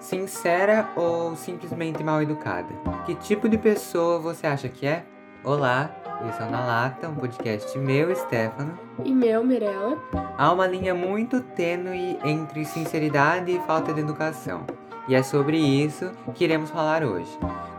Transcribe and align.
Sincera 0.00 0.90
ou 0.96 1.36
simplesmente 1.36 2.02
mal 2.02 2.20
educada? 2.22 2.68
Que 3.04 3.14
tipo 3.14 3.48
de 3.48 3.56
pessoa 3.56 4.18
você 4.18 4.46
acha 4.46 4.68
que 4.68 4.86
é? 4.86 5.04
Olá, 5.44 5.90
é 6.04 6.44
o 6.44 6.50
Na 6.50 6.64
Lata, 6.64 7.08
um 7.08 7.14
podcast 7.14 7.78
meu, 7.78 8.14
Stefano. 8.14 8.78
E 9.04 9.12
meu, 9.12 9.44
Mirella. 9.44 9.96
Há 10.36 10.52
uma 10.52 10.66
linha 10.66 10.94
muito 10.94 11.40
tênue 11.40 12.18
entre 12.24 12.64
sinceridade 12.64 13.52
e 13.52 13.60
falta 13.60 13.92
de 13.92 14.00
educação. 14.00 14.64
E 15.08 15.14
é 15.14 15.22
sobre 15.22 15.56
isso 15.56 16.10
que 16.34 16.44
iremos 16.44 16.70
falar 16.70 17.04
hoje. 17.04 17.30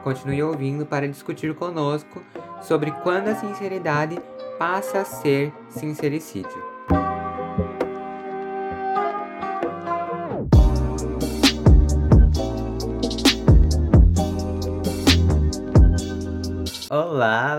Continue 0.04 0.44
ouvindo 0.44 0.86
para 0.86 1.08
discutir 1.08 1.54
conosco 1.56 2.22
sobre 2.62 2.92
quando 3.04 3.28
a 3.28 3.36
sinceridade 3.36 4.18
passa 4.58 5.02
a 5.02 5.06
ser 5.06 5.52
sincericídio. 5.70 6.67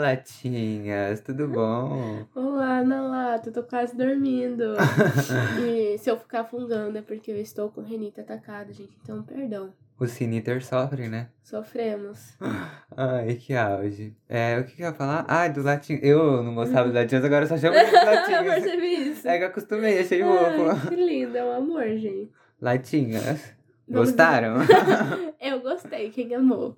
Latinhas, 0.09 1.21
tudo 1.21 1.47
bom? 1.47 2.25
Olá, 2.35 2.83
Nalata, 2.83 3.51
eu 3.51 3.53
tô 3.53 3.63
quase 3.63 3.95
dormindo. 3.95 4.75
e 5.61 5.99
se 5.99 6.11
eu 6.11 6.17
ficar 6.17 6.45
fungando 6.45 6.97
é 6.97 7.03
porque 7.03 7.31
eu 7.31 7.37
estou 7.37 7.69
com 7.69 7.83
renite 7.83 8.19
atacada, 8.19 8.73
gente, 8.73 8.97
então 9.03 9.23
perdão. 9.23 9.71
O 10.01 10.07
Siniter 10.07 10.65
sofre, 10.65 11.09
né? 11.09 11.29
Sofremos. 11.43 12.35
Ai, 12.97 13.35
que 13.35 13.55
auge. 13.55 14.17
É, 14.27 14.59
o 14.59 14.65
que 14.65 14.77
que 14.77 14.83
eu 14.83 14.87
ia 14.87 14.95
falar? 14.95 15.27
Ah, 15.29 15.47
do 15.47 15.63
latim. 15.63 15.99
Eu 16.01 16.43
não 16.43 16.55
gostava 16.55 16.85
dos 16.87 16.95
latinos, 16.95 17.25
agora 17.27 17.45
eu 17.45 17.49
só 17.49 17.59
chamo 17.59 17.75
de 17.75 17.81
eu 17.95 18.05
latinhas. 18.07 18.45
percebi 18.45 19.11
isso. 19.11 19.29
É 19.29 19.37
que 19.37 19.45
eu 19.45 19.49
acostumei, 19.49 19.99
achei 19.99 20.23
Ai, 20.23 20.57
fofo. 20.57 20.89
que 20.89 20.97
lindo, 20.97 21.37
é 21.37 21.45
um 21.45 21.53
amor, 21.53 21.85
gente. 21.99 22.33
Latinhas. 22.63 23.53
Vamos 23.87 24.09
Gostaram? 24.09 24.57
Eu 25.41 25.61
gostei, 25.61 26.11
quem 26.11 26.35
amou. 26.35 26.77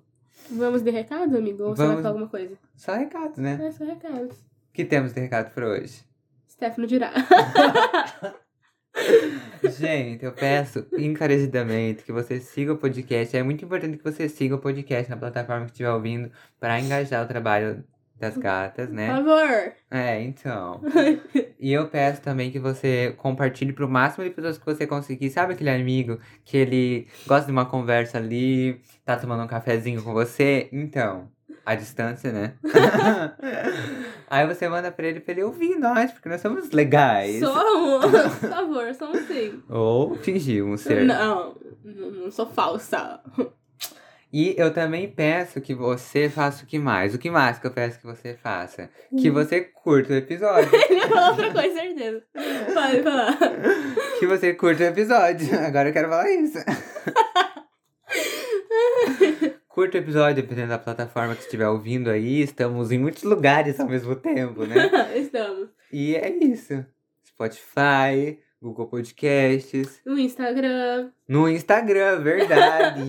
Vamos 0.51 0.81
de 0.81 0.91
recados, 0.91 1.33
amigo? 1.35 1.63
Ou 1.63 1.75
você 1.75 1.77
vai 1.79 1.87
Vamos. 1.87 2.01
falar 2.01 2.09
alguma 2.13 2.29
coisa? 2.29 2.55
Só 2.75 2.93
recados, 2.95 3.37
né? 3.37 3.59
É, 3.61 3.71
só 3.71 3.83
recados. 3.85 4.37
O 4.37 4.73
que 4.73 4.85
temos 4.85 5.13
de 5.13 5.19
recado 5.21 5.51
pra 5.53 5.67
hoje? 5.67 6.03
Stefano 6.49 6.87
dirá. 6.87 7.11
Gente, 9.63 10.25
eu 10.25 10.33
peço 10.33 10.85
encarecidamente 10.97 12.03
que 12.03 12.11
você 12.11 12.39
siga 12.39 12.73
o 12.73 12.77
podcast. 12.77 13.35
É 13.35 13.43
muito 13.43 13.63
importante 13.63 13.97
que 13.97 14.03
você 14.03 14.27
siga 14.27 14.55
o 14.55 14.59
podcast 14.59 15.09
na 15.09 15.17
plataforma 15.17 15.65
que 15.65 15.71
estiver 15.71 15.91
ouvindo 15.91 16.29
para 16.59 16.79
engajar 16.79 17.23
o 17.23 17.27
trabalho 17.27 17.83
das 18.19 18.37
gatas, 18.37 18.87
Por 18.87 18.95
né? 18.95 19.07
favor. 19.07 19.73
É, 19.89 20.21
então. 20.21 20.81
E 21.61 21.71
eu 21.71 21.87
peço 21.87 22.21
também 22.23 22.49
que 22.49 22.57
você 22.57 23.13
compartilhe 23.17 23.71
pro 23.71 23.87
máximo 23.87 24.23
de 24.23 24.31
pessoas 24.31 24.57
que 24.57 24.65
você 24.65 24.87
conseguir. 24.87 25.29
Sabe 25.29 25.53
aquele 25.53 25.69
amigo 25.69 26.17
que 26.43 26.57
ele 26.57 27.07
gosta 27.27 27.45
de 27.45 27.51
uma 27.51 27.67
conversa 27.67 28.17
ali, 28.17 28.81
tá 29.05 29.15
tomando 29.15 29.43
um 29.43 29.47
cafezinho 29.47 30.01
com 30.03 30.11
você? 30.11 30.67
Então, 30.71 31.29
à 31.63 31.75
distância, 31.75 32.31
né? 32.31 32.55
Aí 34.27 34.47
você 34.47 34.67
manda 34.67 34.91
pra 34.91 35.05
ele 35.05 35.19
pra 35.19 35.33
ele 35.33 35.43
ouvir 35.43 35.77
nós, 35.77 36.11
porque 36.11 36.27
nós 36.27 36.41
somos 36.41 36.71
legais. 36.71 37.39
Somos. 37.39 38.05
Por 38.39 38.49
favor, 38.49 38.93
somos 38.95 39.21
sim. 39.27 39.61
Ou 39.69 40.15
fingimos 40.15 40.81
ser. 40.81 41.05
Não 41.05 41.55
não 41.83 42.31
sou 42.31 42.47
falsa. 42.47 43.21
E 44.33 44.55
eu 44.57 44.73
também 44.73 45.09
peço 45.11 45.59
que 45.59 45.73
você 45.75 46.29
faça 46.29 46.63
o 46.63 46.67
que 46.67 46.79
mais? 46.79 47.13
O 47.13 47.17
que 47.17 47.29
mais 47.29 47.59
que 47.59 47.67
eu 47.67 47.71
peço 47.71 47.99
que 47.99 48.05
você 48.05 48.33
faça? 48.33 48.89
Que 49.19 49.29
Hum. 49.29 49.33
você 49.33 49.59
curta 49.61 50.13
o 50.13 50.15
episódio. 50.15 50.69
Ele 50.89 51.01
falou 51.01 51.29
outra 51.31 51.51
coisa, 51.51 51.73
certeza. 51.75 52.23
Pode 52.73 53.03
falar. 53.03 53.37
que 54.19 54.25
você 54.27 54.53
curta 54.53 54.83
o 54.83 54.87
episódio. 54.87 55.47
Agora 55.59 55.89
eu 55.89 55.93
quero 55.93 56.07
falar 56.09 56.29
isso. 56.31 56.59
curta 59.67 59.97
o 59.97 60.01
episódio, 60.01 60.41
dependendo 60.43 60.69
da 60.69 60.77
plataforma 60.79 61.35
que 61.35 61.41
estiver 61.43 61.67
ouvindo 61.67 62.09
aí. 62.09 62.41
Estamos 62.41 62.91
em 62.91 62.99
muitos 62.99 63.23
lugares 63.23 63.79
ao 63.79 63.87
mesmo 63.87 64.15
tempo, 64.15 64.65
né? 64.65 64.89
Estamos. 65.17 65.69
E 65.91 66.15
é 66.15 66.29
isso. 66.29 66.85
Spotify, 67.25 68.39
Google 68.61 68.87
Podcasts, 68.87 69.99
No 70.05 70.17
Instagram. 70.19 71.09
no 71.27 71.49
Instagram, 71.49 72.19
verdade. 72.21 73.01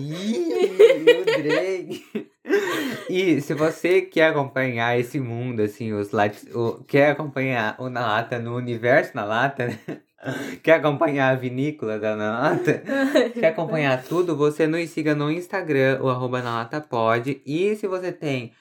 E 3.09 3.41
se 3.41 3.53
você 3.53 4.01
quer 4.01 4.29
acompanhar 4.29 4.99
esse 4.99 5.19
mundo, 5.19 5.61
assim, 5.61 5.93
os 5.93 6.11
lat... 6.11 6.35
o... 6.53 6.83
quer 6.83 7.11
acompanhar 7.11 7.75
o 7.79 7.89
Na 7.89 8.01
Lata 8.01 8.39
no 8.39 8.55
universo 8.55 9.15
Na 9.15 9.23
Lata, 9.23 9.67
né? 9.67 9.79
Quer 10.63 10.75
acompanhar 10.75 11.31
a 11.31 11.35
vinícola 11.35 11.99
da 11.99 12.15
Na 12.15 12.39
Lata? 12.39 12.81
Quer 13.33 13.47
acompanhar 13.47 14.01
tudo? 14.03 14.37
Você 14.37 14.65
nos 14.65 14.89
siga 14.89 15.13
no 15.13 15.29
Instagram, 15.29 15.99
o 16.01 16.09
arroba 16.09 16.41
nalatapod. 16.41 17.41
E 17.45 17.75
se 17.75 17.87
você 17.87 18.11
tem 18.11 18.53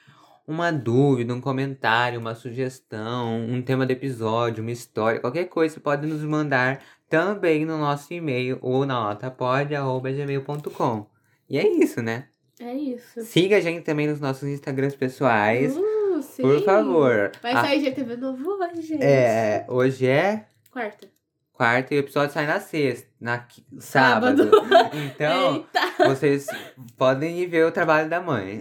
uma 0.47 0.70
dúvida, 0.72 1.32
um 1.32 1.41
comentário, 1.41 2.19
uma 2.19 2.34
sugestão, 2.34 3.47
um 3.47 3.62
tema 3.62 3.87
do 3.87 3.93
episódio, 3.93 4.62
uma 4.62 4.72
história, 4.72 5.20
qualquer 5.20 5.44
coisa, 5.44 5.75
você 5.75 5.81
pode 5.81 6.06
nos 6.06 6.25
mandar 6.25 6.82
também 7.09 7.64
no 7.64 7.78
nosso 7.78 8.12
e-mail 8.12 8.59
ou 8.60 8.84
na 8.84 8.99
latapod.gmail.com. 8.99 11.06
E 11.49 11.59
é 11.59 11.69
isso, 11.69 12.03
né? 12.03 12.31
É 12.60 12.72
isso. 12.74 13.22
Siga 13.22 13.56
a 13.56 13.60
gente 13.60 13.82
também 13.82 14.06
nos 14.06 14.20
nossos 14.20 14.48
Instagrams 14.48 14.94
pessoais, 14.94 15.76
Uh, 15.76 16.22
sim. 16.22 16.42
por 16.42 16.62
favor. 16.64 17.32
Vai 17.42 17.52
Ah, 17.52 17.60
sair 17.62 17.80
GTV 17.80 18.16
novo 18.16 18.50
hoje, 18.50 18.82
gente. 18.82 19.02
é, 19.02 19.64
hoje 19.68 20.06
é 20.06 20.44
Quarta. 20.70 21.08
quarta 21.52 21.94
e 21.94 21.98
o 21.98 22.00
episódio 22.00 22.32
sai 22.32 22.46
na 22.46 22.60
sexta, 22.60 23.08
na 23.20 23.46
sábado. 23.78 24.44
Sábado. 24.44 24.90
Então, 25.14 25.56
Eita. 25.56 26.08
vocês 26.08 26.46
podem 26.96 27.38
ir 27.40 27.46
ver 27.46 27.66
o 27.66 27.72
trabalho 27.72 28.08
da 28.08 28.20
mãe. 28.20 28.60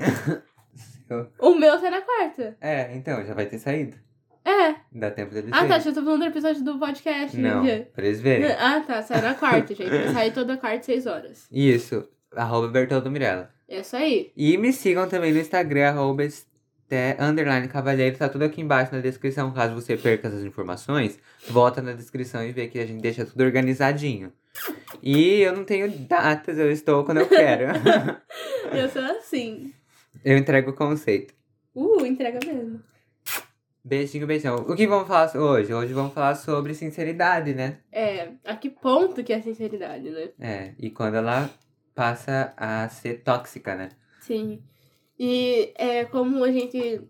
O 1.40 1.56
meu 1.56 1.78
sai 1.80 1.90
na 1.90 2.02
quarta. 2.02 2.56
É, 2.62 2.96
então, 2.96 3.24
já 3.26 3.34
vai 3.34 3.46
ter 3.46 3.60
saído. 3.60 3.98
É. 4.46 4.76
Dá 4.92 5.12
tempo 5.12 5.34
deles 5.34 5.52
Ah, 5.54 5.68
tá. 5.68 5.78
Já 5.78 5.92
tô 5.94 6.02
falando 6.04 6.22
do 6.22 6.26
episódio 6.28 6.64
do 6.64 6.80
podcast. 6.80 7.38
Não, 7.38 7.64
né? 7.64 7.82
pra 7.94 8.06
eles 8.06 8.22
verem. 8.22 8.50
Ah, 8.54 8.80
tá. 8.86 9.02
Sai 9.04 9.22
na 9.22 9.36
quarta, 9.36 9.76
gente. 9.76 10.14
Sair 10.14 10.32
toda 10.34 10.58
quarta, 10.58 10.84
seis 10.84 11.06
horas. 11.06 11.48
Isso, 11.52 12.08
arroba 12.36 12.68
Bertoldo 12.70 13.12
Mirella. 13.12 13.52
É 13.72 13.80
isso 13.80 13.96
aí. 13.96 14.34
E 14.36 14.58
me 14.58 14.74
sigam 14.74 15.08
também 15.08 15.32
no 15.32 15.40
Instagram, 15.40 15.88
arroba 15.88 16.28
underline 17.18 17.70
cavalheiro, 17.70 18.18
tá 18.18 18.28
tudo 18.28 18.44
aqui 18.44 18.60
embaixo 18.60 18.94
na 18.94 19.00
descrição. 19.00 19.54
Caso 19.54 19.74
você 19.74 19.96
perca 19.96 20.28
essas 20.28 20.44
informações, 20.44 21.18
volta 21.48 21.82
na 21.82 21.94
descrição 21.94 22.46
e 22.46 22.52
vê 22.52 22.68
que 22.68 22.78
a 22.78 22.86
gente 22.86 23.02
deixa 23.02 23.26
tudo 23.26 23.46
organizadinho. 23.46 24.34
E 25.02 25.40
eu 25.40 25.56
não 25.56 25.64
tenho 25.64 25.90
datas, 25.90 26.58
eu 26.58 26.70
estou 26.70 27.06
quando 27.06 27.20
eu 27.20 27.30
quero. 27.30 27.68
Eu 28.74 28.88
sou 28.88 29.02
assim. 29.02 29.74
eu 30.24 30.38
entrego 30.38 30.72
o 30.72 30.74
conceito. 30.74 31.34
Uh, 31.76 32.06
entrega 32.06 32.40
mesmo. 32.46 32.82
Beijinho, 33.84 34.26
beijão. 34.26 34.56
O 34.56 34.76
que 34.76 34.88
vamos 34.88 35.10
falar 35.10 35.36
hoje? 35.36 35.74
Hoje 35.74 35.94
vamos 35.94 36.14
falar 36.14 36.36
sobre 36.36 36.74
sinceridade, 36.74 37.54
né? 37.54 37.80
É, 37.92 38.30
a 38.46 38.56
que 38.56 38.70
ponto 38.70 39.22
que 39.26 39.34
é 39.34 39.42
sinceridade, 39.42 40.10
né? 40.10 40.30
É, 40.40 40.74
e 40.80 40.90
quando 40.90 41.16
ela 41.16 41.50
passa 41.94 42.54
a 42.58 42.88
ser 42.90 43.24
tóxica, 43.24 43.76
né? 43.76 43.90
Sim. 44.22 44.62
E 45.20 45.74
é 45.76 46.06
como 46.06 46.44
a 46.44 46.52
gente 46.52 47.02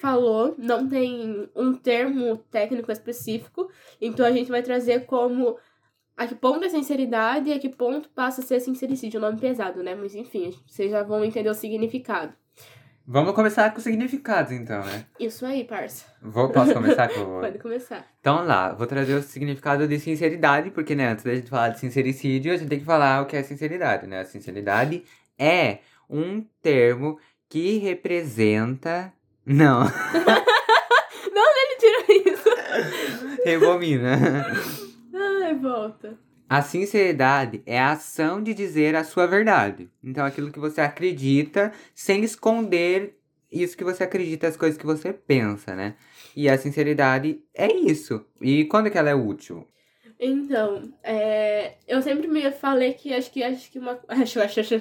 falou, 0.00 0.54
não 0.58 0.88
tem 0.88 1.48
um 1.54 1.74
termo 1.74 2.36
técnico 2.50 2.92
específico, 2.92 3.70
então 4.00 4.24
a 4.26 4.30
gente 4.30 4.50
vai 4.50 4.62
trazer 4.62 5.06
como 5.06 5.58
a 6.16 6.26
que 6.26 6.34
ponto 6.34 6.64
é 6.64 6.68
sinceridade 6.68 7.50
e 7.50 7.52
a 7.52 7.58
que 7.58 7.68
ponto 7.68 8.08
passa 8.10 8.40
a 8.40 8.44
ser 8.44 8.60
sincericídio, 8.60 9.18
um 9.18 9.22
nome 9.22 9.38
pesado, 9.38 9.82
né? 9.82 9.94
Mas 9.94 10.14
enfim, 10.14 10.50
vocês 10.66 10.90
já 10.90 11.02
vão 11.02 11.24
entender 11.24 11.50
o 11.50 11.54
significado. 11.54 12.34
Vamos 13.08 13.34
começar 13.34 13.70
com 13.70 13.78
os 13.78 13.84
significados, 13.84 14.50
então, 14.50 14.84
né? 14.84 15.04
Isso 15.20 15.46
aí, 15.46 15.62
parça. 15.62 16.04
Vou, 16.20 16.48
posso 16.48 16.74
começar 16.74 17.08
com 17.08 17.38
Pode 17.40 17.58
começar. 17.60 18.04
Então 18.20 18.44
lá, 18.44 18.72
vou 18.72 18.84
trazer 18.86 19.14
o 19.14 19.22
significado 19.22 19.86
de 19.86 19.98
sinceridade, 20.00 20.70
porque 20.72 20.96
né, 20.96 21.10
antes 21.10 21.24
da 21.24 21.32
gente 21.34 21.48
falar 21.48 21.68
de 21.68 21.78
sincericídio, 21.78 22.52
a 22.52 22.56
gente 22.56 22.68
tem 22.68 22.80
que 22.80 22.84
falar 22.84 23.22
o 23.22 23.26
que 23.26 23.36
é 23.36 23.42
sinceridade, 23.44 24.08
né? 24.08 24.20
A 24.20 24.24
sinceridade 24.24 25.04
é 25.38 25.78
um 26.10 26.44
termo 26.60 27.18
que 27.48 27.78
representa. 27.78 29.12
Não, 29.44 29.84
Ele 31.56 31.76
tira 31.78 32.32
isso. 32.32 32.48
rebobina. 33.44 34.18
Ai, 35.14 35.54
volta. 35.54 36.18
A 36.48 36.62
sinceridade 36.62 37.62
é 37.66 37.78
a 37.78 37.92
ação 37.92 38.40
de 38.42 38.54
dizer 38.54 38.94
a 38.94 39.02
sua 39.02 39.26
verdade. 39.26 39.90
Então, 40.02 40.24
aquilo 40.24 40.52
que 40.52 40.60
você 40.60 40.80
acredita, 40.80 41.72
sem 41.94 42.22
esconder 42.22 43.18
isso 43.50 43.76
que 43.76 43.82
você 43.84 44.04
acredita, 44.04 44.46
as 44.46 44.56
coisas 44.56 44.78
que 44.78 44.86
você 44.86 45.12
pensa, 45.12 45.74
né? 45.74 45.96
E 46.36 46.48
a 46.48 46.56
sinceridade 46.56 47.40
é 47.52 47.72
isso. 47.72 48.24
E 48.40 48.64
quando 48.66 48.90
que 48.90 48.98
ela 48.98 49.10
é 49.10 49.14
útil? 49.14 49.66
Então, 50.18 50.94
é, 51.02 51.74
eu 51.86 52.00
sempre 52.00 52.26
me 52.26 52.50
falei 52.50 52.94
que 52.94 53.12
acho 53.12 53.30
que 53.30 53.42
acho 53.42 53.70
que 53.70 53.78
uma 53.78 54.00
acho, 54.08 54.40
acho, 54.40 54.60
acho, 54.60 54.74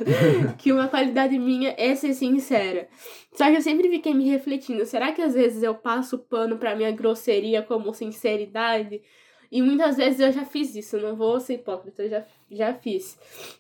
que 0.58 0.72
uma 0.72 0.88
qualidade 0.88 1.38
minha 1.38 1.76
é 1.78 1.94
ser 1.96 2.14
sincera. 2.14 2.88
Só 3.34 3.50
que 3.50 3.58
eu 3.58 3.62
sempre 3.62 3.90
fiquei 3.90 4.14
me 4.14 4.30
refletindo, 4.30 4.86
será 4.86 5.12
que 5.12 5.22
às 5.22 5.34
vezes 5.34 5.62
eu 5.62 5.76
passo 5.76 6.18
pano 6.18 6.58
pra 6.58 6.76
minha 6.76 6.92
grosseria 6.92 7.62
como 7.62 7.94
sinceridade? 7.94 9.02
E 9.52 9.62
muitas 9.62 9.98
vezes 9.98 10.20
eu 10.20 10.32
já 10.32 10.46
fiz 10.46 10.76
isso, 10.76 10.98
não 11.00 11.16
vou 11.16 11.40
ser 11.40 11.56
hipócrita, 11.56 12.04
eu 12.04 12.10
já, 12.10 12.24
já 12.52 12.74
fiz. 12.74 13.18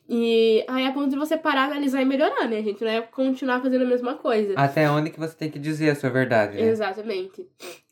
E 0.07 0.63
aí 0.67 0.85
é 0.85 0.91
ponto 0.91 1.09
de 1.09 1.15
você 1.15 1.37
parar, 1.37 1.65
analisar 1.65 2.01
e 2.01 2.05
melhorar, 2.05 2.47
né, 2.47 2.61
gente? 2.61 2.83
Não 2.83 2.91
é 2.91 3.01
continuar 3.01 3.61
fazendo 3.61 3.83
a 3.83 3.87
mesma 3.87 4.15
coisa. 4.15 4.53
Até 4.55 4.89
onde 4.89 5.09
que 5.09 5.19
você 5.19 5.35
tem 5.35 5.49
que 5.49 5.59
dizer 5.59 5.89
a 5.89 5.95
sua 5.95 6.09
verdade, 6.09 6.55
né? 6.55 6.63
Exatamente. 6.63 7.47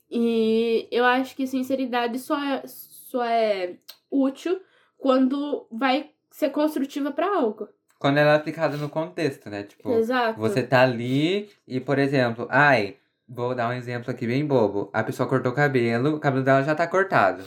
E 0.10 0.88
eu 0.92 1.06
acho 1.06 1.36
que 1.36 1.48
sinceridade 1.48 2.20
só 2.20 2.40
é, 2.40 2.64
só 2.68 3.24
é 3.24 3.76
útil 4.12 4.60
quando 4.98 5.68
vai 5.72 6.12
ser 6.30 6.50
construtiva 6.50 7.12
para 7.12 7.28
algo. 7.28 7.68
Quando 8.00 8.18
ela 8.18 8.34
é 8.34 8.36
aplicada 8.36 8.78
no 8.78 8.90
contexto, 8.90 9.50
né? 9.50 9.64
Tipo, 9.64 9.92
Exato. 9.94 10.40
você 10.40 10.62
tá 10.62 10.82
ali 10.82 11.50
e, 11.68 11.80
por 11.80 11.98
exemplo, 11.98 12.48
ai, 12.50 12.98
vou 13.28 13.56
dar 13.56 13.70
um 13.70 13.74
exemplo 13.74 14.12
aqui 14.12 14.28
bem 14.28 14.46
bobo. 14.46 14.90
A 14.94 15.04
pessoa 15.04 15.28
cortou 15.28 15.52
o 15.52 15.56
cabelo, 15.56 16.16
o 16.16 16.20
cabelo 16.20 16.44
dela 16.44 16.64
já 16.64 16.76
tá 16.76 16.86
cortado. 16.86 17.44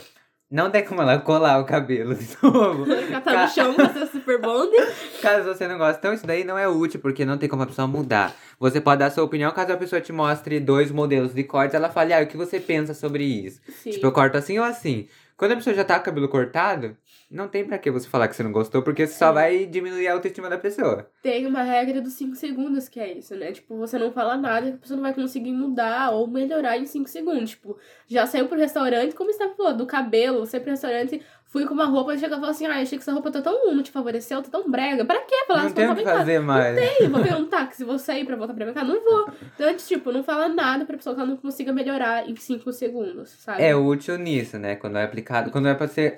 Não 0.49 0.71
tem 0.71 0.85
como 0.85 1.01
ela 1.01 1.19
colar 1.19 1.59
o 1.59 1.65
cabelo 1.65 2.15
de 2.15 2.25
novo. 2.41 2.85
Catar 3.11 3.47
no 3.47 3.53
chão, 3.53 3.73
fazer 3.73 4.07
super 4.07 4.39
bonde. 4.39 4.77
Caso 5.21 5.43
você 5.43 5.67
não 5.67 5.77
goste. 5.77 5.99
Então, 5.99 6.13
isso 6.13 6.25
daí 6.25 6.45
não 6.45 6.57
é 6.57 6.65
útil, 6.69 7.01
porque 7.01 7.25
não 7.25 7.37
tem 7.37 7.49
como 7.49 7.63
a 7.63 7.67
pessoa 7.67 7.85
mudar. 7.85 8.33
Você 8.57 8.79
pode 8.79 8.99
dar 8.99 9.11
sua 9.11 9.25
opinião 9.25 9.51
caso 9.51 9.73
a 9.73 9.77
pessoa 9.77 10.01
te 10.01 10.13
mostre 10.13 10.59
dois 10.59 10.89
modelos 10.89 11.33
de 11.33 11.43
cortes, 11.43 11.75
ela 11.75 11.89
fale, 11.89 12.13
ah, 12.13 12.23
o 12.23 12.27
que 12.27 12.37
você 12.37 12.59
pensa 12.59 12.93
sobre 12.93 13.23
isso? 13.23 13.59
Sim. 13.83 13.91
Tipo, 13.91 14.07
eu 14.07 14.11
corto 14.11 14.37
assim 14.37 14.57
ou 14.57 14.63
assim. 14.63 15.07
Quando 15.37 15.51
a 15.51 15.55
pessoa 15.55 15.75
já 15.75 15.83
tá 15.83 15.95
com 15.95 16.01
o 16.01 16.05
cabelo 16.05 16.27
cortado, 16.27 16.97
não 17.29 17.47
tem 17.47 17.63
pra 17.63 17.77
que 17.77 17.91
você 17.91 18.09
falar 18.09 18.27
que 18.27 18.35
você 18.35 18.41
não 18.41 18.51
gostou, 18.51 18.81
porque 18.81 19.05
você 19.05 19.13
só 19.13 19.29
É. 19.29 19.33
vai 19.33 19.65
diminuir 19.67 20.07
a 20.07 20.13
autoestima 20.13 20.49
da 20.49 20.57
pessoa. 20.57 21.07
Tem 21.21 21.45
uma 21.45 21.61
regra 21.61 22.01
dos 22.01 22.13
5 22.13 22.35
segundos 22.35 22.89
que 22.89 22.99
é 22.99 23.13
isso, 23.13 23.35
né? 23.35 23.51
Tipo, 23.51 23.77
você 23.77 23.99
não 23.99 24.11
fala 24.11 24.35
nada 24.35 24.71
que 24.71 24.75
a 24.77 24.79
pessoa 24.79 24.95
não 24.95 25.03
vai 25.03 25.13
conseguir 25.13 25.51
mudar 25.51 26.09
ou 26.09 26.25
melhorar 26.25 26.77
em 26.79 26.87
5 26.87 27.07
segundos. 27.07 27.51
Tipo, 27.51 27.77
já 28.07 28.25
saiu 28.25 28.47
pro 28.47 28.57
restaurante, 28.57 29.13
como 29.13 29.31
você 29.31 29.47
falou, 29.53 29.75
do 29.75 29.85
cabelo, 29.85 30.39
você 30.39 30.59
pro 30.59 30.71
restaurante, 30.71 31.21
fui 31.47 31.65
com 31.65 31.73
uma 31.73 31.85
roupa 31.85 32.13
e 32.13 32.19
chega 32.19 32.37
e 32.37 32.45
assim, 32.45 32.65
ah, 32.65 32.79
achei 32.79 32.97
que 32.97 33.03
essa 33.03 33.11
roupa 33.13 33.31
tá 33.31 33.41
tão 33.41 33.73
não 33.73 33.81
te 33.81 33.91
favoreceu, 33.91 34.41
tá 34.43 34.49
tão 34.49 34.69
brega. 34.69 35.05
Pra 35.05 35.19
quê? 35.21 35.35
Falar 35.47 35.59
não 35.59 35.65
"Essa 35.67 35.75
tem 35.75 35.85
o 35.85 35.89
que 35.89 35.95
vem 35.95 36.05
cá." 36.05 36.17
fazer 36.17 36.39
mais. 36.39 36.75
Tem, 36.77 37.09
vou 37.09 37.21
pegar 37.23 37.37
um 37.37 37.45
táxi, 37.45 37.83
vou 37.83 37.97
sair 37.97 38.25
pra 38.25 38.35
voltar 38.35 38.53
pra 38.53 38.65
minha 38.65 38.73
casa, 38.73 38.87
não 38.87 39.03
vou. 39.03 39.29
Então, 39.55 39.75
tipo, 39.75 40.11
não 40.11 40.23
fala 40.23 40.47
nada 40.47 40.85
pra 40.85 40.97
pessoa 40.97 41.15
que 41.15 41.21
ela 41.21 41.29
não 41.29 41.37
consiga 41.37 41.73
melhorar 41.73 42.29
em 42.29 42.35
5 42.35 42.71
segundos, 42.71 43.29
sabe? 43.29 43.63
É 43.63 43.75
útil 43.75 44.17
nisso, 44.17 44.57
né? 44.59 44.75
Quando 44.75 44.97
é 44.97 45.03
aplicado, 45.03 45.51
quando 45.51 45.67
é 45.67 45.73
pra 45.73 45.87
você 45.87 46.17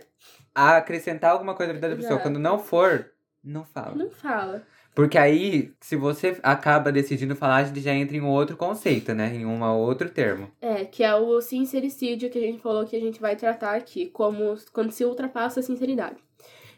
acrescentar 0.54 1.32
alguma 1.32 1.54
coisa 1.56 1.74
na 1.74 1.80
vida 1.80 1.90
da 1.90 1.96
pessoa. 1.96 2.20
Quando 2.20 2.40
não 2.40 2.60
for, 2.60 3.12
não 3.44 3.64
fala. 3.64 3.96
Não 3.96 4.10
fala. 4.10 4.64
Porque 4.94 5.18
aí, 5.18 5.72
se 5.80 5.96
você 5.96 6.38
acaba 6.44 6.92
decidindo 6.92 7.36
falar, 7.36 7.58
a 7.58 7.64
gente 7.64 7.80
já 7.80 7.94
entra 7.94 8.18
em 8.18 8.22
um 8.22 8.28
outro 8.28 8.58
conceito, 8.58 9.14
né? 9.14 9.34
Em 9.34 9.46
um 9.46 9.64
outro 9.64 10.10
termo. 10.10 10.52
É, 10.62 10.84
que 10.84 11.04
é 11.04 11.16
o 11.16 11.40
sincericídio 11.42 12.30
que 12.30 12.38
a 12.38 12.42
gente 12.42 12.62
falou 12.62 12.86
que 12.86 12.96
a 12.96 13.00
gente 13.00 13.22
vai 13.22 13.36
tratar 13.36 13.76
aqui, 13.76 14.08
como 14.08 14.56
quando 14.74 14.92
se 14.92 15.06
ultrapassa 15.06 15.60
a 15.60 15.64
sinceridade. 15.64 16.18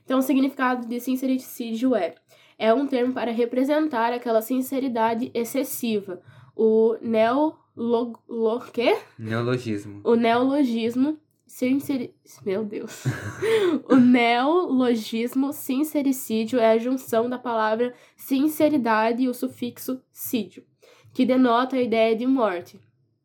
Então, 0.03 0.19
o 0.19 0.21
significado 0.21 0.87
de 0.87 0.99
sincericídio 0.99 1.95
é: 1.95 2.15
é 2.59 2.73
um 2.73 2.85
termo 2.85 3.13
para 3.13 3.31
representar 3.31 4.13
aquela 4.13 4.41
sinceridade 4.41 5.31
excessiva. 5.33 6.21
O 6.55 6.97
neolog... 7.01 8.17
Lo... 8.27 8.59
quê? 8.71 8.97
Neologismo. 9.17 10.01
O 10.03 10.15
neologismo 10.15 11.17
sinceri... 11.51 12.15
Meu 12.45 12.63
Deus. 12.63 13.03
o 13.89 13.97
neologismo 13.97 15.51
sincericídio 15.51 16.57
é 16.57 16.71
a 16.71 16.77
junção 16.77 17.29
da 17.29 17.37
palavra 17.37 17.93
sinceridade 18.15 19.23
e 19.23 19.27
o 19.27 19.33
sufixo 19.33 20.01
sídio, 20.13 20.63
que 21.13 21.25
denota 21.25 21.75
a 21.75 21.81
ideia 21.81 22.15
de 22.15 22.25
morte. 22.25 22.79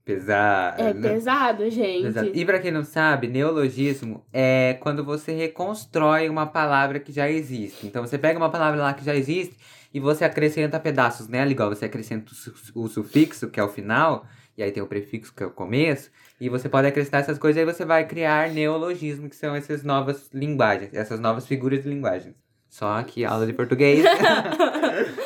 Pesado. 0.05 0.83
É 0.83 0.93
pesado, 0.93 1.71
gente. 1.71 2.03
Pesado. 2.03 2.31
E 2.35 2.45
pra 2.45 2.59
quem 2.59 2.73
não 2.73 2.85
sabe, 2.85 3.29
neologismo 3.29 4.25
é 4.33 4.77
quando 4.81 5.05
você 5.05 5.33
reconstrói 5.33 6.29
uma 6.29 6.47
palavra 6.47 6.99
que 6.99 7.13
já 7.13 7.31
existe. 7.31 7.87
Então 7.87 8.05
você 8.05 8.19
pega 8.19 8.39
uma 8.39 8.51
palavra 8.51 8.81
lá 8.81 8.93
que 8.93 9.05
já 9.05 9.15
existe 9.15 9.57
e 9.95 10.01
você 10.01 10.25
acrescenta 10.25 10.81
pedaços 10.81 11.29
nela, 11.29 11.51
igual 11.51 11.69
você 11.69 11.85
acrescenta 11.85 12.33
o 12.75 12.89
sufixo, 12.89 13.49
que 13.51 13.61
é 13.61 13.63
o 13.63 13.69
final, 13.69 14.27
e 14.57 14.63
aí 14.63 14.73
tem 14.73 14.83
o 14.83 14.87
prefixo, 14.87 15.35
que 15.35 15.43
é 15.43 15.47
o 15.47 15.51
começo, 15.51 16.11
e 16.41 16.49
você 16.49 16.69
pode 16.69 16.87
acrescentar 16.89 17.21
essas 17.21 17.39
coisas 17.39 17.57
e 17.57 17.61
aí 17.61 17.67
você 17.67 17.85
vai 17.85 18.07
criar 18.07 18.51
neologismo, 18.51 19.29
que 19.29 19.37
são 19.37 19.55
essas 19.55 19.83
novas 19.83 20.31
linguagens, 20.33 20.95
essas 20.95 21.21
novas 21.21 21.47
figuras 21.47 21.83
de 21.83 21.89
linguagem. 21.89 22.35
Só 22.69 22.99
aqui, 22.99 23.25
aula 23.25 23.47
de 23.47 23.53
português. 23.53 24.05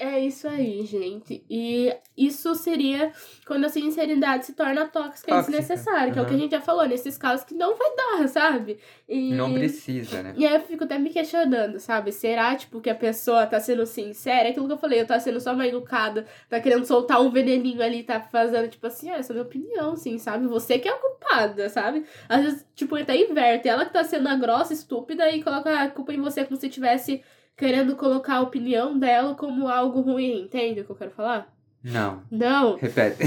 É 0.00 0.18
isso 0.18 0.48
aí, 0.48 0.82
gente. 0.86 1.44
E 1.50 1.94
isso 2.16 2.54
seria 2.54 3.12
quando 3.46 3.66
a 3.66 3.68
sinceridade 3.68 4.46
se 4.46 4.54
torna 4.54 4.86
tóxica, 4.86 5.30
e 5.30 5.40
desnecessária, 5.42 6.10
que 6.10 6.18
é 6.18 6.22
o 6.22 6.24
que 6.24 6.32
a 6.32 6.38
gente 6.38 6.52
já 6.52 6.60
falou, 6.62 6.88
nesses 6.88 7.18
casos 7.18 7.44
que 7.44 7.52
não 7.52 7.76
vai 7.76 7.94
dar, 7.94 8.26
sabe? 8.26 8.78
E... 9.06 9.34
não 9.34 9.52
precisa, 9.52 10.22
né? 10.22 10.32
E 10.38 10.46
aí 10.46 10.54
eu 10.54 10.62
fico 10.62 10.84
até 10.84 10.98
me 10.98 11.10
questionando, 11.10 11.78
sabe? 11.78 12.12
Será, 12.12 12.56
tipo, 12.56 12.80
que 12.80 12.88
a 12.88 12.94
pessoa 12.94 13.46
tá 13.46 13.60
sendo 13.60 13.84
sincera? 13.84 14.48
É 14.48 14.52
aquilo 14.52 14.66
que 14.66 14.72
eu 14.72 14.78
falei, 14.78 15.02
eu 15.02 15.06
tá 15.06 15.20
sendo 15.20 15.38
só 15.38 15.52
uma 15.52 15.66
educada, 15.66 16.24
tá 16.48 16.58
querendo 16.60 16.86
soltar 16.86 17.20
um 17.20 17.30
veneninho 17.30 17.82
ali, 17.82 18.02
tá 18.02 18.20
fazendo, 18.22 18.70
tipo 18.70 18.86
assim, 18.86 19.10
ah, 19.10 19.18
essa 19.18 19.32
é 19.32 19.34
a 19.34 19.36
minha 19.36 19.46
opinião, 19.46 19.96
sim, 19.96 20.16
sabe? 20.16 20.46
Você 20.46 20.78
que 20.78 20.88
é 20.88 20.92
a 20.92 20.96
culpada, 20.96 21.68
sabe? 21.68 22.06
Às 22.26 22.42
vezes, 22.42 22.66
tipo, 22.74 22.96
até 22.96 23.14
inverte. 23.18 23.68
Ela 23.68 23.84
que 23.84 23.92
tá 23.92 24.02
sendo 24.02 24.30
a 24.30 24.34
grossa, 24.34 24.72
estúpida, 24.72 25.30
e 25.30 25.42
coloca 25.42 25.78
a 25.78 25.90
culpa 25.90 26.14
em 26.14 26.20
você 26.22 26.42
como 26.42 26.58
se 26.58 26.70
tivesse 26.70 27.22
querendo 27.60 27.94
colocar 27.94 28.36
a 28.36 28.40
opinião 28.40 28.98
dela 28.98 29.34
como 29.34 29.68
algo 29.68 30.00
ruim, 30.00 30.40
entende 30.40 30.80
o 30.80 30.84
que 30.86 30.90
eu 30.90 30.96
quero 30.96 31.10
falar? 31.10 31.54
Não. 31.84 32.22
Não. 32.30 32.76
Repete. 32.76 33.24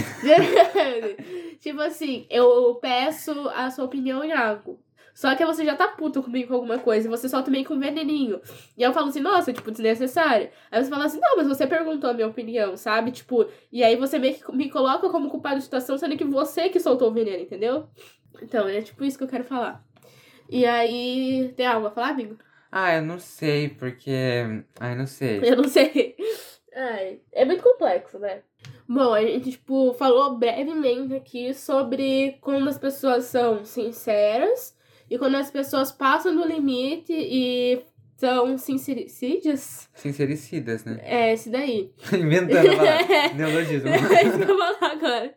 tipo 1.62 1.80
assim, 1.80 2.25
eu 2.31 2.74
peço 2.81 3.31
a 3.50 3.69
sua 3.69 3.85
opinião 3.85 4.24
em 4.24 4.31
algo. 4.31 4.80
Só 5.13 5.35
que 5.35 5.45
você 5.45 5.63
já 5.63 5.75
tá 5.75 5.88
puto 5.88 6.24
comigo 6.24 6.47
com 6.47 6.56
alguma 6.56 6.80
coisa, 6.80 7.07
e 7.07 7.12
você 7.12 7.30
solta 7.30 7.51
meio 7.51 7.63
com 7.63 7.75
um 7.75 7.80
veneninho. 7.80 8.41
E 8.75 8.81
eu 8.81 8.91
falo 8.91 9.09
assim, 9.09 9.19
nossa, 9.19 9.53
tipo, 9.53 9.69
desnecessário. 9.69 10.50
Aí 10.71 10.83
você 10.83 10.89
fala 10.89 11.06
assim, 11.06 11.19
não, 11.19 11.38
mas 11.38 11.47
você 11.47 11.68
perguntou 11.68 12.09
a 12.09 12.13
minha 12.13 12.27
opinião, 12.27 12.75
sabe? 12.75 13.12
Tipo, 13.12 13.45
e 13.71 13.83
aí 13.83 13.95
você 13.95 14.18
meio 14.18 14.33
que 14.33 14.51
me 14.51 14.68
coloca 14.68 15.09
como 15.09 15.30
culpado 15.30 15.57
da 15.57 15.62
situação, 15.62 15.95
sendo 15.95 16.18
que 16.18 16.24
você 16.24 16.69
que 16.69 16.80
soltou 16.80 17.12
o 17.12 17.13
veneno, 17.13 17.44
entendeu? 17.44 17.88
Então, 18.41 18.68
é 18.68 18.81
tipo 18.81 19.03
isso 19.03 19.15
que 19.15 19.24
eu 19.24 19.27
quero 19.27 19.44
falar. 19.44 19.85
E 20.50 20.65
aí, 20.65 21.53
tem 21.56 21.68
algo 21.68 21.85
a 21.85 21.91
falar, 21.91 22.09
amigo? 22.09 22.35
Ah, 22.75 22.96
eu 22.96 23.04
não 23.04 23.20
sei, 23.20 23.70
porque. 23.70 24.12
Ai, 24.80 24.96
não 24.96 25.06
sei. 25.06 25.42
Eu 25.44 25.58
não 25.58 25.70
sei. 25.70 26.16
Ai, 26.75 27.20
é 27.31 27.46
muito 27.46 27.62
complexo, 27.62 28.18
né? 28.18 28.42
Bom, 28.90 29.14
a 29.14 29.22
gente, 29.22 29.52
tipo, 29.52 29.94
falou 29.94 30.40
brevemente 30.40 31.14
aqui 31.14 31.54
sobre 31.54 32.40
quando 32.42 32.68
as 32.68 32.80
pessoas 32.80 33.25
são 33.25 33.64
sinceras 33.64 34.75
e 35.08 35.20
quando 35.20 35.36
as 35.36 35.52
pessoas 35.52 35.92
passam 35.92 36.36
do 36.36 36.48
limite 36.48 37.14
e 37.14 37.86
são 38.18 38.58
sincericídios. 38.58 39.88
Sincericidas, 39.94 40.84
né? 40.84 41.00
É, 41.04 41.31
esse 41.31 41.52
daí. 41.52 41.92
Inventando 42.12 42.71
a 42.71 42.76
palavra. 42.76 43.33
Neologismo. 43.38 43.90
É 43.90 44.24
isso 44.24 44.38
que 44.40 44.44
eu 44.50 44.57
vou 44.57 44.76
falar 44.76 44.92
agora. 44.94 45.36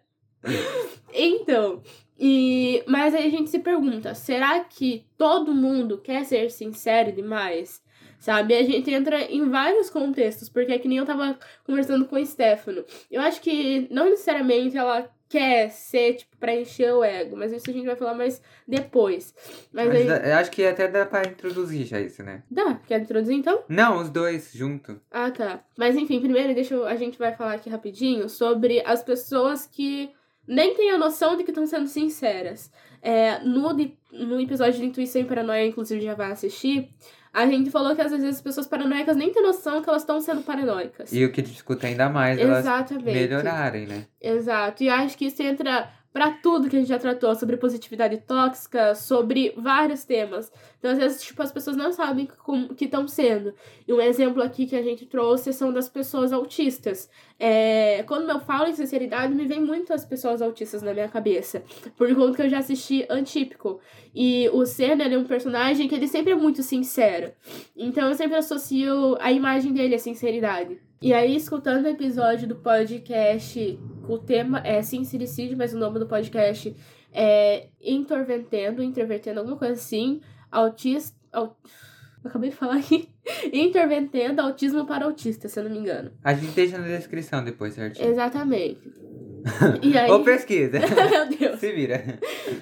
Então, 1.12 1.82
e 2.18 2.82
mas 2.87 3.14
aí 3.14 3.26
a 3.26 3.30
gente 3.30 3.50
se 3.50 3.58
pergunta, 3.58 4.14
será 4.14 4.61
que 4.61 5.06
todo 5.18 5.54
mundo 5.54 5.99
quer 5.99 6.25
ser 6.25 6.50
sincero 6.50 7.12
demais? 7.12 7.85
Sabe? 8.18 8.56
A 8.56 8.62
gente 8.62 8.90
entra 8.90 9.23
em 9.23 9.49
vários 9.49 9.90
contextos, 9.90 10.49
porque 10.49 10.73
é 10.73 10.78
que 10.78 10.88
nem 10.88 10.99
eu 10.99 11.04
tava 11.04 11.38
conversando 11.64 12.06
com 12.06 12.16
o 12.16 12.26
Stefano. 12.26 12.85
Eu 13.11 13.20
acho 13.20 13.40
que 13.40 13.87
não 13.90 14.08
necessariamente 14.08 14.76
ela 14.76 15.08
quer 15.28 15.70
ser, 15.70 16.14
tipo, 16.14 16.37
pra 16.37 16.54
encher 16.54 16.92
o 16.92 17.02
ego, 17.02 17.37
mas 17.37 17.52
isso 17.52 17.68
a 17.68 17.73
gente 17.73 17.87
vai 17.87 17.96
falar 17.96 18.14
mais 18.14 18.40
depois. 18.66 19.35
Mas, 19.73 19.88
Mas 19.88 20.26
eu 20.26 20.35
acho 20.35 20.50
que 20.50 20.64
até 20.64 20.88
dá 20.88 21.04
pra 21.04 21.23
introduzir 21.23 21.85
já 21.85 22.00
isso, 22.00 22.23
né? 22.23 22.42
Dá, 22.50 22.80
quer 22.87 23.00
introduzir 23.00 23.35
então? 23.35 23.64
Não, 23.68 24.00
os 24.00 24.08
dois 24.08 24.52
junto. 24.54 25.00
Ah, 25.11 25.30
tá. 25.30 25.64
Mas 25.76 25.96
enfim, 25.96 26.20
primeiro 26.20 26.54
deixa 26.54 26.75
eu, 26.75 26.87
a 26.87 26.96
gente 26.96 27.18
vai 27.18 27.35
falar 27.35 27.54
aqui 27.54 27.68
rapidinho 27.68 28.28
sobre 28.28 28.82
as 28.87 29.02
pessoas 29.02 29.66
que 29.66 30.11
nem 30.46 30.74
têm 30.74 30.90
a 30.90 30.98
noção 30.98 31.36
de 31.36 31.44
que 31.44 31.50
estão 31.50 31.66
sendo 31.66 31.86
sinceras. 31.88 32.70
É, 33.02 33.38
no, 33.40 33.72
no 34.12 34.40
episódio 34.40 34.80
de 34.80 34.86
Intuição 34.86 35.22
e 35.22 35.24
Paranoia, 35.24 35.66
inclusive 35.66 36.00
já 36.00 36.14
vai 36.14 36.32
assistir, 36.32 36.90
a 37.36 37.46
gente 37.46 37.70
falou 37.70 37.94
que 37.94 38.00
às 38.00 38.10
vezes 38.10 38.36
as 38.36 38.40
pessoas 38.40 38.66
paranoicas 38.66 39.14
nem 39.14 39.30
têm 39.30 39.42
noção 39.42 39.82
que 39.82 39.88
elas 39.90 40.02
estão 40.02 40.18
sendo 40.22 40.40
paranoicas. 40.42 41.12
E 41.12 41.22
o 41.22 41.30
que 41.30 41.42
dificulta 41.42 41.86
ainda 41.86 42.08
mais 42.08 42.38
elas 42.38 42.60
Exatamente. 42.60 43.04
melhorarem, 43.04 43.86
né? 43.86 44.06
Exato. 44.18 44.82
E 44.82 44.88
acho 44.88 45.18
que 45.18 45.26
isso 45.26 45.42
entra 45.42 45.90
pra 46.16 46.30
tudo 46.30 46.70
que 46.70 46.76
a 46.76 46.78
gente 46.78 46.88
já 46.88 46.99
tratou 46.99 47.35
sobre 47.35 47.58
positividade 47.58 48.16
tóxica, 48.26 48.94
sobre 48.94 49.52
vários 49.54 50.02
temas. 50.02 50.50
Então, 50.78 50.90
às 50.90 50.96
vezes, 50.96 51.23
tipo, 51.23 51.42
as 51.42 51.52
pessoas 51.52 51.76
não 51.76 51.92
sabem 51.92 52.26
como 52.42 52.75
que 52.75 52.87
estão 52.87 53.06
sendo. 53.06 53.52
E 53.87 53.92
um 53.92 54.00
exemplo 54.00 54.42
aqui 54.42 54.64
que 54.64 54.75
a 54.75 54.82
gente 54.82 55.04
trouxe 55.04 55.52
são 55.52 55.70
das 55.70 55.90
pessoas 55.90 56.32
autistas. 56.32 57.11
É, 57.38 58.02
quando 58.04 58.30
eu 58.30 58.40
falo 58.40 58.66
em 58.66 58.75
sinceridade, 58.75 59.35
me 59.35 59.44
vem 59.44 59.61
muito 59.61 59.92
as 59.92 60.06
pessoas 60.06 60.40
autistas 60.40 60.80
na 60.80 60.94
minha 60.94 61.06
cabeça. 61.06 61.62
Por 61.99 62.08
conta 62.14 62.37
que 62.37 62.42
eu 62.44 62.49
já 62.49 62.61
assisti 62.61 63.04
Antípico. 63.11 63.78
E 64.14 64.49
o 64.54 64.64
Senna, 64.64 65.04
ele 65.04 65.16
é 65.16 65.18
um 65.18 65.25
personagem 65.25 65.87
que 65.87 65.94
ele 65.94 66.08
sempre 66.08 66.32
é 66.32 66.35
muito 66.35 66.62
sincero. 66.62 67.30
Então, 67.76 68.08
eu 68.08 68.14
sempre 68.14 68.38
associo 68.38 69.18
a 69.20 69.30
imagem 69.30 69.70
dele 69.70 69.94
à 69.94 69.99
sinceridade. 69.99 70.80
E 71.02 71.12
aí, 71.12 71.37
escutando 71.37 71.85
o 71.85 71.88
episódio 71.88 72.49
do 72.49 72.56
podcast, 72.56 73.78
o 74.08 74.18
tema 74.18 74.60
é 74.64 74.82
sincericídio, 74.82 75.56
mas 75.56 75.75
o 75.75 75.78
nome 75.78 75.98
do 75.98 76.06
podcast 76.06 76.75
é, 77.12 77.68
intervertendo, 77.80 78.82
intervertendo, 78.82 79.40
alguma 79.40 79.56
coisa 79.56 79.75
assim, 79.75 80.20
autista. 80.50 81.16
Au... 81.32 81.56
Acabei 82.25 82.50
de 82.50 82.56
falar 82.56 82.78
aqui. 82.78 83.08
Intervertendo 83.52 84.42
autismo 84.42 84.84
para 84.84 85.04
autista, 85.04 85.48
se 85.48 85.60
eu 85.60 85.64
não 85.64 85.70
me 85.70 85.78
engano. 85.78 86.10
A 86.25 86.34
gente 86.34 86.52
deixa 86.54 86.76
na 86.76 86.88
descrição 86.88 87.44
depois, 87.44 87.75
certinho. 87.75 88.08
Exatamente. 88.08 88.80
E 89.80 89.96
aí... 89.96 90.10
Ou 90.10 90.25
pesquisa. 90.25 90.80
Meu 91.08 91.38
Deus. 91.38 91.60
Se 91.60 91.70
vira. 91.70 92.18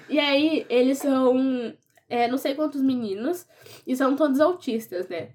E 0.07 0.19
aí, 0.19 0.67
eles 0.69 0.99
são 0.99 1.75
é, 2.09 2.29
não 2.29 2.39
sei 2.39 2.55
quantos 2.55 2.83
meninos 2.83 3.47
e 3.87 3.97
são 3.97 4.15
todos 4.15 4.39
autistas, 4.41 5.09
né? 5.09 5.31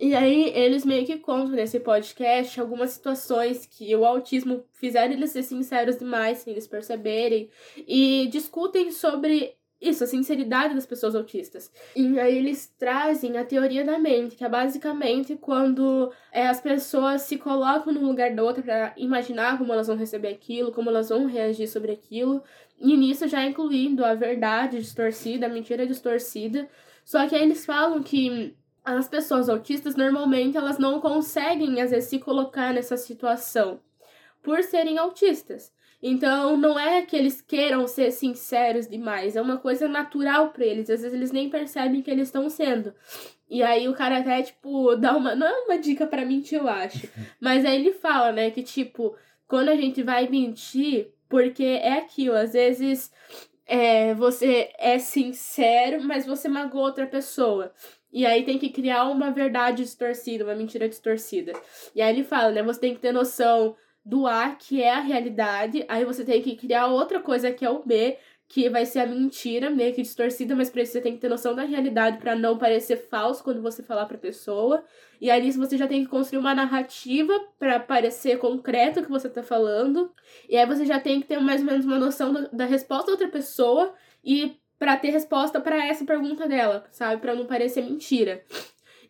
E 0.00 0.14
aí, 0.14 0.50
eles 0.54 0.82
meio 0.82 1.04
que 1.04 1.18
contam 1.18 1.50
nesse 1.50 1.78
podcast 1.78 2.58
algumas 2.58 2.90
situações 2.92 3.66
que 3.66 3.94
o 3.94 4.06
autismo 4.06 4.64
fizeram 4.72 5.12
eles 5.12 5.30
ser 5.30 5.42
sinceros 5.42 5.98
demais, 5.98 6.38
sem 6.38 6.54
eles 6.54 6.66
perceberem, 6.66 7.50
e 7.76 8.26
discutem 8.32 8.90
sobre 8.90 9.54
isso, 9.78 10.02
a 10.02 10.06
sinceridade 10.06 10.74
das 10.74 10.86
pessoas 10.86 11.14
autistas. 11.14 11.70
E 11.94 12.18
aí 12.18 12.38
eles 12.38 12.66
trazem 12.78 13.36
a 13.36 13.44
teoria 13.44 13.84
da 13.84 13.98
mente, 13.98 14.36
que 14.36 14.44
é 14.44 14.48
basicamente 14.48 15.36
quando 15.36 16.10
é, 16.32 16.46
as 16.46 16.62
pessoas 16.62 17.22
se 17.22 17.36
colocam 17.36 17.92
no 17.92 18.06
lugar 18.06 18.34
da 18.34 18.42
outra 18.42 18.62
para 18.62 18.94
imaginar 18.96 19.58
como 19.58 19.72
elas 19.72 19.86
vão 19.86 19.96
receber 19.96 20.28
aquilo, 20.28 20.72
como 20.72 20.88
elas 20.88 21.10
vão 21.10 21.26
reagir 21.26 21.68
sobre 21.68 21.92
aquilo. 21.92 22.42
E 22.78 22.96
nisso 22.96 23.28
já 23.28 23.44
incluindo 23.44 24.02
a 24.02 24.14
verdade 24.14 24.78
distorcida, 24.78 25.44
a 25.44 25.50
mentira 25.50 25.86
distorcida. 25.86 26.68
Só 27.04 27.26
que 27.26 27.34
aí 27.34 27.42
eles 27.42 27.66
falam 27.66 28.02
que 28.02 28.54
as 28.98 29.08
pessoas 29.08 29.48
autistas 29.48 29.96
normalmente 29.96 30.56
elas 30.56 30.78
não 30.78 31.00
conseguem 31.00 31.80
às 31.80 31.90
vezes 31.90 32.08
se 32.10 32.18
colocar 32.18 32.72
nessa 32.72 32.96
situação 32.96 33.80
por 34.42 34.62
serem 34.62 34.98
autistas. 34.98 35.72
Então, 36.02 36.56
não 36.56 36.78
é 36.78 37.02
que 37.02 37.14
eles 37.14 37.42
queiram 37.42 37.86
ser 37.86 38.10
sinceros 38.10 38.88
demais, 38.88 39.36
é 39.36 39.42
uma 39.42 39.58
coisa 39.58 39.86
natural 39.86 40.48
para 40.48 40.64
eles. 40.64 40.88
Às 40.88 41.02
vezes 41.02 41.14
eles 41.14 41.30
nem 41.30 41.50
percebem 41.50 42.00
que 42.00 42.10
eles 42.10 42.28
estão 42.28 42.48
sendo. 42.48 42.94
E 43.50 43.62
aí 43.62 43.86
o 43.86 43.94
cara 43.94 44.18
até, 44.18 44.42
tipo, 44.42 44.96
dá 44.96 45.14
uma. 45.14 45.34
Não 45.34 45.46
é 45.46 45.64
uma 45.64 45.78
dica 45.78 46.06
para 46.06 46.24
mentir, 46.24 46.58
eu 46.58 46.68
acho. 46.68 47.06
Mas 47.38 47.64
aí 47.66 47.76
ele 47.76 47.92
fala, 47.92 48.32
né, 48.32 48.50
que, 48.50 48.62
tipo, 48.62 49.14
quando 49.46 49.68
a 49.68 49.76
gente 49.76 50.02
vai 50.02 50.26
mentir, 50.28 51.12
porque 51.28 51.64
é 51.64 51.98
aquilo, 51.98 52.36
às 52.36 52.54
vezes 52.54 53.12
é, 53.66 54.14
você 54.14 54.72
é 54.78 54.98
sincero, 54.98 56.02
mas 56.02 56.24
você 56.24 56.48
magoou 56.48 56.84
outra 56.84 57.06
pessoa. 57.06 57.72
E 58.12 58.26
aí 58.26 58.44
tem 58.44 58.58
que 58.58 58.70
criar 58.70 59.04
uma 59.04 59.30
verdade 59.30 59.82
distorcida, 59.82 60.44
uma 60.44 60.54
mentira 60.54 60.88
distorcida. 60.88 61.52
E 61.94 62.02
aí 62.02 62.12
ele 62.12 62.24
fala, 62.24 62.50
né? 62.50 62.62
Você 62.62 62.80
tem 62.80 62.94
que 62.94 63.00
ter 63.00 63.12
noção 63.12 63.76
do 64.04 64.26
A, 64.26 64.50
que 64.50 64.82
é 64.82 64.94
a 64.94 65.00
realidade, 65.00 65.84
aí 65.88 66.04
você 66.04 66.24
tem 66.24 66.40
que 66.42 66.56
criar 66.56 66.86
outra 66.86 67.20
coisa 67.20 67.52
que 67.52 67.64
é 67.64 67.70
o 67.70 67.84
B, 67.84 68.16
que 68.48 68.68
vai 68.68 68.84
ser 68.84 68.98
a 68.98 69.06
mentira, 69.06 69.70
meio 69.70 69.94
que 69.94 70.02
distorcida, 70.02 70.56
mas 70.56 70.68
pra 70.68 70.82
isso 70.82 70.92
você 70.92 71.00
tem 71.00 71.14
que 71.14 71.20
ter 71.20 71.28
noção 71.28 71.54
da 71.54 71.62
realidade 71.62 72.18
para 72.18 72.34
não 72.34 72.58
parecer 72.58 72.96
falso 73.08 73.44
quando 73.44 73.62
você 73.62 73.80
falar 73.80 74.06
pra 74.06 74.18
pessoa. 74.18 74.82
E 75.20 75.30
aí 75.30 75.48
você 75.52 75.78
já 75.78 75.86
tem 75.86 76.02
que 76.02 76.10
construir 76.10 76.40
uma 76.40 76.52
narrativa 76.52 77.32
para 77.60 77.78
parecer 77.78 78.38
concreto 78.38 78.98
o 78.98 79.02
que 79.04 79.10
você 79.10 79.28
tá 79.28 79.40
falando. 79.40 80.12
E 80.48 80.56
aí 80.56 80.66
você 80.66 80.84
já 80.84 80.98
tem 80.98 81.20
que 81.20 81.28
ter 81.28 81.38
mais 81.38 81.60
ou 81.60 81.66
menos 81.68 81.86
uma 81.86 81.98
noção 81.98 82.48
da 82.52 82.64
resposta 82.64 83.06
da 83.06 83.12
outra 83.12 83.28
pessoa 83.28 83.94
e 84.24 84.56
para 84.80 84.96
ter 84.96 85.10
resposta 85.10 85.60
para 85.60 85.86
essa 85.86 86.06
pergunta 86.06 86.48
dela, 86.48 86.86
sabe? 86.90 87.20
Para 87.20 87.34
não 87.34 87.44
parecer 87.44 87.84
mentira. 87.84 88.42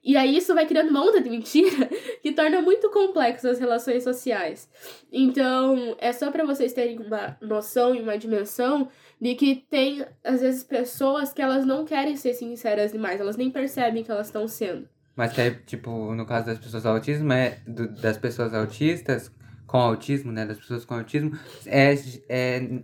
E 0.02 0.16
aí 0.16 0.36
isso 0.36 0.52
vai 0.52 0.66
criando 0.66 0.88
uma 0.88 1.06
onda 1.06 1.20
de 1.20 1.30
mentira 1.30 1.88
que 2.20 2.32
torna 2.32 2.60
muito 2.60 2.90
complexo 2.90 3.46
as 3.46 3.60
relações 3.60 4.02
sociais. 4.02 4.68
Então, 5.12 5.94
é 6.00 6.12
só 6.12 6.32
para 6.32 6.44
vocês 6.44 6.72
terem 6.72 6.98
uma 6.98 7.38
noção 7.40 7.94
e 7.94 8.02
uma 8.02 8.18
dimensão 8.18 8.88
de 9.20 9.36
que 9.36 9.64
tem, 9.70 10.04
às 10.24 10.40
vezes, 10.40 10.64
pessoas 10.64 11.32
que 11.32 11.40
elas 11.40 11.64
não 11.64 11.84
querem 11.84 12.16
ser 12.16 12.34
sinceras 12.34 12.90
demais, 12.90 13.20
elas 13.20 13.36
nem 13.36 13.48
percebem 13.48 14.02
que 14.02 14.10
elas 14.10 14.26
estão 14.26 14.48
sendo. 14.48 14.88
Mas 15.14 15.32
que 15.32 15.40
é, 15.40 15.50
tipo, 15.50 16.14
no 16.14 16.26
caso 16.26 16.46
das 16.46 16.58
pessoas 16.58 16.84
autismo, 16.84 17.32
é 17.32 17.60
do, 17.64 17.86
das 18.00 18.18
pessoas 18.18 18.52
autistas 18.54 19.30
com 19.68 19.76
autismo, 19.76 20.32
né? 20.32 20.46
Das 20.46 20.58
pessoas 20.58 20.84
com 20.84 20.94
autismo, 20.94 21.38
é, 21.66 21.94
é 22.28 22.82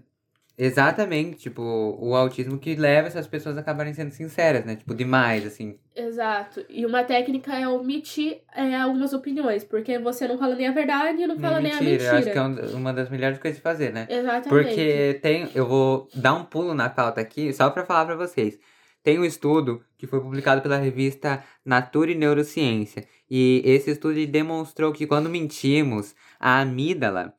Exatamente, 0.58 1.36
tipo, 1.36 1.62
o 2.00 2.14
autismo 2.14 2.58
que 2.58 2.74
leva 2.74 3.08
essas 3.08 3.26
pessoas 3.26 3.58
a 3.58 3.60
acabarem 3.60 3.92
sendo 3.92 4.10
sinceras, 4.10 4.64
né? 4.64 4.76
Tipo, 4.76 4.94
demais, 4.94 5.44
assim. 5.44 5.78
Exato. 5.94 6.64
E 6.70 6.86
uma 6.86 7.04
técnica 7.04 7.54
é 7.54 7.68
omitir 7.68 8.38
é, 8.54 8.74
algumas 8.74 9.12
opiniões, 9.12 9.64
porque 9.64 9.98
você 9.98 10.26
não 10.26 10.38
fala 10.38 10.54
nem 10.54 10.68
a 10.68 10.72
verdade 10.72 11.20
e 11.20 11.26
não 11.26 11.38
fala 11.38 11.60
nem, 11.60 11.72
nem 11.72 11.72
a 11.72 11.82
mentira. 11.82 12.04
Eu 12.04 12.16
acho 12.16 12.32
que 12.32 12.38
é 12.38 12.76
uma 12.76 12.92
das 12.94 13.10
melhores 13.10 13.38
coisas 13.38 13.58
de 13.58 13.62
fazer, 13.62 13.92
né? 13.92 14.06
Exatamente. 14.08 14.48
Porque 14.48 15.18
tem, 15.22 15.50
eu 15.54 15.66
vou 15.66 16.08
dar 16.14 16.32
um 16.32 16.44
pulo 16.44 16.72
na 16.72 16.88
pauta 16.88 17.20
aqui, 17.20 17.52
só 17.52 17.68
para 17.68 17.84
falar 17.84 18.06
para 18.06 18.16
vocês. 18.16 18.58
Tem 19.02 19.18
um 19.18 19.24
estudo 19.24 19.84
que 19.98 20.06
foi 20.06 20.20
publicado 20.20 20.62
pela 20.62 20.78
revista 20.78 21.44
Nature 21.64 22.12
e 22.12 22.16
Neurociência, 22.16 23.06
e 23.30 23.62
esse 23.64 23.90
estudo 23.90 24.26
demonstrou 24.26 24.90
que 24.90 25.06
quando 25.06 25.28
mentimos, 25.28 26.14
a 26.40 26.60
amígdala 26.60 27.34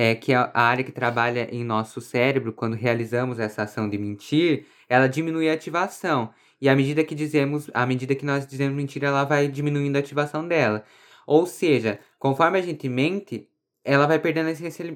é, 0.00 0.14
que 0.14 0.32
a 0.32 0.52
área 0.54 0.84
que 0.84 0.92
trabalha 0.92 1.48
em 1.50 1.64
nosso 1.64 2.00
cérebro 2.00 2.52
quando 2.52 2.74
realizamos 2.74 3.40
essa 3.40 3.64
ação 3.64 3.90
de 3.90 3.98
mentir, 3.98 4.64
ela 4.88 5.08
diminui 5.08 5.50
a 5.50 5.54
ativação. 5.54 6.30
E 6.60 6.68
à 6.68 6.76
medida 6.76 7.02
que 7.02 7.16
dizemos, 7.16 7.68
à 7.74 7.84
medida 7.84 8.14
que 8.14 8.24
nós 8.24 8.46
dizemos 8.46 8.76
mentira, 8.76 9.08
ela 9.08 9.24
vai 9.24 9.48
diminuindo 9.48 9.96
a 9.96 9.98
ativação 9.98 10.46
dela. 10.46 10.84
Ou 11.26 11.46
seja, 11.46 11.98
conforme 12.16 12.60
a 12.60 12.62
gente 12.62 12.88
mente, 12.88 13.48
ela 13.84 14.06
vai 14.06 14.20
perdendo 14.20 14.50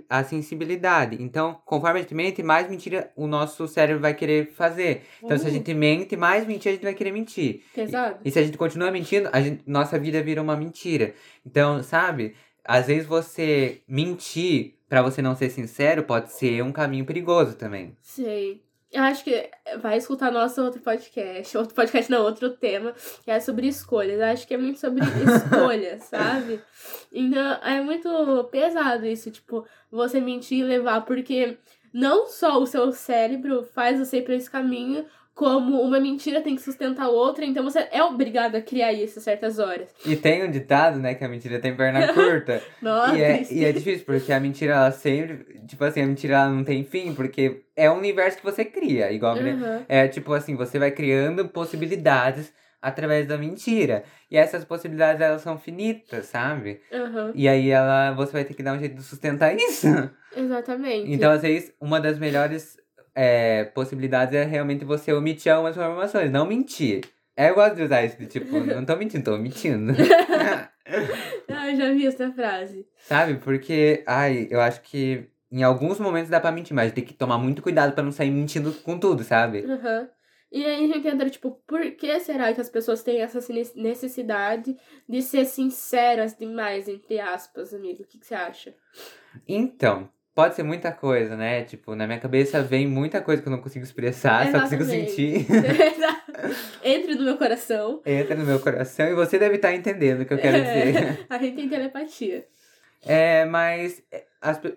a 0.09 0.23
sensibilidade. 0.23 1.21
Então, 1.21 1.61
conforme 1.65 1.99
a 1.99 2.03
gente 2.03 2.15
mente, 2.15 2.41
mais 2.41 2.71
mentira 2.71 3.11
o 3.17 3.27
nosso 3.27 3.67
cérebro 3.67 4.01
vai 4.01 4.15
querer 4.15 4.53
fazer. 4.53 5.03
Então, 5.21 5.37
se 5.37 5.43
a 5.43 5.49
uhum. 5.49 5.55
gente 5.55 5.75
mente, 5.75 6.17
mais 6.17 6.47
mentira 6.47 6.71
a 6.71 6.77
gente 6.77 6.85
vai 6.85 6.95
querer 6.95 7.11
mentir. 7.11 7.65
Pesado. 7.75 8.21
E, 8.25 8.29
e 8.29 8.31
se 8.31 8.39
a 8.39 8.45
gente 8.45 8.57
continua 8.57 8.93
mentindo, 8.93 9.29
a 9.33 9.41
gente, 9.41 9.65
nossa 9.67 9.99
vida 9.99 10.23
vira 10.23 10.41
uma 10.41 10.57
mentira. 10.57 11.13
Então, 11.45 11.83
sabe? 11.83 12.37
Às 12.65 12.87
vezes 12.87 13.05
você 13.05 13.81
mentir 13.89 14.77
para 14.93 15.01
você 15.01 15.23
não 15.23 15.35
ser 15.35 15.49
sincero, 15.49 16.03
pode 16.03 16.31
ser 16.35 16.63
um 16.63 16.71
caminho 16.71 17.07
perigoso 17.07 17.57
também. 17.57 17.97
Sei. 18.03 18.63
Eu 18.93 19.03
acho 19.05 19.25
que 19.25 19.49
vai 19.81 19.97
escutar 19.97 20.31
nosso 20.31 20.63
outro 20.63 20.83
podcast, 20.83 21.57
outro 21.57 21.75
podcast 21.75 22.11
não, 22.11 22.23
outro 22.23 22.51
tema, 22.51 22.93
que 23.25 23.31
é 23.31 23.41
sobre 23.41 23.69
escolhas. 23.69 24.21
Eu 24.21 24.27
acho 24.27 24.47
que 24.47 24.53
é 24.53 24.59
muito 24.59 24.79
sobre 24.79 25.01
escolhas, 25.25 26.03
sabe? 26.03 26.61
Então, 27.11 27.53
é 27.63 27.81
muito 27.81 28.47
pesado 28.53 29.07
isso, 29.07 29.31
tipo, 29.31 29.67
você 29.91 30.21
mentir 30.21 30.59
e 30.59 30.65
levar, 30.65 31.07
porque 31.07 31.57
não 31.91 32.27
só 32.27 32.61
o 32.61 32.67
seu 32.67 32.93
cérebro 32.93 33.63
faz 33.63 33.99
você 33.99 34.19
ir 34.19 34.25
pra 34.25 34.35
esse 34.35 34.51
caminho, 34.51 35.07
como 35.35 35.81
uma 35.81 35.99
mentira 35.99 36.43
tem 36.43 36.55
que 36.55 36.63
sustentar 36.63 37.07
a 37.07 37.09
outra, 37.09 37.45
então 37.45 37.65
você 37.65 37.89
é 37.91 38.03
obrigado 38.03 38.55
a 38.57 38.61
criar 38.61 38.93
isso 38.93 39.19
a 39.19 39.23
certas 39.23 39.59
horas. 39.59 39.89
E 40.05 40.15
tem 40.15 40.45
um 40.45 40.51
ditado, 40.51 40.99
né, 40.99 41.15
que 41.15 41.25
a 41.25 41.29
mentira 41.29 41.59
tem 41.59 41.75
perna 41.75 42.09
curta. 42.13 42.63
Nossa, 42.81 43.17
e 43.17 43.23
é, 43.23 43.47
e 43.51 43.65
é 43.65 43.73
difícil, 43.73 44.05
porque 44.05 44.33
a 44.33 44.39
mentira, 44.39 44.75
ela 44.75 44.93
sempre, 44.93 45.61
tipo 45.67 45.83
assim, 45.85 46.03
a 46.03 46.07
mentira 46.07 46.35
ela 46.35 46.51
não 46.51 46.65
tem 46.65 46.85
fim, 46.85 47.15
porque 47.15 47.63
é 47.75 47.91
um 47.91 47.99
universo 47.99 48.39
que 48.39 48.45
você 48.45 48.65
cria, 48.65 49.11
igual, 49.11 49.37
uhum. 49.37 49.83
é 49.89 50.07
tipo 50.07 50.33
assim, 50.35 50.55
você 50.55 50.79
vai 50.79 50.91
criando 50.91 51.49
possibilidades 51.49 52.53
através 52.83 53.27
da 53.27 53.39
mentira. 53.39 54.03
E 54.29 54.37
essas 54.37 54.65
possibilidades, 54.65 55.23
elas 55.23 55.41
são 55.41 55.57
finitas, 55.57 56.27
sabe? 56.27 56.81
Uhum. 56.91 57.31
E 57.33 57.49
aí, 57.49 57.71
ela, 57.71 58.11
você 58.13 58.33
vai 58.33 58.45
ter 58.45 58.55
que 58.55 58.63
dar 58.63 58.75
um 58.75 58.79
jeito 58.81 58.97
de 58.97 59.03
sustentar 59.03 59.55
isso. 59.55 59.87
Exatamente. 60.37 61.13
Então, 61.13 61.31
às 61.31 61.43
vezes, 61.43 61.73
uma 61.81 62.01
das 62.01 62.19
melhores 62.19 62.77
é, 63.15 63.65
possibilidades 63.65 64.35
é 64.35 64.45
realmente 64.45 64.85
você 64.85 65.13
omitir 65.13 65.53
algumas 65.53 65.77
informações, 65.77 66.31
não 66.31 66.47
mentir. 66.47 67.03
É, 67.37 67.51
eu 67.51 67.55
gosto 67.55 67.77
de 67.77 67.83
usar 67.83 68.05
isso, 68.05 68.19
de, 68.19 68.27
tipo, 68.27 68.61
não 68.61 68.85
tô 68.85 68.97
mentindo, 68.97 69.25
tô 69.25 69.35
omitindo. 69.35 69.93
ah, 71.49 71.71
eu 71.71 71.77
já 71.77 71.93
vi 71.93 72.07
essa 72.07 72.31
frase. 72.33 72.87
Sabe? 72.99 73.37
Porque, 73.37 74.03
ai, 74.07 74.49
eu 74.51 74.61
acho 74.61 74.83
que 74.83 75.29
em 75.51 75.63
alguns 75.63 75.99
momentos 75.99 76.31
dá 76.31 76.41
pra 76.41 76.53
mentir, 76.53 76.75
mas 76.75 76.93
tem 76.93 77.05
que 77.05 77.13
tomar 77.13 77.39
muito 77.39 77.63
cuidado 77.63 77.93
para 77.95 78.03
não 78.03 78.13
sair 78.13 78.31
mentindo 78.31 78.73
com 78.73 78.99
tudo, 78.99 79.23
sabe? 79.23 79.61
Uhum. 79.61 80.09
E 80.51 80.65
aí 80.67 80.85
a 80.85 80.95
gente 80.95 81.09
entra, 81.09 81.31
tipo, 81.31 81.53
por 81.67 81.81
que 81.93 82.21
será 82.21 82.53
que 82.53 82.61
as 82.61 82.69
pessoas 82.69 83.03
têm 83.03 83.23
essa 83.23 83.41
necessidade 83.75 84.77
de 85.09 85.23
ser 85.23 85.47
sinceras 85.47 86.37
demais, 86.37 86.89
entre 86.89 87.19
aspas, 87.19 87.73
amigo? 87.73 88.03
O 88.03 88.07
que, 88.07 88.19
que 88.19 88.27
você 88.27 88.35
acha? 88.35 88.75
Então, 89.49 90.11
Pode 90.35 90.55
ser 90.55 90.63
muita 90.63 90.91
coisa, 90.91 91.37
né? 91.37 91.63
Tipo, 91.63 91.95
na 91.95 92.07
minha 92.07 92.19
cabeça 92.19 92.63
vem 92.63 92.87
muita 92.87 93.21
coisa 93.21 93.43
que 93.43 93.49
eu 93.49 93.51
não 93.53 93.61
consigo 93.61 93.85
expressar, 93.85 94.49
Exatamente. 94.49 94.71
só 94.71 94.77
consigo 94.77 94.85
sentir. 94.85 95.47
Entre 96.83 97.15
no 97.15 97.25
meu 97.25 97.37
coração. 97.37 98.01
Entra 98.07 98.35
no 98.35 98.45
meu 98.45 98.59
coração 98.59 99.07
e 99.09 99.15
você 99.15 99.39
deve 99.39 99.57
estar 99.57 99.75
entendendo 99.75 100.23
o 100.23 100.25
que 100.25 100.33
eu 100.33 100.39
quero 100.39 100.57
é, 100.57 100.61
dizer. 100.61 101.27
A 101.29 101.37
gente 101.37 101.57
tem 101.57 101.69
telepatia. 101.69 102.47
É, 103.05 103.45
mas 103.45 104.03
é, 104.11 104.25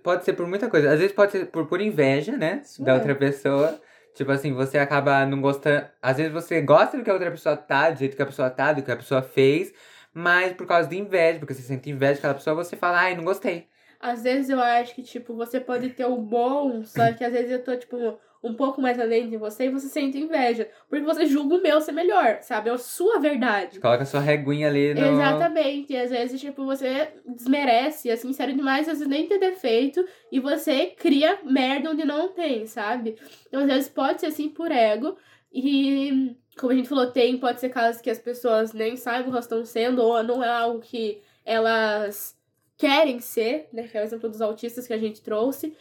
pode 0.03 0.25
ser 0.25 0.33
por 0.33 0.45
muita 0.45 0.69
coisa. 0.69 0.91
Às 0.91 0.99
vezes 0.99 1.15
pode 1.15 1.31
ser 1.31 1.45
por, 1.45 1.65
por 1.67 1.79
inveja, 1.79 2.35
né? 2.35 2.61
Isso 2.63 2.83
da 2.83 2.91
é. 2.91 2.95
outra 2.95 3.15
pessoa. 3.15 3.79
Tipo 4.13 4.31
assim, 4.31 4.53
você 4.53 4.77
acaba 4.77 5.25
não 5.25 5.39
gostando. 5.39 5.85
Às 6.01 6.17
vezes 6.17 6.33
você 6.33 6.61
gosta 6.61 6.97
do 6.97 7.03
que 7.03 7.09
a 7.09 7.13
outra 7.13 7.31
pessoa 7.31 7.55
tá, 7.55 7.89
do 7.89 7.99
jeito 7.99 8.15
que 8.15 8.21
a 8.21 8.25
pessoa 8.25 8.49
tá, 8.49 8.73
do 8.73 8.81
que 8.81 8.91
a 8.91 8.95
pessoa 8.95 9.21
fez, 9.21 9.73
mas 10.13 10.53
por 10.53 10.65
causa 10.65 10.89
de 10.89 10.97
inveja, 10.97 11.39
porque 11.39 11.53
você 11.53 11.61
sente 11.61 11.89
inveja 11.89 12.15
daquela 12.15 12.33
pessoa, 12.33 12.55
você 12.55 12.75
fala, 12.75 12.99
ai, 12.99 13.15
não 13.15 13.23
gostei. 13.23 13.67
Às 13.99 14.23
vezes 14.23 14.49
eu 14.49 14.59
acho 14.59 14.93
que, 14.95 15.03
tipo, 15.03 15.33
você 15.33 15.59
pode 15.59 15.89
ter 15.89 16.05
o 16.05 16.17
bom, 16.17 16.83
só 16.83 17.11
que 17.13 17.23
às 17.23 17.33
vezes 17.33 17.51
eu 17.51 17.63
tô, 17.63 17.75
tipo, 17.75 18.17
um 18.45 18.53
pouco 18.53 18.79
mais 18.79 18.99
além 18.99 19.27
de 19.27 19.37
você 19.37 19.65
e 19.65 19.69
você 19.69 19.87
sente 19.87 20.19
inveja. 20.19 20.69
Porque 20.87 21.03
você 21.03 21.25
julga 21.25 21.55
o 21.55 21.61
meu 21.61 21.81
ser 21.81 21.93
melhor, 21.93 22.37
sabe? 22.41 22.69
É 22.69 22.73
a 22.73 22.77
sua 22.77 23.19
verdade. 23.19 23.79
Coloca 23.79 24.05
sua 24.05 24.19
reguinha 24.19 24.67
ali 24.67 24.93
no... 24.93 25.01
Exatamente. 25.01 25.93
E 25.93 25.97
às 25.97 26.11
vezes, 26.11 26.39
tipo, 26.39 26.63
você 26.63 27.09
desmerece, 27.25 28.09
é 28.09 28.15
sincero 28.15 28.53
demais, 28.53 28.87
às 28.87 28.99
vezes 28.99 29.07
nem 29.07 29.27
tem 29.27 29.39
defeito, 29.39 30.05
e 30.31 30.39
você 30.39 30.87
cria 30.87 31.39
merda 31.43 31.89
onde 31.89 32.05
não 32.05 32.29
tem, 32.29 32.67
sabe? 32.67 33.17
Então, 33.47 33.61
às 33.61 33.67
vezes 33.67 33.89
pode 33.89 34.21
ser 34.21 34.27
assim 34.27 34.49
por 34.49 34.71
ego. 34.71 35.17
E, 35.51 36.35
como 36.59 36.71
a 36.71 36.75
gente 36.75 36.89
falou, 36.89 37.11
tem, 37.11 37.37
pode 37.37 37.59
ser 37.59 37.69
casos 37.69 38.01
que 38.01 38.09
as 38.09 38.19
pessoas 38.19 38.73
nem 38.73 38.95
sabem 38.95 39.21
o 39.21 39.23
que 39.25 39.29
elas 39.31 39.45
estão 39.45 39.65
sendo, 39.65 40.03
ou 40.03 40.21
não 40.21 40.43
é 40.43 40.49
algo 40.49 40.79
que 40.79 41.21
elas 41.43 42.37
querem 42.77 43.19
ser, 43.19 43.67
né? 43.71 43.83
Que 43.83 43.97
é 43.97 44.01
o 44.01 44.03
exemplo 44.03 44.29
dos 44.29 44.41
autistas 44.41 44.87
que 44.87 44.93
a 44.93 44.97
gente 44.97 45.21
trouxe. 45.21 45.75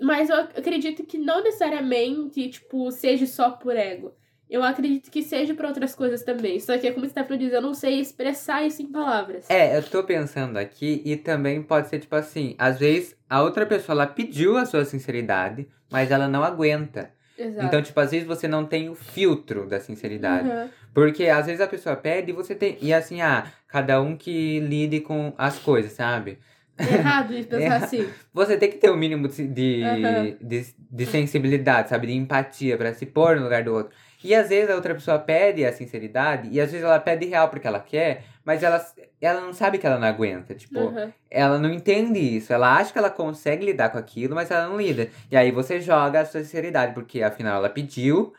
Mas 0.00 0.30
eu 0.30 0.36
acredito 0.36 1.04
que 1.04 1.18
não 1.18 1.42
necessariamente, 1.42 2.48
tipo, 2.48 2.90
seja 2.90 3.26
só 3.26 3.50
por 3.50 3.76
ego. 3.76 4.12
Eu 4.48 4.62
acredito 4.62 5.10
que 5.10 5.22
seja 5.22 5.54
para 5.54 5.66
outras 5.66 5.94
coisas 5.94 6.22
também. 6.22 6.60
Só 6.60 6.78
que, 6.78 6.86
é 6.86 6.92
como 6.92 7.04
você 7.04 7.12
tá 7.12 7.22
dizer, 7.22 7.56
eu 7.56 7.62
não 7.62 7.74
sei 7.74 8.00
expressar 8.00 8.64
isso 8.64 8.80
em 8.80 8.86
palavras. 8.86 9.50
É, 9.50 9.76
eu 9.76 9.82
tô 9.82 10.04
pensando 10.04 10.56
aqui 10.56 11.02
e 11.04 11.16
também 11.16 11.60
pode 11.62 11.88
ser 11.88 11.98
tipo 11.98 12.14
assim: 12.14 12.54
às 12.56 12.78
vezes 12.78 13.16
a 13.28 13.42
outra 13.42 13.66
pessoa 13.66 13.94
ela 13.94 14.06
pediu 14.06 14.56
a 14.56 14.64
sua 14.64 14.84
sinceridade, 14.84 15.66
mas 15.90 16.12
ela 16.12 16.28
não 16.28 16.44
aguenta. 16.44 17.10
Exato. 17.36 17.66
Então, 17.66 17.82
tipo, 17.82 17.98
às 18.00 18.12
vezes 18.12 18.26
você 18.26 18.48
não 18.48 18.64
tem 18.64 18.88
o 18.88 18.94
filtro 18.94 19.66
da 19.66 19.78
sinceridade. 19.80 20.48
Uhum. 20.48 20.68
Porque 20.96 21.26
às 21.28 21.44
vezes 21.44 21.60
a 21.60 21.66
pessoa 21.66 21.94
pede 21.94 22.30
e 22.30 22.34
você 22.34 22.54
tem. 22.54 22.78
E 22.80 22.90
assim, 22.90 23.20
ah, 23.20 23.52
cada 23.68 24.00
um 24.00 24.16
que 24.16 24.60
lide 24.60 25.00
com 25.00 25.34
as 25.36 25.58
coisas, 25.58 25.92
sabe? 25.92 26.38
Errado 26.78 27.34
isso, 27.34 27.50
pensar 27.50 27.60
Erra- 27.64 27.76
assim. 27.84 28.10
Você 28.32 28.56
tem 28.56 28.70
que 28.70 28.78
ter 28.78 28.88
o 28.88 28.96
mínimo 28.96 29.28
de, 29.28 29.46
de, 29.46 29.82
Aham. 29.84 30.36
de, 30.40 30.74
de 30.90 31.06
sensibilidade, 31.06 31.90
sabe? 31.90 32.06
De 32.06 32.14
empatia 32.14 32.78
pra 32.78 32.94
se 32.94 33.04
pôr 33.04 33.36
no 33.36 33.42
lugar 33.42 33.62
do 33.62 33.74
outro. 33.74 33.94
E 34.24 34.34
às 34.34 34.48
vezes 34.48 34.70
a 34.70 34.74
outra 34.74 34.94
pessoa 34.94 35.18
pede 35.18 35.66
a 35.66 35.72
sinceridade, 35.72 36.48
e 36.50 36.58
às 36.58 36.70
vezes 36.72 36.82
ela 36.84 36.98
pede 36.98 37.26
real 37.26 37.50
porque 37.50 37.66
ela 37.68 37.78
quer, 37.78 38.24
mas 38.42 38.62
ela, 38.62 38.82
ela 39.20 39.42
não 39.42 39.52
sabe 39.52 39.76
que 39.76 39.86
ela 39.86 39.98
não 39.98 40.08
aguenta. 40.08 40.54
Tipo, 40.54 40.80
Uhum. 40.80 41.12
ela 41.30 41.58
não 41.58 41.70
entende 41.70 42.18
isso. 42.18 42.54
Ela 42.54 42.74
acha 42.74 42.90
que 42.90 42.98
ela 42.98 43.10
consegue 43.10 43.66
lidar 43.66 43.90
com 43.90 43.98
aquilo, 43.98 44.34
mas 44.34 44.50
ela 44.50 44.66
não 44.66 44.78
lida. 44.80 45.10
E 45.30 45.36
aí 45.36 45.50
você 45.52 45.78
joga 45.78 46.20
a 46.20 46.24
sua 46.24 46.40
sinceridade, 46.42 46.94
porque 46.94 47.22
afinal 47.22 47.56
ela 47.58 47.68
pediu, 47.68 48.32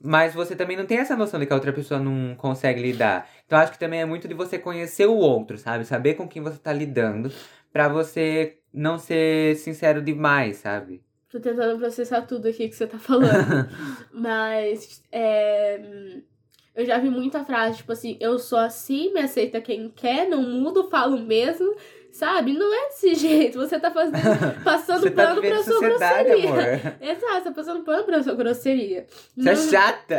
mas 0.00 0.34
você 0.34 0.54
também 0.54 0.76
não 0.76 0.86
tem 0.86 0.98
essa 0.98 1.16
noção 1.16 1.40
de 1.40 1.46
que 1.46 1.52
a 1.52 1.56
outra 1.56 1.72
pessoa 1.72 1.98
não 2.00 2.34
consegue 2.36 2.80
lidar. 2.80 3.28
Então 3.46 3.58
acho 3.58 3.72
que 3.72 3.78
também 3.78 4.00
é 4.00 4.04
muito 4.04 4.28
de 4.28 4.34
você 4.34 4.58
conhecer 4.58 5.06
o 5.06 5.16
outro, 5.16 5.58
sabe? 5.58 5.84
Saber 5.84 6.14
com 6.14 6.28
quem 6.28 6.42
você 6.42 6.58
tá 6.58 6.72
lidando, 6.72 7.32
pra 7.72 7.88
você 7.88 8.58
não 8.72 8.98
ser 8.98 9.56
sincero 9.56 10.00
demais, 10.00 10.58
sabe? 10.58 11.02
Tô 11.30 11.38
tentando 11.38 11.78
processar 11.78 12.22
tudo 12.22 12.48
aqui 12.48 12.68
que 12.68 12.76
você 12.76 12.86
tá 12.86 12.98
falando. 12.98 13.68
Mas, 14.12 15.02
é, 15.12 15.80
eu 16.74 16.86
já 16.86 16.96
vi 16.98 17.10
muita 17.10 17.44
frase, 17.44 17.78
tipo 17.78 17.92
assim, 17.92 18.16
eu 18.20 18.38
sou 18.38 18.58
assim, 18.58 19.12
me 19.12 19.20
aceita 19.20 19.60
quem 19.60 19.90
quer, 19.90 20.28
não 20.28 20.42
mudo, 20.42 20.88
falo 20.88 21.18
mesmo. 21.18 21.74
Sabe? 22.12 22.52
Não 22.52 22.72
é 22.74 22.88
desse 22.88 23.14
jeito. 23.16 23.58
Você 23.58 23.78
tá 23.78 23.90
fazendo, 23.90 24.18
passando 24.64 25.00
você 25.02 25.10
tá 25.10 25.26
pano 25.28 25.40
vivendo 25.42 25.54
pra 25.64 25.72
sua 25.72 25.80
grosseria. 25.80 26.48
amor. 26.48 26.62
Exato, 27.00 27.32
você 27.34 27.44
tá 27.44 27.52
passando 27.52 27.84
pano 27.84 28.04
pra 28.04 28.22
sua 28.22 28.34
grosseria. 28.34 29.06
Você 29.36 29.48
é 29.48 29.54
Não- 29.54 29.70
chata. 29.70 30.18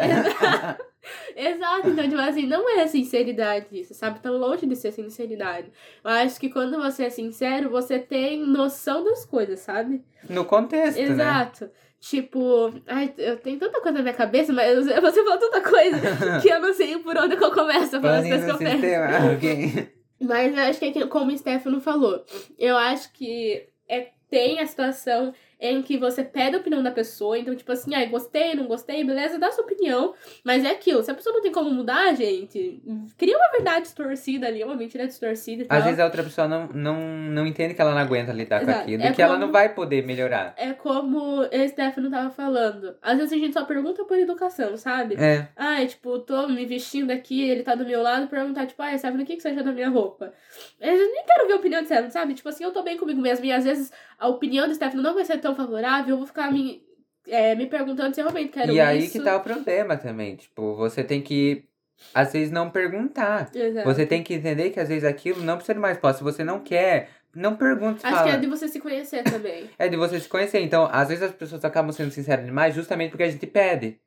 Exato, 1.36 1.90
então, 1.90 2.04
tipo 2.10 2.20
assim, 2.22 2.46
não 2.46 2.70
é 2.78 2.86
sinceridade 2.86 3.68
isso, 3.72 3.94
sabe? 3.94 4.20
Tão 4.20 4.38
longe 4.38 4.66
de 4.66 4.76
ser 4.76 4.92
sinceridade. 4.92 5.72
Eu 6.04 6.12
acho 6.12 6.40
que 6.40 6.50
quando 6.50 6.78
você 6.78 7.06
é 7.06 7.10
sincero, 7.10 7.70
você 7.70 7.98
tem 7.98 8.46
noção 8.46 9.04
das 9.04 9.26
coisas, 9.26 9.60
sabe? 9.62 10.04
No 10.30 10.44
contexto, 10.46 10.98
né? 10.98 11.04
Exato. 11.06 11.70
Tipo, 12.02 12.74
ai, 12.88 13.14
eu 13.18 13.38
tenho 13.38 13.58
tanta 13.60 13.82
coisa 13.82 13.98
na 13.98 14.02
minha 14.04 14.14
cabeça, 14.14 14.54
mas 14.54 14.86
você 14.86 15.24
falou 15.24 15.38
tanta 15.38 15.62
coisa 15.62 16.40
que 16.42 16.50
eu 16.50 16.60
não 16.62 16.74
sei 16.74 16.98
por 17.00 17.18
onde 17.18 17.36
que 17.36 17.44
eu 17.44 17.52
começo 17.52 17.96
a 17.98 18.02
falar 18.02 18.18
as 18.20 18.28
coisas 18.28 18.46
que 18.46 18.52
eu 18.52 18.58
penso. 18.58 18.86
Alguém... 19.32 19.90
Mas 20.20 20.56
eu 20.56 20.64
acho 20.64 20.80
que, 20.80 21.00
é 21.00 21.08
como 21.08 21.32
o 21.32 21.38
Stefano 21.38 21.80
falou, 21.80 22.24
eu 22.58 22.78
acho 22.78 23.12
que 23.14 23.68
é, 23.88 24.12
tem 24.30 24.60
a 24.60 24.68
situação 24.68 25.34
em 25.60 25.82
que 25.82 25.98
você 25.98 26.24
pede 26.24 26.56
a 26.56 26.60
opinião 26.60 26.82
da 26.82 26.90
pessoa, 26.92 27.38
então, 27.38 27.54
tipo 27.56 27.70
assim, 27.72 27.94
ai, 27.94 28.08
gostei, 28.08 28.56
não 28.56 28.66
gostei, 28.66 29.04
beleza, 29.04 29.38
dá 29.38 29.52
sua 29.52 29.66
opinião, 29.66 30.14
mas 30.44 30.64
é 30.64 30.70
aquilo, 30.72 31.04
se 31.04 31.12
a 31.12 31.14
pessoa 31.14 31.36
não 31.36 31.42
tem 31.42 31.52
como 31.52 31.70
mudar, 31.70 32.14
gente, 32.16 32.82
cria 33.18 33.36
uma 33.38 33.52
verdade 33.52 33.82
distorcida 33.82 34.48
ali, 34.48 34.64
uma 34.64 34.76
mentira 34.76 35.06
distorcida 35.06 35.64
e 35.64 35.66
tal. 35.66 35.78
Às 35.78 35.84
vezes 35.84 36.00
a 36.00 36.06
outra 36.06 36.24
pessoa 36.24 36.48
não, 36.48 36.68
não, 36.68 36.96
não 37.00 37.46
entende 37.46 37.74
que 37.74 37.82
ela 37.82 37.92
não 37.92 37.98
aguenta 38.00 38.32
lidar 38.32 38.60
com 38.60 38.70
Exato. 38.70 38.84
aquilo 38.84 39.04
É 39.04 39.10
e 39.10 39.14
que 39.14 39.22
ela 39.22 39.34
como- 39.34 39.46
não 39.46 39.52
vai 39.52 39.74
poder 39.74 40.06
melhorar. 40.06 40.54
É 40.56 40.72
como 40.72 41.42
o 41.42 41.68
Stefano 41.68 42.10
tava 42.10 42.30
falando. 42.30 42.96
Às 43.02 43.18
vezes 43.18 43.34
a 43.34 43.38
gente 43.38 43.54
só 43.54 43.66
pergunta 43.66 44.06
por 44.06 44.18
educação, 44.18 44.78
sabe? 44.78 45.16
É. 45.16 45.48
Ai, 45.58 45.88
tipo, 45.88 46.20
tô 46.20 46.48
me 46.48 46.66
vestindo 46.66 47.12
aqui, 47.12 47.42
ele 47.50 47.64
tá 47.64 47.76
do 47.76 47.86
meu 47.86 48.02
lado, 48.02 48.28
perguntar, 48.28 48.66
tipo, 48.66 48.82
ai, 48.82 48.98
Stefano, 48.98 49.24
o 49.24 49.26
que, 49.26 49.36
que 49.36 49.42
você 49.42 49.50
achou 49.50 49.64
da 49.64 49.72
minha 49.74 49.90
roupa? 49.90 50.32
Eu 50.80 50.96
nem 50.98 51.26
quero 51.26 51.48
ver 51.48 51.54
a 51.54 51.58
opinião 51.58 51.82
de 51.82 51.88
Stefano, 51.88 52.12
sabe? 52.12 52.34
Tipo 52.34 52.48
assim, 52.48 52.64
eu 52.64 52.72
tô 52.72 52.82
bem 52.82 52.98
comigo 52.98 53.20
mesmo. 53.20 53.46
E 53.46 53.52
às 53.52 53.66
vezes 53.66 53.92
a 54.18 54.28
opinião 54.28 54.68
do 54.68 54.74
Stefano 54.74 55.04
não 55.04 55.14
vai 55.14 55.26
ser 55.26 55.38
tão 55.40 55.49
favorável, 55.56 56.14
eu 56.14 56.18
vou 56.18 56.28
ficar 56.28 56.52
me, 56.52 56.82
é, 57.28 57.56
me 57.56 57.66
perguntando 57.68 58.14
se 58.14 58.22
eu 58.22 58.26
realmente 58.26 58.52
quero 58.52 58.72
E 58.72 58.76
isso. 58.76 58.82
aí 58.84 59.10
que 59.10 59.20
tá 59.22 59.36
o 59.38 59.42
problema 59.42 59.98
também. 59.98 60.36
Tipo, 60.36 60.76
você 60.76 61.04
tem 61.04 61.22
que, 61.22 61.66
às 62.14 62.32
vezes, 62.34 62.52
não 62.52 62.70
perguntar. 62.70 63.50
Exato. 63.54 63.86
Você 63.88 64.06
tem 64.06 64.24
que 64.24 64.34
entender 64.34 64.70
que 64.72 64.80
às 64.80 64.90
vezes 64.90 65.04
aquilo 65.04 65.42
não 65.44 65.56
precisa 65.58 65.74
de 65.74 65.80
mais 65.80 65.98
posse. 65.98 66.20
Se 66.20 66.24
você 66.24 66.44
não 66.44 66.60
quer, 66.60 67.10
não 67.36 67.56
pergunte, 67.56 68.06
Acho 68.06 68.16
fala. 68.16 68.30
que 68.30 68.36
é 68.36 68.40
de 68.40 68.48
você 68.48 68.68
se 68.68 68.80
conhecer 68.80 69.24
também. 69.24 69.70
É 69.78 69.88
de 69.88 69.96
você 69.98 70.20
se 70.20 70.28
conhecer. 70.28 70.60
Então, 70.62 70.90
às 70.92 71.10
vezes 71.10 71.24
as 71.24 71.32
pessoas 71.32 71.64
acabam 71.64 71.92
sendo 71.92 72.12
sinceras 72.12 72.46
demais 72.46 72.74
justamente 72.76 73.12
porque 73.12 73.24
a 73.24 73.30
gente 73.30 73.46
pede. 73.46 74.00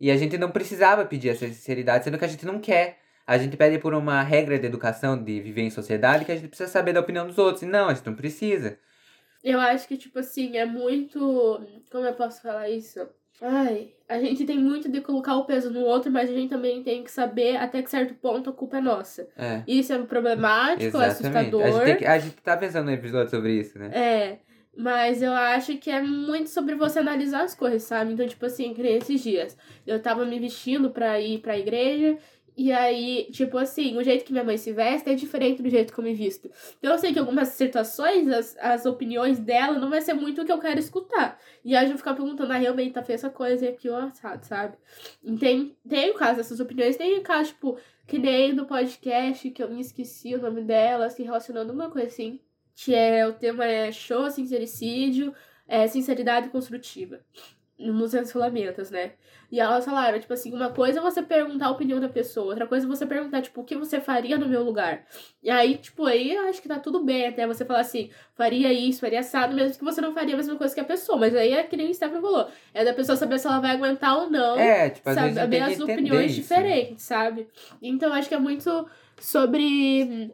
E 0.00 0.10
a 0.10 0.16
gente 0.16 0.36
não 0.36 0.50
precisava 0.50 1.04
pedir 1.04 1.28
essa 1.30 1.46
sinceridade, 1.46 2.04
sendo 2.04 2.18
que 2.18 2.24
a 2.24 2.28
gente 2.28 2.44
não 2.44 2.58
quer. 2.58 2.98
A 3.26 3.38
gente 3.38 3.56
pede 3.56 3.78
por 3.78 3.94
uma 3.94 4.20
regra 4.22 4.58
de 4.58 4.66
educação, 4.66 5.16
de 5.22 5.40
viver 5.40 5.62
em 5.62 5.70
sociedade, 5.70 6.24
que 6.26 6.32
a 6.32 6.34
gente 6.36 6.48
precisa 6.48 6.68
saber 6.68 6.92
da 6.92 7.00
opinião 7.00 7.26
dos 7.26 7.38
outros. 7.38 7.62
E 7.62 7.66
não, 7.66 7.88
a 7.88 7.94
gente 7.94 8.04
não 8.06 8.14
precisa. 8.14 8.78
Eu 9.44 9.60
acho 9.60 9.86
que, 9.86 9.96
tipo 9.98 10.18
assim, 10.18 10.56
é 10.56 10.64
muito. 10.64 11.60
Como 11.92 12.06
eu 12.06 12.14
posso 12.14 12.40
falar 12.40 12.70
isso? 12.70 13.06
Ai, 13.42 13.88
a 14.08 14.18
gente 14.18 14.46
tem 14.46 14.56
muito 14.58 14.88
de 14.88 15.00
colocar 15.00 15.36
o 15.36 15.44
peso 15.44 15.70
no 15.70 15.80
outro, 15.80 16.10
mas 16.10 16.30
a 16.30 16.32
gente 16.32 16.48
também 16.48 16.82
tem 16.82 17.02
que 17.04 17.10
saber 17.10 17.56
até 17.56 17.82
que 17.82 17.90
certo 17.90 18.14
ponto 18.14 18.48
a 18.48 18.52
culpa 18.52 18.78
é 18.78 18.80
nossa. 18.80 19.28
É. 19.36 19.62
Isso 19.66 19.92
é 19.92 19.98
problemático, 20.04 20.96
é 20.98 21.06
Exatamente. 21.08 21.12
assustador. 21.48 21.62
A 21.62 21.70
gente, 21.70 21.84
tem 21.84 21.96
que- 21.96 22.06
a 22.06 22.18
gente 22.18 22.36
tá 22.36 22.56
pensando 22.56 22.86
no 22.86 22.92
episódio 22.92 23.30
sobre 23.30 23.52
isso, 23.52 23.78
né? 23.78 23.90
É, 23.92 24.38
mas 24.76 25.20
eu 25.20 25.32
acho 25.32 25.76
que 25.78 25.90
é 25.90 26.00
muito 26.00 26.48
sobre 26.48 26.74
você 26.76 27.00
analisar 27.00 27.42
as 27.42 27.54
coisas, 27.54 27.82
sabe? 27.82 28.12
Então, 28.12 28.26
tipo 28.26 28.46
assim, 28.46 28.72
que 28.72 28.80
esses 28.82 29.20
dias. 29.20 29.56
Eu 29.86 30.00
tava 30.00 30.24
me 30.24 30.38
vestindo 30.38 30.90
pra 30.90 31.20
ir 31.20 31.40
pra 31.40 31.58
igreja. 31.58 32.16
E 32.56 32.70
aí, 32.70 33.28
tipo 33.32 33.58
assim, 33.58 33.96
o 33.96 34.04
jeito 34.04 34.24
que 34.24 34.32
minha 34.32 34.44
mãe 34.44 34.56
se 34.56 34.72
veste 34.72 35.10
é 35.10 35.14
diferente 35.14 35.60
do 35.60 35.68
jeito 35.68 35.92
que 35.92 35.98
eu 35.98 36.04
me 36.04 36.14
visto. 36.14 36.48
Então 36.78 36.92
eu 36.92 36.98
sei 36.98 37.12
que 37.12 37.18
algumas 37.18 37.48
situações, 37.48 38.28
as, 38.28 38.56
as 38.58 38.86
opiniões 38.86 39.40
dela 39.40 39.76
não 39.78 39.90
vai 39.90 40.00
ser 40.00 40.14
muito 40.14 40.40
o 40.40 40.44
que 40.44 40.52
eu 40.52 40.60
quero 40.60 40.78
escutar. 40.78 41.38
E 41.64 41.74
aí 41.74 41.84
eu 41.84 41.88
vou 41.88 41.98
ficar 41.98 42.14
perguntando, 42.14 42.52
ah, 42.52 42.56
realmente 42.56 42.92
tá 42.92 43.02
feia 43.02 43.16
essa 43.16 43.30
coisa 43.30 43.64
e 43.64 43.68
aqui, 43.68 43.88
ó, 43.88 44.08
sabe, 44.42 44.76
tem, 45.40 45.76
tem 45.88 46.10
o 46.10 46.14
caso 46.14 46.36
dessas 46.36 46.60
opiniões, 46.60 46.96
tem 46.96 47.18
o 47.18 47.22
caso, 47.22 47.50
tipo, 47.50 47.76
que 48.06 48.18
nem 48.18 48.54
do 48.54 48.66
podcast, 48.66 49.50
que 49.50 49.62
eu 49.62 49.68
me 49.68 49.80
esqueci 49.80 50.34
o 50.36 50.40
nome 50.40 50.62
dela, 50.62 51.10
se 51.10 51.22
relacionando 51.24 51.72
uma 51.72 51.90
coisa 51.90 52.06
assim. 52.06 52.38
Que 52.76 52.94
é, 52.94 53.26
o 53.26 53.32
tema 53.32 53.64
é 53.64 53.90
show, 53.90 54.30
sincericídio, 54.30 55.34
é, 55.66 55.86
sinceridade 55.86 56.48
construtiva. 56.50 57.20
Nos 57.78 58.12
relacionamentos, 58.12 58.90
né? 58.90 59.12
E 59.50 59.60
elas 59.60 59.84
falaram, 59.84 60.18
tipo 60.18 60.32
assim, 60.32 60.52
uma 60.52 60.70
coisa 60.70 60.98
é 60.98 61.02
você 61.02 61.22
perguntar 61.22 61.66
a 61.66 61.70
opinião 61.70 62.00
da 62.00 62.08
pessoa, 62.08 62.46
outra 62.46 62.66
coisa 62.66 62.86
é 62.86 62.88
você 62.88 63.06
perguntar, 63.06 63.42
tipo, 63.42 63.60
o 63.60 63.64
que 63.64 63.76
você 63.76 64.00
faria 64.00 64.38
no 64.38 64.48
meu 64.48 64.62
lugar. 64.62 65.04
E 65.42 65.50
aí, 65.50 65.76
tipo, 65.76 66.06
aí 66.06 66.34
eu 66.34 66.48
acho 66.48 66.60
que 66.62 66.68
tá 66.68 66.78
tudo 66.78 67.04
bem 67.04 67.26
até 67.26 67.46
você 67.46 67.64
falar 67.64 67.80
assim, 67.80 68.10
faria 68.34 68.72
isso, 68.72 69.00
faria 69.00 69.20
assado, 69.20 69.54
mesmo 69.54 69.78
que 69.78 69.84
você 69.84 70.00
não 70.00 70.12
faria 70.12 70.34
a 70.34 70.36
mesma 70.36 70.56
coisa 70.56 70.74
que 70.74 70.80
a 70.80 70.84
pessoa. 70.84 71.18
Mas 71.18 71.34
aí 71.34 71.52
é 71.52 71.62
que 71.62 71.76
nem 71.76 71.90
o 71.90 71.94
Stefano 71.94 72.20
falou. 72.20 72.48
É 72.72 72.84
da 72.84 72.94
pessoa 72.94 73.16
saber 73.16 73.38
se 73.38 73.46
ela 73.46 73.60
vai 73.60 73.72
aguentar 73.72 74.18
ou 74.18 74.30
não. 74.30 74.58
É, 74.58 74.90
tipo, 74.90 75.08
às 75.08 75.16
vezes 75.16 75.38
a 75.38 75.42
saber 75.42 75.56
tem 75.56 75.74
as 75.74 75.80
opiniões 75.80 76.32
isso, 76.32 76.40
né? 76.40 76.42
diferentes, 76.42 77.04
sabe? 77.04 77.48
Então 77.82 78.12
acho 78.12 78.28
que 78.28 78.34
é 78.34 78.38
muito 78.38 78.88
sobre 79.20 80.32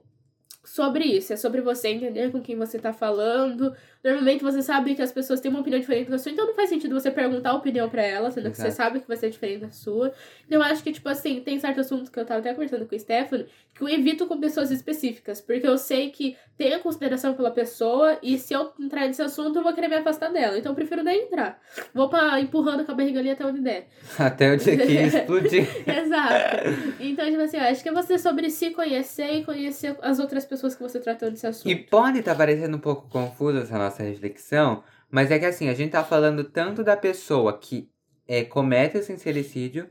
sobre 0.71 1.05
isso, 1.05 1.33
é 1.33 1.37
sobre 1.37 1.61
você 1.61 1.89
entender 1.89 2.31
com 2.31 2.41
quem 2.41 2.57
você 2.57 2.79
tá 2.79 2.93
falando. 2.93 3.75
Normalmente 4.03 4.43
você 4.43 4.63
sabe 4.63 4.95
que 4.95 5.03
as 5.03 5.13
pessoas 5.13 5.41
têm 5.41 5.51
uma 5.51 5.61
opinião 5.61 5.79
diferente 5.79 6.11
da 6.11 6.19
sua, 6.19 6.33
então 6.33 6.47
não 6.47 6.55
faz 6.55 6.69
sentido 6.71 6.95
você 6.99 7.11
perguntar 7.11 7.51
a 7.51 7.55
opinião 7.55 7.89
pra 7.89 8.03
ela, 8.03 8.31
sendo 8.31 8.51
que 8.51 8.57
você 8.57 8.69
Exato. 8.69 8.77
sabe 8.77 9.01
que 9.01 9.09
vai 9.09 9.17
ser 9.17 9.31
diferente 9.31 9.61
da 9.61 9.71
sua. 9.71 10.13
Então 10.47 10.59
eu 10.59 10.63
acho 10.63 10.83
que, 10.83 10.93
tipo 10.93 11.09
assim, 11.09 11.41
tem 11.41 11.59
certos 11.61 11.87
assuntos 11.87 12.09
que 12.09 12.19
eu 12.19 12.25
tava 12.25 12.41
até 12.41 12.53
conversando 12.55 12.87
com 12.87 12.95
o 12.95 12.99
Stefano, 12.99 13.45
que 13.75 13.83
eu 13.83 13.89
evito 13.89 14.27
com 14.27 14.41
pessoas 14.41 14.71
específicas, 14.71 15.41
porque 15.41 15.67
eu 15.67 15.77
sei 15.77 16.11
que 16.11 16.37
a 16.69 16.79
consideração 16.79 17.33
pela 17.35 17.51
pessoa, 17.51 18.19
e 18.23 18.39
se 18.39 18.53
eu 18.53 18.71
entrar 18.79 19.07
nesse 19.07 19.23
assunto, 19.23 19.59
eu 19.59 19.63
vou 19.63 19.73
querer 19.73 19.89
me 19.89 19.97
afastar 19.97 20.31
dela. 20.31 20.59
Então 20.59 20.73
eu 20.73 20.77
prefiro 20.77 21.03
nem 21.03 21.25
entrar. 21.25 21.59
Vou 21.95 22.09
pra, 22.09 22.39
empurrando 22.39 22.85
com 22.85 22.93
a 22.93 22.95
barriga 22.95 23.19
ali 23.19 23.31
até 23.31 23.47
onde 23.47 23.61
der. 23.61 23.89
Até 24.19 24.53
o 24.53 24.57
dia 24.57 24.77
que 24.77 24.93
explodir. 24.93 25.67
Exato. 25.89 26.69
Então, 27.01 27.25
tipo 27.25 27.41
assim, 27.41 27.57
eu 27.57 27.63
acho 27.63 27.83
que 27.83 27.89
é 27.89 27.93
você 27.93 28.19
sobre 28.19 28.51
se 28.51 28.71
conhecer 28.71 29.33
e 29.37 29.45
conhecer 29.45 29.97
as 30.03 30.19
outras 30.19 30.45
pessoas 30.45 30.75
que 30.75 30.83
você 30.83 31.01
tratou 31.01 31.31
desse 31.31 31.47
assunto. 31.47 31.71
E 31.71 31.75
pode 31.75 32.19
estar 32.19 32.35
parecendo 32.35 32.77
um 32.77 32.81
pouco 32.81 33.09
confusa 33.09 33.61
essa 33.61 33.79
nossa 33.79 33.90
reflexão, 33.99 34.83
mas 35.11 35.31
é 35.31 35.39
que 35.39 35.45
assim, 35.45 35.69
a 35.69 35.75
gente 35.75 35.91
tá 35.93 36.05
falando 36.05 36.45
tanto 36.45 36.85
da 36.85 36.97
pessoa 36.97 37.59
que 37.59 37.91
é, 38.27 38.45
comete 38.45 38.97
o 38.97 39.03
sincericídio, 39.03 39.91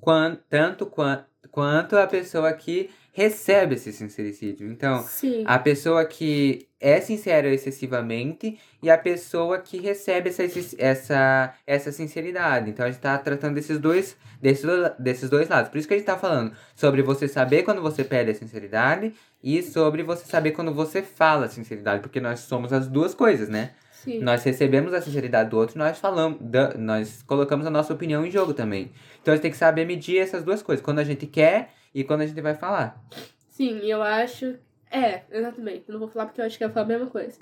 quan, 0.00 0.36
tanto 0.48 0.86
quan, 0.86 1.24
quanto 1.50 1.96
a 1.96 2.06
pessoa 2.06 2.52
que 2.52 2.90
recebe 3.12 3.74
esse 3.74 3.92
sincericídio. 3.92 4.70
Então, 4.70 5.02
Sim. 5.02 5.42
a 5.46 5.58
pessoa 5.58 6.04
que 6.04 6.66
é 6.80 7.00
sincera 7.00 7.48
excessivamente 7.52 8.58
e 8.82 8.88
a 8.90 8.96
pessoa 8.96 9.58
que 9.58 9.78
recebe 9.78 10.30
essa, 10.30 10.42
essa, 10.78 11.54
essa 11.66 11.92
sinceridade. 11.92 12.70
Então 12.70 12.84
a 12.86 12.88
gente 12.88 12.98
está 12.98 13.18
tratando 13.18 13.54
desses 13.56 13.78
dois, 13.78 14.16
desses, 14.40 14.64
desses 14.98 15.28
dois 15.28 15.48
lados. 15.48 15.70
Por 15.70 15.78
isso 15.78 15.86
que 15.88 15.94
a 15.94 15.96
gente 15.96 16.06
está 16.08 16.16
falando 16.16 16.52
sobre 16.74 17.02
você 17.02 17.28
saber 17.28 17.62
quando 17.64 17.82
você 17.82 18.02
pede 18.04 18.30
a 18.30 18.34
sinceridade 18.34 19.12
e 19.42 19.62
sobre 19.62 20.02
você 20.02 20.24
saber 20.24 20.52
quando 20.52 20.72
você 20.72 21.02
fala 21.02 21.46
a 21.46 21.48
sinceridade, 21.48 22.00
porque 22.02 22.20
nós 22.20 22.40
somos 22.40 22.72
as 22.72 22.86
duas 22.88 23.14
coisas, 23.14 23.48
né? 23.48 23.72
Sim. 23.92 24.20
Nós 24.20 24.42
recebemos 24.42 24.94
a 24.94 25.02
sinceridade 25.02 25.50
do 25.50 25.58
outro, 25.58 25.78
nós 25.78 25.98
falamos, 25.98 26.38
da- 26.40 26.72
nós 26.78 27.22
colocamos 27.26 27.66
a 27.66 27.70
nossa 27.70 27.92
opinião 27.92 28.24
em 28.24 28.30
jogo 28.30 28.54
também. 28.54 28.90
Então 29.20 29.32
a 29.32 29.36
gente 29.36 29.42
tem 29.42 29.50
que 29.50 29.56
saber 29.58 29.84
medir 29.84 30.16
essas 30.18 30.42
duas 30.42 30.62
coisas, 30.62 30.82
quando 30.82 31.00
a 31.00 31.04
gente 31.04 31.26
quer 31.26 31.74
e 31.94 32.04
quando 32.04 32.22
a 32.22 32.26
gente 32.26 32.40
vai 32.40 32.54
falar. 32.54 33.02
Sim, 33.48 33.78
eu 33.80 34.02
acho. 34.02 34.56
É, 34.92 35.22
exatamente. 35.30 35.84
Eu 35.86 35.92
não 35.92 36.00
vou 36.00 36.08
falar 36.08 36.26
porque 36.26 36.40
eu 36.40 36.44
acho 36.44 36.58
que 36.58 36.64
eu 36.64 36.68
ia 36.68 36.74
falar 36.74 36.86
a 36.86 36.88
mesma 36.88 37.06
coisa. 37.06 37.36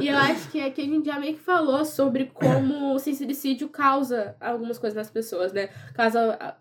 e 0.00 0.08
eu 0.08 0.16
acho 0.18 0.50
que 0.50 0.60
aqui 0.60 0.80
a 0.82 0.84
gente 0.84 1.06
já 1.06 1.18
meio 1.20 1.34
que 1.34 1.40
falou 1.40 1.84
sobre 1.84 2.26
como 2.26 2.92
o 2.94 2.98
sincericídio 2.98 3.68
causa 3.68 4.34
algumas 4.40 4.78
coisas 4.78 4.96
nas 4.96 5.08
pessoas, 5.10 5.52
né? 5.52 5.68
Causa, 5.94 6.56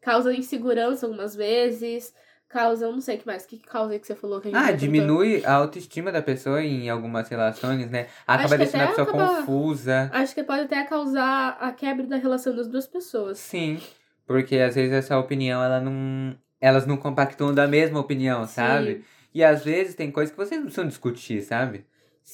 causa 0.00 0.32
insegurança 0.34 1.04
algumas 1.04 1.36
vezes, 1.36 2.14
causa. 2.48 2.90
Não 2.90 3.02
sei 3.02 3.16
o 3.16 3.18
que 3.18 3.26
mais. 3.26 3.44
O 3.44 3.48
que 3.48 3.58
causa 3.58 3.98
que 3.98 4.06
você 4.06 4.14
falou 4.14 4.40
que 4.40 4.48
a 4.48 4.50
gente 4.50 4.58
Ah, 4.58 4.62
já 4.62 4.66
tentou? 4.68 4.78
diminui 4.80 5.44
a 5.44 5.52
autoestima 5.56 6.10
da 6.10 6.22
pessoa 6.22 6.62
em 6.62 6.88
algumas 6.88 7.28
relações, 7.28 7.90
né? 7.90 8.06
Acaba 8.26 8.56
deixando 8.56 8.82
a 8.84 8.86
pessoa 8.88 9.08
acaba- 9.08 9.36
confusa. 9.40 10.08
Acho 10.14 10.34
que 10.34 10.42
pode 10.42 10.62
até 10.62 10.82
causar 10.84 11.58
a 11.60 11.70
quebra 11.70 12.06
da 12.06 12.16
relação 12.16 12.56
das 12.56 12.66
duas 12.66 12.86
pessoas. 12.86 13.36
Sim, 13.38 13.78
porque 14.26 14.56
às 14.56 14.74
vezes 14.74 14.92
essa 14.94 15.18
opinião, 15.18 15.62
ela 15.62 15.80
não. 15.82 16.34
Elas 16.62 16.86
não 16.86 16.96
compactuam 16.96 17.52
da 17.52 17.66
mesma 17.66 17.98
opinião, 17.98 18.46
Sim. 18.46 18.54
sabe? 18.54 19.04
E 19.34 19.42
às 19.42 19.64
vezes 19.64 19.96
tem 19.96 20.12
coisas 20.12 20.30
que 20.30 20.38
vocês 20.38 20.60
não 20.60 20.66
precisam 20.66 20.86
discutir, 20.86 21.42
sabe? 21.42 21.84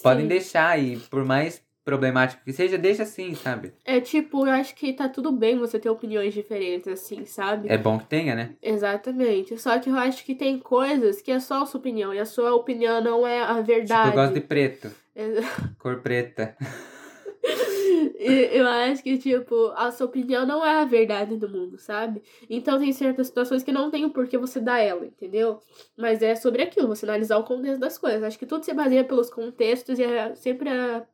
Podem 0.02 0.24
Sim. 0.24 0.28
deixar 0.28 0.78
e 0.78 0.98
por 0.98 1.24
mais 1.24 1.62
problemático 1.82 2.44
que 2.44 2.52
seja, 2.52 2.76
deixa 2.76 3.04
assim, 3.04 3.34
sabe? 3.34 3.72
É 3.82 3.98
tipo, 3.98 4.46
eu 4.46 4.52
acho 4.52 4.74
que 4.74 4.92
tá 4.92 5.08
tudo 5.08 5.32
bem 5.32 5.56
você 5.58 5.78
ter 5.78 5.88
opiniões 5.88 6.34
diferentes, 6.34 6.86
assim, 6.86 7.24
sabe? 7.24 7.70
É 7.70 7.78
bom 7.78 7.98
que 7.98 8.04
tenha, 8.04 8.34
né? 8.34 8.50
Exatamente. 8.62 9.56
Só 9.56 9.78
que 9.78 9.88
eu 9.88 9.96
acho 9.96 10.22
que 10.22 10.34
tem 10.34 10.58
coisas 10.58 11.22
que 11.22 11.30
é 11.30 11.40
só 11.40 11.62
a 11.62 11.66
sua 11.66 11.80
opinião. 11.80 12.12
E 12.12 12.18
a 12.18 12.26
sua 12.26 12.54
opinião 12.54 13.00
não 13.02 13.26
é 13.26 13.40
a 13.40 13.62
verdade. 13.62 14.02
Tipo, 14.02 14.08
eu 14.08 14.12
gosto 14.12 14.34
de 14.34 14.40
preto, 14.40 14.90
Ex- 15.16 15.46
cor 15.78 16.00
preta. 16.02 16.54
Eu 18.20 18.66
acho 18.66 19.00
que, 19.00 19.16
tipo, 19.16 19.72
a 19.76 19.92
sua 19.92 20.07
opinião 20.07 20.44
não 20.44 20.66
é 20.66 20.81
a 20.81 20.85
verdade 20.85 21.37
do 21.37 21.48
mundo, 21.48 21.78
sabe? 21.78 22.20
Então 22.50 22.76
tem 22.76 22.92
certas 22.92 23.28
situações 23.28 23.62
que 23.62 23.70
não 23.70 23.92
tem 23.92 24.04
o 24.04 24.11
porquê 24.11 24.37
você 24.37 24.59
dar 24.59 24.81
ela, 24.81 25.07
entendeu? 25.07 25.61
Mas 25.96 26.20
é 26.20 26.35
sobre 26.35 26.62
aquilo, 26.62 26.88
você 26.88 27.07
analisar 27.07 27.38
o 27.38 27.44
contexto 27.44 27.78
das 27.78 27.96
coisas. 27.96 28.24
Acho 28.24 28.38
que 28.38 28.46
tudo 28.46 28.64
se 28.64 28.74
baseia 28.74 29.04
pelos 29.04 29.31
contextos 29.31 30.00
e 30.00 30.02
é 30.02 30.35
sempre 30.35 30.68
a 30.68 31.07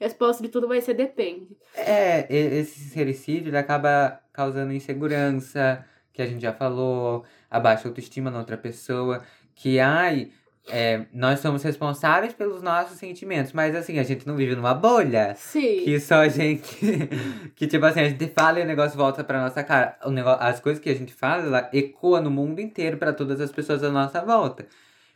resposta 0.00 0.42
de 0.42 0.48
tudo 0.48 0.66
vai 0.66 0.80
ser 0.80 0.94
depende. 0.94 1.54
É, 1.74 2.26
esse 2.34 2.80
sincericídio 2.80 3.56
acaba 3.56 4.18
causando 4.32 4.72
insegurança, 4.72 5.84
que 6.10 6.22
a 6.22 6.26
gente 6.26 6.40
já 6.40 6.54
falou, 6.54 7.22
a 7.50 7.58
autoestima 7.84 8.30
na 8.30 8.38
outra 8.38 8.56
pessoa, 8.56 9.22
que 9.54 9.78
ai, 9.78 10.32
é, 10.70 11.06
nós 11.12 11.40
somos 11.40 11.62
responsáveis 11.62 12.32
pelos 12.32 12.62
nossos 12.62 12.98
sentimentos, 12.98 13.52
mas 13.52 13.74
assim, 13.74 13.98
a 13.98 14.02
gente 14.02 14.26
não 14.26 14.36
vive 14.36 14.54
numa 14.54 14.74
bolha. 14.74 15.34
Sim. 15.36 15.84
Que 15.84 16.00
só 16.00 16.16
a 16.16 16.28
gente. 16.28 16.78
que 17.54 17.66
tipo 17.66 17.84
assim, 17.84 18.00
a 18.00 18.08
gente 18.08 18.26
fala 18.28 18.60
e 18.60 18.62
o 18.62 18.66
negócio 18.66 18.96
volta 18.96 19.22
pra 19.22 19.40
nossa 19.40 19.62
cara. 19.62 19.98
O 20.04 20.10
negócio, 20.10 20.42
as 20.42 20.60
coisas 20.60 20.82
que 20.82 20.90
a 20.90 20.94
gente 20.94 21.12
fala, 21.12 21.42
ela 21.44 21.70
ecoa 21.72 22.20
no 22.20 22.30
mundo 22.30 22.60
inteiro 22.60 22.96
pra 22.96 23.12
todas 23.12 23.40
as 23.40 23.50
pessoas 23.52 23.82
à 23.82 23.90
nossa 23.90 24.20
volta. 24.24 24.66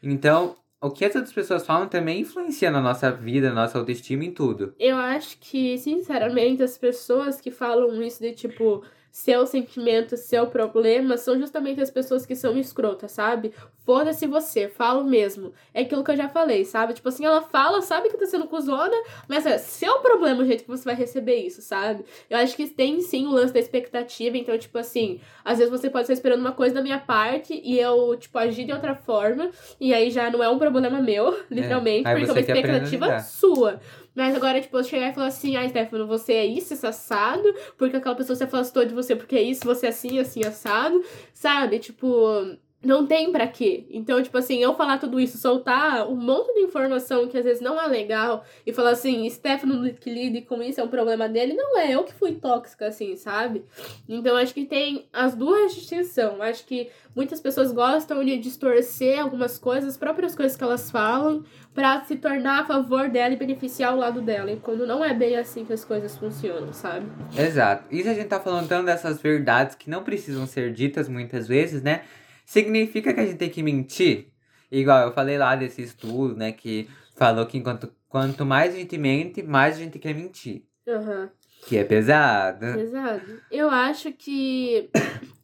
Então, 0.02 0.56
o 0.80 0.90
que 0.90 1.04
as 1.04 1.14
outras 1.14 1.32
pessoas 1.32 1.64
falam 1.64 1.88
também 1.88 2.20
influencia 2.20 2.70
na 2.70 2.80
nossa 2.80 3.10
vida, 3.10 3.48
na 3.48 3.62
nossa 3.62 3.78
autoestima, 3.78 4.22
em 4.22 4.30
tudo. 4.30 4.74
Eu 4.78 4.96
acho 4.96 5.38
que, 5.38 5.78
sinceramente, 5.78 6.62
as 6.62 6.76
pessoas 6.76 7.40
que 7.40 7.50
falam 7.50 8.02
isso 8.02 8.20
de 8.20 8.32
tipo, 8.32 8.84
seu 9.14 9.46
sentimento, 9.46 10.16
seu 10.16 10.48
problema, 10.48 11.16
são 11.16 11.38
justamente 11.38 11.80
as 11.80 11.88
pessoas 11.88 12.26
que 12.26 12.34
são 12.34 12.58
escrotas, 12.58 13.12
sabe? 13.12 13.52
Foda-se 13.86 14.26
você, 14.26 14.66
falo 14.66 15.04
mesmo. 15.04 15.52
É 15.72 15.82
aquilo 15.82 16.02
que 16.02 16.10
eu 16.10 16.16
já 16.16 16.28
falei, 16.28 16.64
sabe? 16.64 16.94
Tipo 16.94 17.10
assim, 17.10 17.24
ela 17.24 17.40
fala, 17.40 17.80
sabe 17.80 18.08
que 18.08 18.16
tá 18.16 18.26
sendo 18.26 18.48
cuzona, 18.48 18.96
mas 19.28 19.46
é 19.46 19.56
seu 19.56 20.00
problema 20.00 20.42
o 20.42 20.44
jeito 20.44 20.64
que 20.64 20.68
você 20.68 20.84
vai 20.84 20.96
receber 20.96 21.36
isso, 21.36 21.62
sabe? 21.62 22.04
Eu 22.28 22.38
acho 22.38 22.56
que 22.56 22.66
tem 22.68 23.00
sim 23.02 23.28
o 23.28 23.30
lance 23.30 23.54
da 23.54 23.60
expectativa, 23.60 24.36
então, 24.36 24.58
tipo 24.58 24.76
assim, 24.78 25.20
às 25.44 25.58
vezes 25.58 25.70
você 25.70 25.88
pode 25.88 26.02
estar 26.02 26.14
esperando 26.14 26.40
uma 26.40 26.50
coisa 26.50 26.74
da 26.74 26.82
minha 26.82 26.98
parte 26.98 27.60
e 27.62 27.78
eu, 27.78 28.16
tipo, 28.16 28.36
agir 28.36 28.64
de 28.64 28.72
outra 28.72 28.96
forma, 28.96 29.48
e 29.80 29.94
aí 29.94 30.10
já 30.10 30.28
não 30.28 30.42
é 30.42 30.48
um 30.48 30.58
problema 30.58 31.00
meu, 31.00 31.38
literalmente, 31.48 32.08
aí 32.08 32.16
porque 32.16 32.30
é 32.30 32.32
uma 32.32 32.40
expectativa 32.40 33.20
sua. 33.20 33.80
Mas 34.14 34.34
agora, 34.34 34.60
tipo, 34.60 34.76
eu 34.76 34.84
chegar 34.84 35.10
e 35.10 35.14
falar 35.14 35.26
assim, 35.26 35.56
ai, 35.56 35.68
Stefano, 35.68 36.06
você 36.06 36.34
é 36.34 36.46
isso, 36.46 36.72
esse 36.72 36.86
assado, 36.86 37.42
porque 37.76 37.96
aquela 37.96 38.14
pessoa 38.14 38.36
se 38.36 38.44
afastou 38.44 38.84
de 38.84 38.94
você 38.94 39.16
porque 39.16 39.36
é 39.36 39.42
isso, 39.42 39.64
você 39.64 39.86
é 39.86 39.88
assim, 39.88 40.18
assim, 40.18 40.44
assado, 40.44 41.02
sabe? 41.32 41.78
Tipo, 41.80 42.56
não 42.86 43.06
tem 43.06 43.30
pra 43.32 43.46
quê. 43.46 43.84
Então, 43.90 44.22
tipo 44.22 44.36
assim, 44.38 44.58
eu 44.58 44.74
falar 44.74 44.98
tudo 44.98 45.18
isso, 45.20 45.38
soltar 45.38 46.08
um 46.08 46.16
monte 46.16 46.52
de 46.54 46.60
informação 46.60 47.26
que 47.28 47.36
às 47.36 47.44
vezes 47.44 47.62
não 47.62 47.80
é 47.80 47.86
legal 47.86 48.44
e 48.66 48.72
falar 48.72 48.90
assim, 48.90 49.28
Stefano 49.28 49.92
que 49.94 50.10
lide 50.10 50.42
com 50.42 50.62
isso 50.62 50.80
é 50.80 50.84
um 50.84 50.88
problema 50.88 51.28
dele, 51.28 51.54
não 51.54 51.78
é 51.78 51.92
eu 51.92 52.04
que 52.04 52.14
fui 52.14 52.32
tóxica, 52.32 52.86
assim, 52.86 53.16
sabe? 53.16 53.64
Então, 54.08 54.36
acho 54.36 54.54
que 54.54 54.64
tem 54.64 55.06
as 55.12 55.34
duas 55.34 55.74
distinções. 55.74 56.40
Acho 56.40 56.66
que 56.66 56.90
muitas 57.14 57.40
pessoas 57.40 57.72
gostam 57.72 58.24
de 58.24 58.38
distorcer 58.38 59.20
algumas 59.20 59.58
coisas, 59.58 59.90
as 59.90 59.96
próprias 59.96 60.34
coisas 60.34 60.56
que 60.56 60.64
elas 60.64 60.90
falam, 60.90 61.44
pra 61.74 62.04
se 62.04 62.16
tornar 62.16 62.60
a 62.60 62.64
favor 62.64 63.08
dela 63.08 63.34
e 63.34 63.36
beneficiar 63.36 63.94
o 63.94 63.98
lado 63.98 64.20
dela. 64.20 64.50
E 64.52 64.56
quando 64.56 64.86
não 64.86 65.04
é 65.04 65.12
bem 65.12 65.36
assim 65.36 65.64
que 65.64 65.72
as 65.72 65.84
coisas 65.84 66.16
funcionam, 66.16 66.72
sabe? 66.72 67.06
Exato. 67.36 67.84
Se 67.90 68.08
a 68.08 68.14
gente 68.14 68.28
tá 68.28 68.38
falando 68.38 68.68
tanto 68.68 68.86
dessas 68.86 69.20
verdades 69.20 69.74
que 69.74 69.90
não 69.90 70.02
precisam 70.02 70.46
ser 70.46 70.72
ditas 70.72 71.08
muitas 71.08 71.48
vezes, 71.48 71.82
né? 71.82 72.02
Significa 72.44 73.12
que 73.12 73.20
a 73.20 73.26
gente 73.26 73.38
tem 73.38 73.50
que 73.50 73.62
mentir? 73.62 74.28
Igual 74.70 75.06
eu 75.06 75.12
falei 75.12 75.38
lá 75.38 75.54
desse 75.56 75.82
estudo, 75.82 76.36
né? 76.36 76.52
Que 76.52 76.88
falou 77.14 77.46
que 77.46 77.56
enquanto, 77.56 77.92
quanto 78.08 78.44
mais 78.44 78.74
a 78.74 78.78
gente 78.78 78.98
mente, 78.98 79.42
mais 79.42 79.76
a 79.76 79.78
gente 79.78 79.98
quer 79.98 80.14
mentir. 80.14 80.64
Aham. 80.86 81.30
Que 81.66 81.78
é 81.78 81.84
pesado. 81.84 82.66
Exato. 82.78 83.40
Eu 83.50 83.70
acho 83.70 84.12
que. 84.12 84.90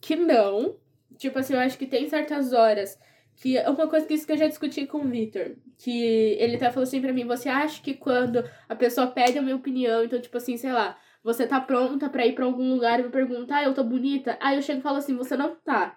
que 0.00 0.16
não. 0.16 0.76
Tipo 1.16 1.38
assim, 1.38 1.54
eu 1.54 1.60
acho 1.60 1.78
que 1.78 1.86
tem 1.86 2.08
certas 2.08 2.52
horas. 2.52 2.98
Que 3.36 3.56
é 3.56 3.68
uma 3.70 3.88
coisa 3.88 4.06
que 4.06 4.12
isso 4.12 4.26
que 4.26 4.32
eu 4.32 4.36
já 4.36 4.46
discuti 4.46 4.86
com 4.86 4.98
o 4.98 5.08
Victor. 5.08 5.56
Que 5.78 6.36
ele 6.38 6.56
até 6.56 6.70
falou 6.70 6.82
assim 6.82 7.00
pra 7.00 7.12
mim: 7.12 7.24
você 7.24 7.48
acha 7.48 7.80
que 7.82 7.94
quando 7.94 8.44
a 8.68 8.76
pessoa 8.76 9.06
pede 9.06 9.38
a 9.38 9.42
minha 9.42 9.56
opinião, 9.56 10.04
então, 10.04 10.20
tipo 10.20 10.36
assim, 10.36 10.58
sei 10.58 10.72
lá, 10.72 10.98
você 11.24 11.46
tá 11.46 11.58
pronta 11.58 12.10
pra 12.10 12.26
ir 12.26 12.34
pra 12.34 12.44
algum 12.44 12.74
lugar 12.74 13.00
e 13.00 13.04
me 13.04 13.08
perguntar, 13.08 13.58
ah, 13.58 13.64
eu 13.64 13.74
tô 13.74 13.82
bonita? 13.82 14.36
Aí 14.40 14.56
eu 14.56 14.62
chego 14.62 14.80
e 14.80 14.82
falo 14.82 14.98
assim: 14.98 15.16
você 15.16 15.36
não 15.36 15.56
tá. 15.56 15.96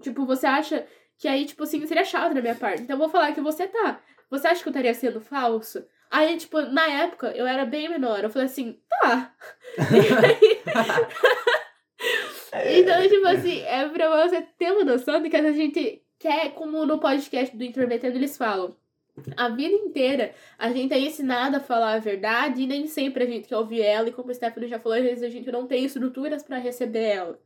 Tipo, 0.00 0.24
você 0.24 0.46
acha 0.46 0.86
que 1.18 1.28
aí, 1.28 1.44
tipo 1.44 1.62
assim, 1.62 1.84
seria 1.86 2.04
chato 2.04 2.34
da 2.34 2.40
minha 2.40 2.54
parte. 2.54 2.82
Então 2.82 2.94
eu 2.94 3.00
vou 3.00 3.08
falar 3.08 3.32
que 3.32 3.40
você 3.40 3.66
tá. 3.66 4.00
Você 4.30 4.48
acha 4.48 4.62
que 4.62 4.68
eu 4.68 4.72
estaria 4.72 4.94
sendo 4.94 5.20
falso? 5.20 5.84
Aí, 6.10 6.36
tipo, 6.36 6.60
na 6.60 6.86
época, 6.86 7.28
eu 7.28 7.46
era 7.46 7.64
bem 7.64 7.88
menor. 7.88 8.22
Eu 8.22 8.30
falei 8.30 8.46
assim, 8.46 8.78
tá. 8.88 9.34
então, 12.66 13.08
tipo 13.08 13.26
assim, 13.26 13.62
é 13.62 13.88
pra 13.88 14.28
você 14.28 14.42
ter 14.58 14.72
uma 14.72 14.84
noção 14.84 15.22
de 15.22 15.30
que 15.30 15.36
a 15.36 15.52
gente 15.52 16.02
quer, 16.18 16.52
como 16.54 16.84
no 16.84 16.98
podcast 16.98 17.56
do 17.56 17.64
Intermetendo 17.64 18.16
eles 18.16 18.36
falam, 18.36 18.76
a 19.36 19.48
vida 19.48 19.74
inteira 19.74 20.34
a 20.58 20.72
gente 20.72 20.94
é 20.94 20.98
ensinado 20.98 21.56
a 21.56 21.60
falar 21.60 21.94
a 21.94 21.98
verdade 21.98 22.62
e 22.62 22.66
nem 22.66 22.86
sempre 22.86 23.24
a 23.24 23.26
gente 23.26 23.48
quer 23.48 23.56
ouvir 23.56 23.82
ela. 23.82 24.08
E 24.08 24.12
como 24.12 24.30
o 24.30 24.34
Stephanie 24.34 24.68
já 24.68 24.78
falou, 24.78 24.98
às 24.98 25.04
vezes 25.04 25.22
a 25.22 25.28
gente 25.28 25.50
não 25.50 25.66
tem 25.66 25.84
estruturas 25.84 26.42
pra 26.42 26.58
receber 26.58 27.04
ela. 27.04 27.38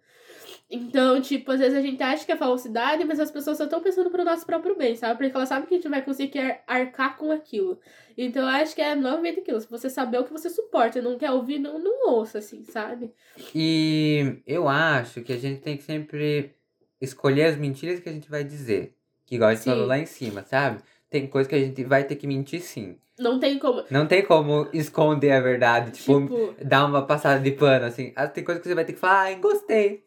Então, 0.68 1.20
tipo, 1.20 1.52
às 1.52 1.60
vezes 1.60 1.78
a 1.78 1.80
gente 1.80 2.02
acha 2.02 2.24
que 2.24 2.32
é 2.32 2.36
falsidade, 2.36 3.04
mas 3.04 3.20
as 3.20 3.30
pessoas 3.30 3.56
só 3.56 3.64
estão 3.64 3.80
pensando 3.80 4.10
pro 4.10 4.24
nosso 4.24 4.44
próprio 4.44 4.76
bem, 4.76 4.96
sabe? 4.96 5.16
Porque 5.16 5.36
elas 5.36 5.48
sabem 5.48 5.68
que 5.68 5.74
a 5.74 5.78
gente 5.78 5.88
vai 5.88 6.02
conseguir 6.02 6.58
arcar 6.66 7.16
com 7.16 7.30
aquilo. 7.30 7.78
Então, 8.18 8.42
eu 8.42 8.48
acho 8.48 8.74
que 8.74 8.82
é 8.82 8.94
novamente 8.96 9.40
aquilo. 9.40 9.60
Se 9.60 9.70
você 9.70 9.88
saber 9.88 10.18
o 10.18 10.24
que 10.24 10.32
você 10.32 10.50
suporta 10.50 10.98
e 10.98 11.02
não 11.02 11.16
quer 11.16 11.30
ouvir, 11.30 11.58
não, 11.58 11.78
não 11.78 12.10
ouça, 12.10 12.38
assim, 12.38 12.64
sabe? 12.64 13.12
E 13.54 14.38
eu 14.46 14.68
acho 14.68 15.22
que 15.22 15.32
a 15.32 15.38
gente 15.38 15.60
tem 15.60 15.76
que 15.76 15.84
sempre 15.84 16.52
escolher 17.00 17.44
as 17.44 17.56
mentiras 17.56 18.00
que 18.00 18.08
a 18.08 18.12
gente 18.12 18.28
vai 18.28 18.42
dizer. 18.42 18.94
Que 19.24 19.36
igual 19.36 19.50
a 19.50 19.54
gente 19.54 19.64
Sim. 19.64 19.70
falou 19.70 19.86
lá 19.86 19.98
em 19.98 20.06
cima, 20.06 20.44
sabe? 20.44 20.80
Tem 21.08 21.26
coisa 21.28 21.48
que 21.48 21.54
a 21.54 21.60
gente 21.60 21.84
vai 21.84 22.02
ter 22.02 22.16
que 22.16 22.26
mentir 22.26 22.60
sim. 22.60 22.96
Não 23.18 23.38
tem 23.38 23.58
como. 23.58 23.84
Não 23.90 24.06
tem 24.06 24.22
como 24.24 24.68
esconder 24.72 25.32
a 25.32 25.40
verdade, 25.40 25.90
tipo, 25.92 26.20
Tipo, 26.22 26.54
dar 26.62 26.84
uma 26.84 27.06
passada 27.06 27.40
de 27.40 27.50
pano, 27.52 27.86
assim. 27.86 28.12
Ah, 28.14 28.28
Tem 28.28 28.44
coisa 28.44 28.60
que 28.60 28.68
você 28.68 28.74
vai 28.74 28.84
ter 28.84 28.92
que 28.92 28.98
falar, 28.98 29.20
ai, 29.20 29.36
gostei. 29.36 30.04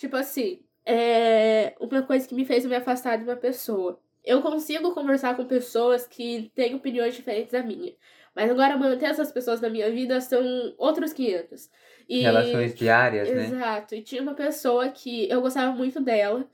Tipo 0.00 0.16
assim, 0.16 0.60
é 0.84 1.74
uma 1.78 2.02
coisa 2.02 2.26
que 2.26 2.34
me 2.34 2.46
fez 2.46 2.64
me 2.64 2.74
afastar 2.74 3.16
de 3.16 3.24
uma 3.24 3.36
pessoa. 3.36 4.00
eu 4.24 4.42
consigo 4.42 4.92
conversar 4.92 5.36
com 5.36 5.44
pessoas 5.44 6.06
que 6.06 6.50
têm 6.54 6.74
opiniões 6.74 7.14
diferentes 7.14 7.52
da 7.52 7.62
minha. 7.62 7.92
Mas 8.34 8.50
agora 8.50 8.76
manter 8.76 9.06
essas 9.06 9.32
pessoas 9.32 9.60
na 9.60 9.68
minha 9.68 9.90
vida 9.90 10.20
são 10.20 10.42
outros 10.78 11.12
500. 11.12 11.68
E... 12.08 12.20
Relações 12.22 12.74
diárias, 12.74 13.28
né? 13.28 13.44
Exato. 13.44 13.94
E 13.94 14.02
tinha 14.02 14.22
uma 14.22 14.34
pessoa 14.34 14.88
que 14.88 15.28
eu 15.28 15.40
gostava 15.40 15.72
muito 15.72 16.00
dela, 16.00 16.48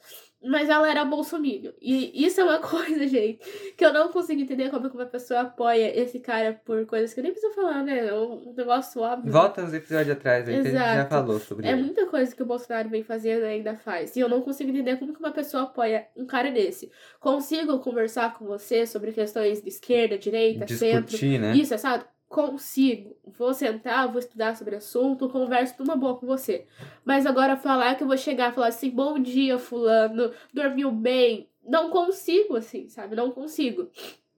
mas 0.45 0.69
ela 0.69 0.89
era 0.89 1.05
bolsominion. 1.05 1.73
E 1.81 2.25
isso 2.25 2.41
é 2.41 2.45
uma 2.45 2.59
coisa, 2.61 3.07
gente, 3.07 3.39
que 3.77 3.85
eu 3.85 3.93
não 3.93 4.09
consigo 4.11 4.41
entender 4.41 4.71
como 4.71 4.89
que 4.89 4.97
uma 4.97 5.07
pessoa 5.07 5.41
apoia 5.41 5.99
esse 5.99 6.21
cara 6.21 6.61
por 6.65 6.85
coisas 6.87 7.13
que 7.13 7.21
eu 7.21 7.25
nem 7.25 7.33
preciso 7.33 7.55
falar, 7.55 7.83
né? 7.83 8.07
É 8.07 8.15
um 8.15 8.55
negócio 8.57 9.01
óbvio. 9.01 9.33
Volta 9.33 9.63
uns 9.63 9.73
episódios 9.73 10.17
atrás, 10.17 10.49
aí 10.49 10.55
que 10.55 10.61
a 10.61 10.65
gente 10.65 10.73
já 10.75 11.07
falou 11.07 11.39
sobre 11.41 11.67
É 11.67 11.73
ele. 11.73 11.83
muita 11.83 12.07
coisa 12.07 12.35
que 12.35 12.43
o 12.43 12.47
Bolsonaro 12.47 12.89
vem 12.89 13.03
fazendo 13.03 13.43
e 13.43 13.47
ainda 13.47 13.77
faz. 13.77 14.15
E 14.17 14.21
eu 14.21 14.29
não 14.29 14.41
consigo 14.43 14.71
entender 14.71 14.97
como 14.99 15.13
que 15.13 15.21
uma 15.21 15.33
pessoa 15.33 15.65
apoia 15.65 16.07
um 16.17 16.27
cara 16.27 16.51
desse. 16.51 16.91
Consigo 17.21 17.79
conversar 17.81 18.35
com 18.39 18.45
você 18.47 18.87
sobre 18.87 19.13
questões 19.13 19.63
de 19.63 19.69
esquerda, 19.69 20.17
direita, 20.19 20.67
centro. 20.69 21.03
Discutir, 21.11 21.39
né? 21.41 21.57
Isso, 21.57 21.77
sabe? 21.79 22.05
Consigo. 22.29 23.17
Vou 23.25 23.55
sentar, 23.55 24.09
vou 24.09 24.19
estudar 24.19 24.57
sobre 24.57 24.75
o 24.75 24.79
assunto, 24.79 25.29
converso 25.29 25.75
numa 25.79 25.97
boa 25.97 26.17
com 26.17 26.27
você. 26.27 26.67
Mas 27.05 27.25
agora 27.25 27.57
falar 27.57 27.95
que 27.95 28.03
eu 28.03 28.09
vou 28.09 28.17
chegar 28.17 28.51
e 28.51 28.55
falar 28.55 28.69
assim, 28.69 28.91
bom 28.91 29.19
dia, 29.19 29.59
fulano, 29.59 30.33
dormiu 30.53 30.91
bem. 30.91 31.49
Não 31.65 31.91
consigo, 31.91 32.57
assim, 32.57 32.89
sabe? 32.89 33.15
Não 33.17 33.31
consigo. 33.31 33.89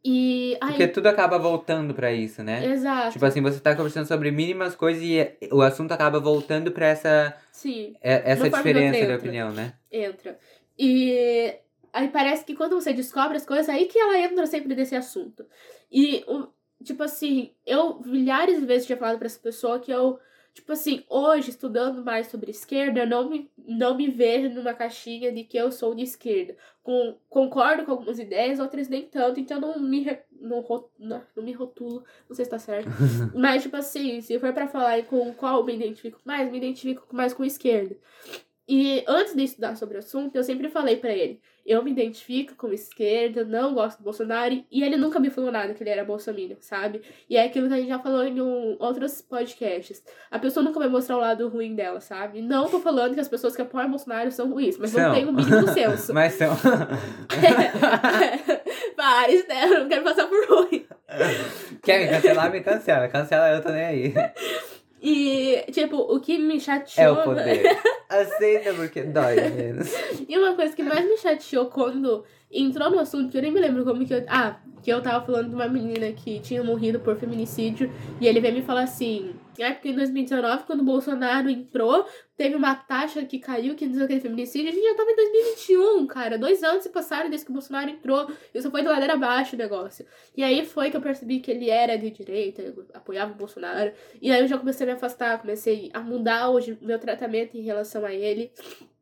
E. 0.04 0.56
Ai, 0.60 0.68
Porque 0.70 0.88
tudo 0.88 1.06
acaba 1.08 1.38
voltando 1.38 1.92
pra 1.94 2.12
isso, 2.12 2.42
né? 2.42 2.64
exato. 2.64 3.12
Tipo 3.12 3.24
assim, 3.26 3.40
você 3.42 3.58
tá 3.58 3.74
conversando 3.74 4.06
sobre 4.06 4.30
mínimas 4.30 4.76
coisas 4.76 5.02
e 5.02 5.26
o 5.50 5.60
assunto 5.60 5.92
acaba 5.92 6.20
voltando 6.20 6.70
pra 6.70 6.86
essa, 6.86 7.36
Sim. 7.50 7.94
é- 8.00 8.32
essa 8.32 8.42
Uma 8.44 8.50
de 8.50 8.56
diferença 8.56 9.06
de 9.06 9.12
opinião, 9.14 9.50
né? 9.50 9.74
entra. 9.90 10.38
E 10.78 11.52
aí 11.92 12.08
parece 12.08 12.44
que 12.44 12.54
quando 12.54 12.80
você 12.80 12.92
descobre 12.92 13.36
as 13.36 13.44
coisas, 13.44 13.68
aí 13.68 13.86
que 13.86 13.98
ela 13.98 14.18
entra 14.18 14.46
sempre 14.46 14.74
nesse 14.74 14.94
assunto. 14.94 15.44
E, 15.90 16.22
o- 16.28 16.46
tipo 16.84 17.02
assim, 17.02 17.52
eu 17.66 18.00
milhares 18.04 18.60
de 18.60 18.66
vezes 18.66 18.86
tinha 18.86 18.98
falado 18.98 19.18
pra 19.18 19.26
essa 19.26 19.40
pessoa 19.40 19.80
que 19.80 19.90
eu, 19.90 20.18
tipo 20.54 20.72
assim, 20.72 21.04
hoje, 21.08 21.50
estudando 21.50 22.04
mais 22.04 22.28
sobre 22.28 22.50
esquerda, 22.50 23.00
eu 23.00 23.06
não 23.06 23.28
me, 23.28 23.50
não 23.56 23.96
me 23.96 24.08
vejo 24.08 24.50
numa 24.50 24.74
caixinha 24.74 25.32
de 25.32 25.44
que 25.44 25.56
eu 25.56 25.70
sou 25.72 25.94
de 25.94 26.02
esquerda. 26.02 26.56
Com, 26.82 27.16
concordo 27.28 27.84
com 27.84 27.92
algumas 27.92 28.18
ideias, 28.18 28.60
outras 28.60 28.88
nem 28.88 29.06
tanto, 29.06 29.40
então 29.40 29.60
não 29.60 29.78
me, 29.78 30.04
não, 30.40 30.64
não, 30.98 31.22
não 31.36 31.44
me 31.44 31.52
rotulo, 31.52 32.04
não 32.28 32.34
sei 32.34 32.44
se 32.44 32.50
tá 32.50 32.58
certo. 32.58 32.88
Mas, 33.34 33.62
tipo 33.62 33.76
assim, 33.76 34.20
se 34.20 34.38
for 34.38 34.52
pra 34.52 34.68
falar 34.68 35.04
com 35.04 35.32
qual 35.34 35.58
eu 35.58 35.64
me 35.64 35.74
identifico 35.74 36.20
mais, 36.24 36.50
me 36.50 36.58
identifico 36.58 37.06
mais 37.14 37.34
com 37.34 37.44
esquerda. 37.44 37.96
E 38.68 39.02
antes 39.08 39.34
de 39.34 39.44
estudar 39.44 39.76
sobre 39.76 39.96
o 39.96 40.00
assunto, 40.00 40.36
eu 40.36 40.44
sempre 40.44 40.68
falei 40.68 40.96
pra 40.96 41.10
ele: 41.10 41.40
eu 41.68 41.82
me 41.82 41.90
identifico 41.90 42.54
com 42.54 42.72
esquerda, 42.72 43.44
não 43.44 43.74
gosto 43.74 43.98
do 43.98 44.04
Bolsonaro, 44.04 44.64
e 44.70 44.82
ele 44.82 44.96
nunca 44.96 45.20
me 45.20 45.30
falou 45.30 45.52
nada 45.52 45.74
que 45.74 45.82
ele 45.82 45.90
era 45.90 46.04
bolsominion, 46.04 46.56
sabe? 46.60 47.02
E 47.30 47.36
é 47.36 47.44
aquilo 47.44 47.68
que 47.68 47.74
a 47.74 47.76
gente 47.76 47.88
já 47.88 47.98
falou 47.98 48.24
em 48.24 48.40
um, 48.40 48.76
outros 48.78 49.20
podcasts. 49.22 50.02
A 50.30 50.38
pessoa 50.38 50.64
nunca 50.64 50.78
vai 50.78 50.88
mostrar 50.88 51.16
o 51.16 51.20
lado 51.20 51.48
ruim 51.48 51.74
dela, 51.74 52.00
sabe? 52.00 52.42
Não 52.42 52.68
tô 52.68 52.80
falando 52.80 53.14
que 53.14 53.20
as 53.20 53.28
pessoas 53.28 53.56
que 53.56 53.62
apoiam 53.62 53.88
Bolsonaro 53.90 54.30
são 54.30 54.50
ruins, 54.50 54.76
mas 54.78 54.90
São. 54.90 55.02
não 55.02 55.14
tem 55.14 55.24
o 55.26 55.32
mínimo 55.32 55.68
senso. 55.72 56.12
Mas 56.12 56.34
são. 56.34 56.54
Pares, 58.96 59.46
né? 59.46 59.64
Eu 59.64 59.80
não 59.80 59.88
quero 59.88 60.04
passar 60.04 60.26
por 60.26 60.46
ruim. 60.46 60.86
Quer 61.82 62.00
me 62.00 62.08
cancelar? 62.08 62.50
Me 62.50 62.60
cancela. 62.60 63.08
Cancela, 63.08 63.48
eu 63.50 63.62
tô 63.62 63.70
nem 63.70 63.84
aí. 63.84 64.14
E, 65.00 65.64
tipo, 65.70 65.96
o 65.96 66.20
que 66.20 66.38
me 66.38 66.58
chateou. 66.58 67.06
É 67.06 67.10
o 67.10 67.24
poder. 67.24 67.78
Aceita 68.08 68.74
porque 68.74 69.02
dói 69.02 69.36
menos. 69.50 69.92
E 70.28 70.36
uma 70.36 70.54
coisa 70.54 70.74
que 70.74 70.82
mais 70.82 71.04
me 71.04 71.16
chateou 71.16 71.66
quando 71.66 72.24
entrou 72.50 72.90
no 72.90 72.98
assunto, 72.98 73.30
que 73.30 73.38
eu 73.38 73.42
nem 73.42 73.52
me 73.52 73.60
lembro 73.60 73.84
como 73.84 74.04
que 74.04 74.14
eu. 74.14 74.24
Ah, 74.26 74.56
que 74.82 74.90
eu 74.90 75.02
tava 75.02 75.24
falando 75.24 75.50
de 75.50 75.54
uma 75.54 75.68
menina 75.68 76.10
que 76.12 76.40
tinha 76.40 76.62
morrido 76.64 77.00
por 77.00 77.16
feminicídio. 77.16 77.92
E 78.20 78.26
ele 78.26 78.40
veio 78.40 78.54
me 78.54 78.62
falar 78.62 78.82
assim. 78.82 79.34
É 79.58 79.72
porque 79.72 79.88
em 79.88 79.94
2019, 79.94 80.64
quando 80.64 80.80
o 80.80 80.84
Bolsonaro 80.84 81.50
entrou, 81.50 82.06
teve 82.36 82.54
uma 82.54 82.74
taxa 82.74 83.24
que 83.24 83.38
caiu, 83.38 83.74
que 83.74 83.86
diz 83.86 84.00
aquele 84.00 84.20
feminicídio. 84.20 84.68
A 84.68 84.72
gente 84.72 84.84
já 84.84 84.94
tava 84.94 85.10
em 85.10 85.16
2021, 85.16 86.06
cara. 86.06 86.38
Dois 86.38 86.62
anos 86.62 86.84
se 86.84 86.90
passaram 86.90 87.28
desde 87.28 87.44
que 87.44 87.50
o 87.50 87.54
Bolsonaro 87.54 87.90
entrou. 87.90 88.30
Isso 88.54 88.70
foi 88.70 88.82
de 88.82 88.88
ladeira 88.88 89.14
abaixo 89.14 89.56
o 89.56 89.58
negócio. 89.58 90.06
E 90.36 90.44
aí 90.44 90.64
foi 90.64 90.90
que 90.90 90.96
eu 90.96 91.00
percebi 91.00 91.40
que 91.40 91.50
ele 91.50 91.68
era 91.68 91.98
de 91.98 92.10
direita, 92.10 92.74
apoiava 92.94 93.32
o 93.32 93.36
Bolsonaro. 93.36 93.92
E 94.22 94.30
aí 94.30 94.40
eu 94.40 94.46
já 94.46 94.56
comecei 94.56 94.86
a 94.86 94.90
me 94.90 94.96
afastar, 94.96 95.40
comecei 95.40 95.90
a 95.92 96.00
mudar 96.00 96.48
hoje 96.50 96.78
meu 96.80 96.98
tratamento 96.98 97.56
em 97.56 97.62
relação 97.62 98.04
a 98.04 98.14
ele. 98.14 98.52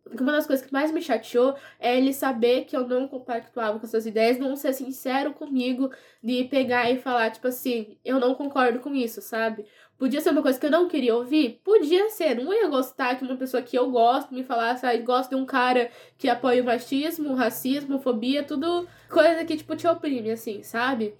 Porque 0.09 0.23
uma 0.23 0.33
das 0.33 0.47
coisas 0.47 0.65
que 0.65 0.73
mais 0.73 0.93
me 0.93 1.03
chateou 1.03 1.57
é 1.81 1.99
ele 1.99 2.13
saber 2.13 2.65
que 2.65 2.77
eu 2.77 2.87
não 2.87 3.09
compactuava 3.09 3.79
com 3.79 3.87
essas 3.87 4.07
ideias, 4.07 4.39
não 4.39 4.55
ser 4.55 4.73
sincero 4.73 5.33
comigo, 5.33 5.91
de 6.23 6.45
pegar 6.45 6.89
e 6.91 6.97
falar, 6.97 7.31
tipo 7.31 7.49
assim, 7.49 7.99
eu 8.05 8.21
não 8.21 8.35
concordo 8.35 8.79
com 8.79 8.95
isso, 8.95 9.21
sabe? 9.21 9.67
Podia 9.99 10.21
ser 10.21 10.31
uma 10.31 10.43
coisa 10.43 10.59
que 10.59 10.67
eu 10.67 10.71
não 10.71 10.89
queria 10.89 11.17
ouvir? 11.17 11.61
Podia 11.65 12.11
ser. 12.11 12.37
Não 12.37 12.53
ia 12.53 12.69
gostar 12.69 13.15
que 13.17 13.25
uma 13.25 13.37
pessoa 13.37 13.63
que 13.63 13.79
eu 13.79 13.91
gosto 13.91 14.35
me 14.35 14.45
falasse, 14.45 14.85
ah, 14.85 14.97
gosto 14.99 15.31
de 15.31 15.37
um 15.37 15.47
cara 15.47 15.91
que 16.19 16.29
apoia 16.29 16.63
o 16.63 16.67
machismo, 16.67 17.31
o 17.31 17.35
racismo, 17.35 17.99
fobia, 17.99 18.43
tudo 18.43 18.87
coisa 19.09 19.45
que, 19.45 19.57
tipo, 19.57 19.75
te 19.75 19.87
oprime, 19.87 20.31
assim, 20.31 20.63
sabe? 20.63 21.15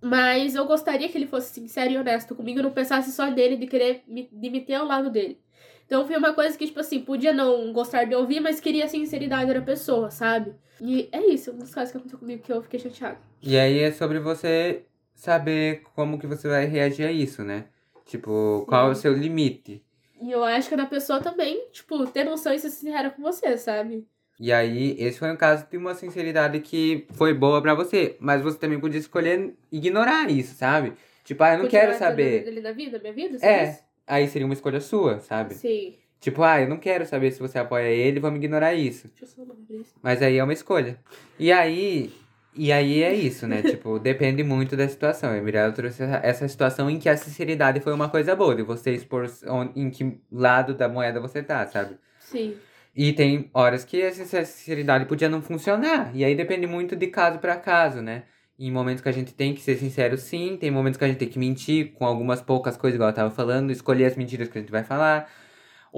Mas 0.00 0.54
eu 0.54 0.66
gostaria 0.66 1.08
que 1.08 1.16
ele 1.16 1.26
fosse 1.26 1.54
sincero 1.54 1.90
e 1.90 1.96
honesto 1.96 2.34
comigo, 2.34 2.62
não 2.62 2.70
pensasse 2.70 3.10
só 3.12 3.30
nele, 3.30 3.56
de 3.56 3.66
querer 3.66 4.02
me, 4.06 4.28
de 4.30 4.50
me 4.50 4.60
ter 4.60 4.74
ao 4.74 4.86
lado 4.86 5.10
dele. 5.10 5.38
Então 5.86 6.06
foi 6.06 6.16
uma 6.18 6.34
coisa 6.34 6.56
que, 6.56 6.66
tipo 6.66 6.80
assim, 6.80 7.00
podia 7.00 7.32
não 7.32 7.72
gostar 7.72 8.04
de 8.04 8.14
ouvir, 8.14 8.40
mas 8.40 8.60
queria 8.60 8.84
a 8.84 8.88
sinceridade 8.88 9.54
da 9.54 9.62
pessoa, 9.62 10.10
sabe? 10.10 10.54
E 10.82 11.08
é 11.10 11.26
isso, 11.26 11.50
um 11.50 11.56
dos 11.58 11.74
casos 11.74 11.90
que 11.90 11.96
aconteceu 11.96 12.18
comigo 12.18 12.42
que 12.42 12.52
eu 12.52 12.62
fiquei 12.62 12.78
chateada. 12.78 13.18
E 13.42 13.58
aí 13.58 13.78
é 13.78 13.90
sobre 13.90 14.20
você 14.20 14.84
saber 15.14 15.82
como 15.94 16.18
que 16.18 16.26
você 16.26 16.46
vai 16.46 16.66
reagir 16.66 17.06
a 17.06 17.10
isso, 17.10 17.42
né? 17.42 17.64
Tipo, 18.08 18.64
qual 18.66 18.88
é 18.88 18.90
o 18.92 18.94
seu 18.94 19.12
limite? 19.12 19.84
E 20.20 20.30
eu 20.32 20.42
acho 20.42 20.66
que 20.66 20.74
é 20.74 20.78
da 20.78 20.86
pessoa 20.86 21.20
também, 21.20 21.68
tipo, 21.70 22.06
ter 22.06 22.24
noção 22.24 22.52
e 22.54 22.58
ser 22.58 22.70
sincera 22.70 23.10
com 23.10 23.20
você, 23.22 23.56
sabe? 23.58 24.06
E 24.40 24.50
aí, 24.50 24.96
esse 24.98 25.18
foi 25.18 25.30
um 25.30 25.36
caso 25.36 25.66
de 25.70 25.76
uma 25.76 25.94
sinceridade 25.94 26.58
que 26.60 27.06
foi 27.12 27.34
boa 27.34 27.60
pra 27.60 27.74
você. 27.74 28.16
Mas 28.18 28.40
você 28.40 28.58
também 28.58 28.80
podia 28.80 28.98
escolher 28.98 29.54
ignorar 29.70 30.30
isso, 30.30 30.54
sabe? 30.54 30.94
Tipo, 31.22 31.42
ah, 31.42 31.52
eu 31.52 31.58
não 31.58 31.64
Continuar 31.66 31.86
quero 31.86 31.98
saber. 31.98 32.62
Da 32.62 32.72
vida, 32.72 32.98
minha 32.98 33.12
vida, 33.12 33.38
É. 33.42 33.66
diz? 33.66 33.84
Aí 34.06 34.26
seria 34.26 34.46
uma 34.46 34.54
escolha 34.54 34.80
sua, 34.80 35.20
sabe? 35.20 35.54
Sim. 35.54 35.94
Tipo, 36.18 36.42
ah, 36.42 36.62
eu 36.62 36.68
não 36.68 36.78
quero 36.78 37.04
saber 37.04 37.30
se 37.30 37.40
você 37.40 37.58
apoia 37.58 37.88
ele, 37.88 38.20
vamos 38.20 38.38
ignorar 38.38 38.72
isso. 38.72 39.08
Deixa 39.08 39.24
eu 39.24 39.28
só 39.28 39.52
abrir 39.52 39.80
isso. 39.82 39.94
Mas 40.02 40.22
aí 40.22 40.38
é 40.38 40.42
uma 40.42 40.52
escolha. 40.54 40.98
E 41.38 41.52
aí. 41.52 42.10
E 42.58 42.72
aí 42.72 43.04
é 43.04 43.14
isso, 43.14 43.46
né? 43.46 43.62
tipo, 43.70 44.00
depende 44.00 44.42
muito 44.42 44.76
da 44.76 44.88
situação. 44.88 45.30
A 45.30 45.40
Mirella 45.40 45.72
trouxe 45.72 46.02
essa, 46.02 46.48
situação 46.48 46.90
em 46.90 46.98
que 46.98 47.08
a 47.08 47.16
sinceridade 47.16 47.78
foi 47.78 47.92
uma 47.92 48.08
coisa 48.08 48.34
boa, 48.34 48.54
de 48.56 48.62
você 48.62 48.92
expor 48.92 49.30
em 49.76 49.88
que 49.90 50.20
lado 50.30 50.74
da 50.74 50.88
moeda 50.88 51.20
você 51.20 51.40
tá, 51.40 51.64
sabe? 51.68 51.96
Sim. 52.18 52.56
E 52.96 53.12
tem 53.12 53.48
horas 53.54 53.84
que 53.84 54.02
essa 54.02 54.44
sinceridade 54.44 55.04
podia 55.04 55.28
não 55.28 55.40
funcionar. 55.40 56.10
E 56.12 56.24
aí 56.24 56.34
depende 56.34 56.66
muito 56.66 56.96
de 56.96 57.06
caso 57.06 57.38
pra 57.38 57.54
caso, 57.54 58.02
né? 58.02 58.24
Em 58.58 58.72
momentos 58.72 59.00
que 59.00 59.08
a 59.08 59.12
gente 59.12 59.32
tem 59.32 59.54
que 59.54 59.60
ser 59.60 59.76
sincero, 59.76 60.18
sim. 60.18 60.56
Tem 60.56 60.68
momentos 60.68 60.98
que 60.98 61.04
a 61.04 61.06
gente 61.06 61.18
tem 61.18 61.28
que 61.28 61.38
mentir 61.38 61.92
com 61.92 62.04
algumas 62.04 62.42
poucas 62.42 62.76
coisas, 62.76 62.96
igual 62.96 63.10
eu 63.10 63.14
tava 63.14 63.30
falando. 63.30 63.70
Escolher 63.70 64.06
as 64.06 64.16
mentiras 64.16 64.48
que 64.48 64.58
a 64.58 64.60
gente 64.60 64.72
vai 64.72 64.82
falar. 64.82 65.30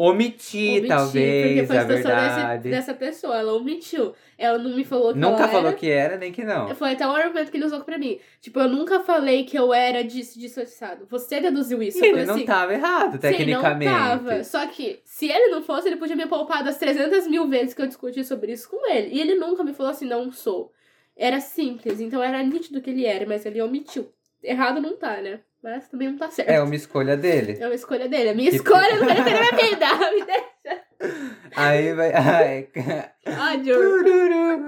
Omitir, 0.03 0.71
Omitir, 0.71 0.89
talvez, 0.89 1.47
porque 1.47 1.67
foi 1.67 1.77
a 1.77 1.81
a 1.81 1.83
situação 1.83 2.17
desse, 2.17 2.37
verdade. 2.37 2.71
dessa 2.71 2.95
pessoa. 2.95 3.37
Ela 3.37 3.53
omitiu. 3.53 4.15
Ela 4.39 4.57
não 4.57 4.75
me 4.75 4.83
falou 4.83 5.13
que 5.13 5.19
Nunca 5.19 5.47
falou 5.47 5.69
era. 5.69 5.77
que 5.77 5.91
era, 5.91 6.17
nem 6.17 6.33
que 6.33 6.43
não. 6.43 6.75
Foi 6.75 6.93
até 6.93 7.07
o 7.07 7.11
argumento 7.11 7.51
que 7.51 7.59
ele 7.59 7.67
usou 7.67 7.81
pra 7.81 7.99
mim. 7.99 8.19
Tipo, 8.41 8.61
eu 8.61 8.69
nunca 8.71 9.01
falei 9.01 9.45
que 9.45 9.59
eu 9.59 9.75
era 9.75 10.03
disso, 10.03 10.39
disso, 10.39 10.59
assado. 10.59 11.07
Você 11.11 11.39
deduziu 11.39 11.83
isso. 11.83 12.03
Ele 12.03 12.25
não 12.25 12.35
assim, 12.35 12.47
tava 12.47 12.73
errado, 12.73 13.19
tecnicamente. 13.19 13.93
Sim, 13.93 13.99
não 13.99 14.09
tava. 14.09 14.45
Só 14.45 14.67
que, 14.69 15.01
se 15.05 15.27
ele 15.27 15.49
não 15.49 15.63
fosse, 15.63 15.89
ele 15.89 15.97
podia 15.97 16.17
me 16.17 16.27
poupar 16.27 16.65
das 16.65 16.79
300 16.79 17.27
mil 17.27 17.47
vezes 17.47 17.75
que 17.75 17.83
eu 17.83 17.87
discuti 17.87 18.25
sobre 18.25 18.53
isso 18.53 18.71
com 18.71 18.91
ele. 18.91 19.15
E 19.15 19.21
ele 19.21 19.35
nunca 19.35 19.63
me 19.63 19.75
falou 19.75 19.93
assim, 19.93 20.07
não 20.07 20.33
sou. 20.33 20.73
Era 21.15 21.41
simples, 21.41 22.01
então 22.01 22.23
era 22.23 22.43
nítido 22.43 22.81
que 22.81 22.89
ele 22.89 23.05
era, 23.05 23.27
mas 23.27 23.45
ele 23.45 23.61
omitiu. 23.61 24.11
Errado 24.43 24.81
não 24.81 24.97
tá, 24.97 25.21
né? 25.21 25.41
Mas 25.63 25.89
também 25.89 26.09
não 26.09 26.17
tá 26.17 26.31
certo. 26.31 26.49
É 26.49 26.63
uma 26.63 26.75
escolha 26.75 27.17
dele. 27.17 27.59
É 27.61 27.67
uma 27.67 27.75
escolha 27.75 28.09
dele. 28.09 28.31
A 28.31 28.35
minha 28.35 28.51
Que- 28.51 28.57
escolha 28.57 28.97
não 28.97 29.05
vai 29.07 29.15
defender 29.23 29.55
minha 29.55 29.69
vida. 29.69 29.87
Me 30.15 30.25
deixa. 30.25 30.85
Aí 31.57 31.93
vai. 31.95 32.13
Ai. 32.15 32.69
Ódio. 33.53 33.75
Tururu. 33.75 34.67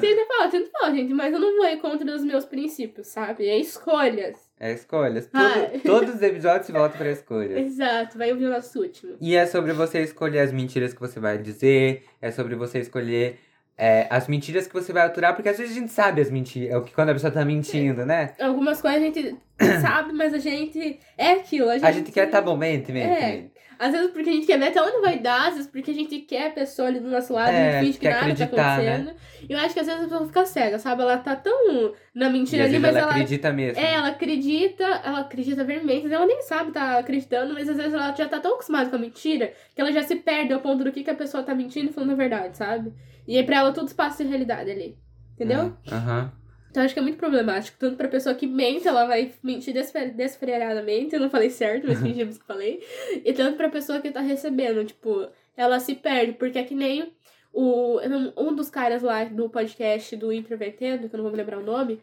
Tenta 0.00 0.26
falar, 0.26 0.48
tenta 0.50 0.70
falar, 0.70 0.94
gente, 0.94 1.12
mas 1.12 1.32
eu 1.32 1.40
não 1.40 1.56
vou 1.56 1.66
ir 1.66 1.78
contra 1.78 2.14
os 2.14 2.22
meus 2.24 2.44
princípios, 2.44 3.08
sabe? 3.08 3.48
É 3.48 3.58
escolhas. 3.58 4.36
É 4.60 4.72
escolhas. 4.72 5.26
Tudo- 5.26 5.82
todos 5.84 6.14
os 6.16 6.22
episódios 6.22 6.70
voltam 6.70 6.98
pra 6.98 7.10
escolhas. 7.10 7.56
Exato, 7.66 8.16
vai 8.18 8.30
ouvir 8.30 8.46
o 8.46 8.50
nosso 8.50 8.80
último. 8.80 9.16
E 9.20 9.34
é 9.36 9.46
sobre 9.46 9.72
você 9.72 10.00
escolher 10.02 10.40
as 10.40 10.52
mentiras 10.52 10.94
que 10.94 11.00
você 11.00 11.18
vai 11.18 11.36
dizer, 11.38 12.04
é 12.22 12.30
sobre 12.30 12.54
você 12.54 12.78
escolher 12.78 13.38
é, 13.78 14.08
as 14.10 14.26
mentiras 14.26 14.66
que 14.66 14.74
você 14.74 14.92
vai 14.92 15.06
aturar, 15.06 15.34
porque 15.34 15.48
às 15.48 15.56
vezes 15.56 15.76
a 15.76 15.80
gente 15.80 15.92
sabe 15.92 16.20
as 16.20 16.30
mentiras, 16.30 16.70
é 16.70 16.76
o 16.76 16.82
que 16.82 16.92
quando 16.92 17.10
a 17.10 17.12
pessoa 17.12 17.30
tá 17.30 17.44
mentindo, 17.44 18.04
né? 18.04 18.32
Algumas 18.40 18.80
coisas 18.82 19.00
a 19.00 19.04
gente 19.04 19.36
sabe, 19.80 20.12
mas 20.12 20.34
a 20.34 20.38
gente 20.38 20.98
é 21.16 21.32
aquilo. 21.32 21.70
A 21.70 21.74
gente, 21.74 21.86
A 21.86 21.92
gente 21.92 22.10
quer 22.10 22.26
estar 22.26 22.38
tá 22.38 22.44
bom, 22.44 22.56
mente, 22.56 22.90
mente, 22.90 23.06
É. 23.06 23.26
mente. 23.26 23.57
Às 23.78 23.92
vezes 23.92 24.10
porque 24.10 24.28
a 24.28 24.32
gente 24.32 24.46
quer 24.46 24.58
ver 24.58 24.68
até 24.68 24.82
onde 24.82 25.00
vai 25.00 25.18
dar, 25.18 25.48
às 25.48 25.54
vezes 25.54 25.70
porque 25.70 25.90
a 25.90 25.94
gente 25.94 26.18
quer 26.20 26.48
a 26.48 26.50
pessoa 26.50 26.88
ali 26.88 26.98
do 27.00 27.08
nosso 27.08 27.32
lado, 27.32 27.50
É, 27.52 27.78
a 27.78 27.82
gente 27.82 27.86
finge 27.86 27.98
que 27.98 28.08
nada 28.08 28.20
tá 28.20 28.26
né? 28.26 28.44
acontecendo. 28.44 29.16
E 29.48 29.52
eu 29.52 29.58
acho 29.58 29.74
que 29.74 29.80
às 29.80 29.86
vezes 29.86 30.00
a 30.02 30.04
pessoa 30.08 30.26
fica 30.26 30.46
cega, 30.46 30.78
sabe? 30.78 31.02
Ela 31.02 31.18
tá 31.18 31.36
tão 31.36 31.94
na 32.14 32.28
mentira 32.28 32.64
ali, 32.64 32.78
mas 32.78 32.96
ela 32.96 33.00
ela. 33.00 33.10
acredita 33.12 33.52
mesmo. 33.52 33.80
É, 33.82 33.94
ela 33.94 34.08
acredita, 34.08 34.84
ela 34.84 35.20
acredita 35.20 35.64
vermelho, 35.64 36.12
ela 36.12 36.26
nem 36.26 36.42
sabe 36.42 36.72
tá 36.72 36.98
acreditando, 36.98 37.54
mas 37.54 37.68
às 37.68 37.76
vezes 37.76 37.94
ela 37.94 38.14
já 38.14 38.28
tá 38.28 38.40
tão 38.40 38.54
acostumada 38.54 38.90
com 38.90 38.96
a 38.96 38.98
mentira 38.98 39.52
que 39.74 39.80
ela 39.80 39.92
já 39.92 40.02
se 40.02 40.16
perde 40.16 40.52
ao 40.52 40.60
ponto 40.60 40.82
do 40.84 40.90
que, 40.92 41.04
que 41.04 41.10
a 41.10 41.14
pessoa 41.14 41.42
tá 41.42 41.54
mentindo 41.54 41.90
e 41.90 41.92
falando 41.92 42.10
a 42.12 42.16
verdade, 42.16 42.56
sabe? 42.56 42.92
E 43.26 43.36
aí 43.36 43.44
pra 43.44 43.58
ela 43.58 43.72
tudo 43.72 43.88
se 43.88 43.94
passa 43.94 44.22
em 44.24 44.28
realidade 44.28 44.70
ali. 44.70 44.98
Entendeu? 45.34 45.72
É, 45.86 45.94
Aham. 45.94 46.32
Então 46.78 46.84
acho 46.84 46.94
que 46.94 47.00
é 47.00 47.02
muito 47.02 47.18
problemático. 47.18 47.76
Tanto 47.76 47.96
pra 47.96 48.06
pessoa 48.06 48.36
que 48.36 48.46
mente, 48.46 48.86
ela 48.86 49.04
vai 49.04 49.32
mentir 49.42 49.74
desfre- 49.74 50.10
desfreadamente. 50.12 51.12
Eu 51.12 51.20
não 51.20 51.28
falei 51.28 51.50
certo, 51.50 51.88
mas 51.88 52.00
fingimos 52.00 52.38
que 52.38 52.46
falei. 52.46 52.80
E 53.24 53.32
tanto 53.32 53.56
pra 53.56 53.68
pessoa 53.68 54.00
que 54.00 54.12
tá 54.12 54.20
recebendo. 54.20 54.84
Tipo, 54.84 55.28
ela 55.56 55.80
se 55.80 55.96
perde. 55.96 56.34
Porque 56.34 56.56
é 56.56 56.62
que 56.62 56.76
nem 56.76 57.12
o, 57.52 57.98
um 58.36 58.54
dos 58.54 58.70
caras 58.70 59.02
lá 59.02 59.24
do 59.24 59.50
podcast 59.50 60.14
do 60.14 60.32
Introvertendo, 60.32 61.08
que 61.08 61.16
eu 61.16 61.18
não 61.18 61.24
vou 61.24 61.32
me 61.32 61.38
lembrar 61.38 61.58
o 61.58 61.64
nome, 61.64 62.00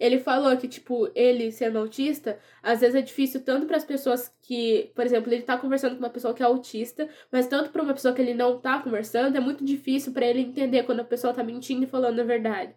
ele 0.00 0.18
falou 0.18 0.56
que, 0.56 0.66
tipo, 0.66 1.08
ele 1.14 1.52
sendo 1.52 1.78
autista, 1.78 2.36
às 2.60 2.80
vezes 2.80 2.96
é 2.96 3.02
difícil 3.02 3.44
tanto 3.44 3.64
para 3.66 3.76
as 3.76 3.84
pessoas 3.84 4.34
que, 4.42 4.90
por 4.96 5.04
exemplo, 5.06 5.32
ele 5.32 5.42
tá 5.42 5.56
conversando 5.56 5.92
com 5.94 6.00
uma 6.00 6.10
pessoa 6.10 6.34
que 6.34 6.42
é 6.42 6.46
autista, 6.46 7.08
mas 7.30 7.46
tanto 7.46 7.70
pra 7.70 7.80
uma 7.82 7.94
pessoa 7.94 8.12
que 8.12 8.20
ele 8.20 8.34
não 8.34 8.58
tá 8.58 8.80
conversando, 8.80 9.36
é 9.36 9.40
muito 9.40 9.64
difícil 9.64 10.12
para 10.12 10.26
ele 10.26 10.40
entender 10.40 10.82
quando 10.82 10.98
a 10.98 11.04
pessoa 11.04 11.32
tá 11.32 11.44
mentindo 11.44 11.84
e 11.84 11.86
falando 11.86 12.18
a 12.18 12.24
verdade. 12.24 12.74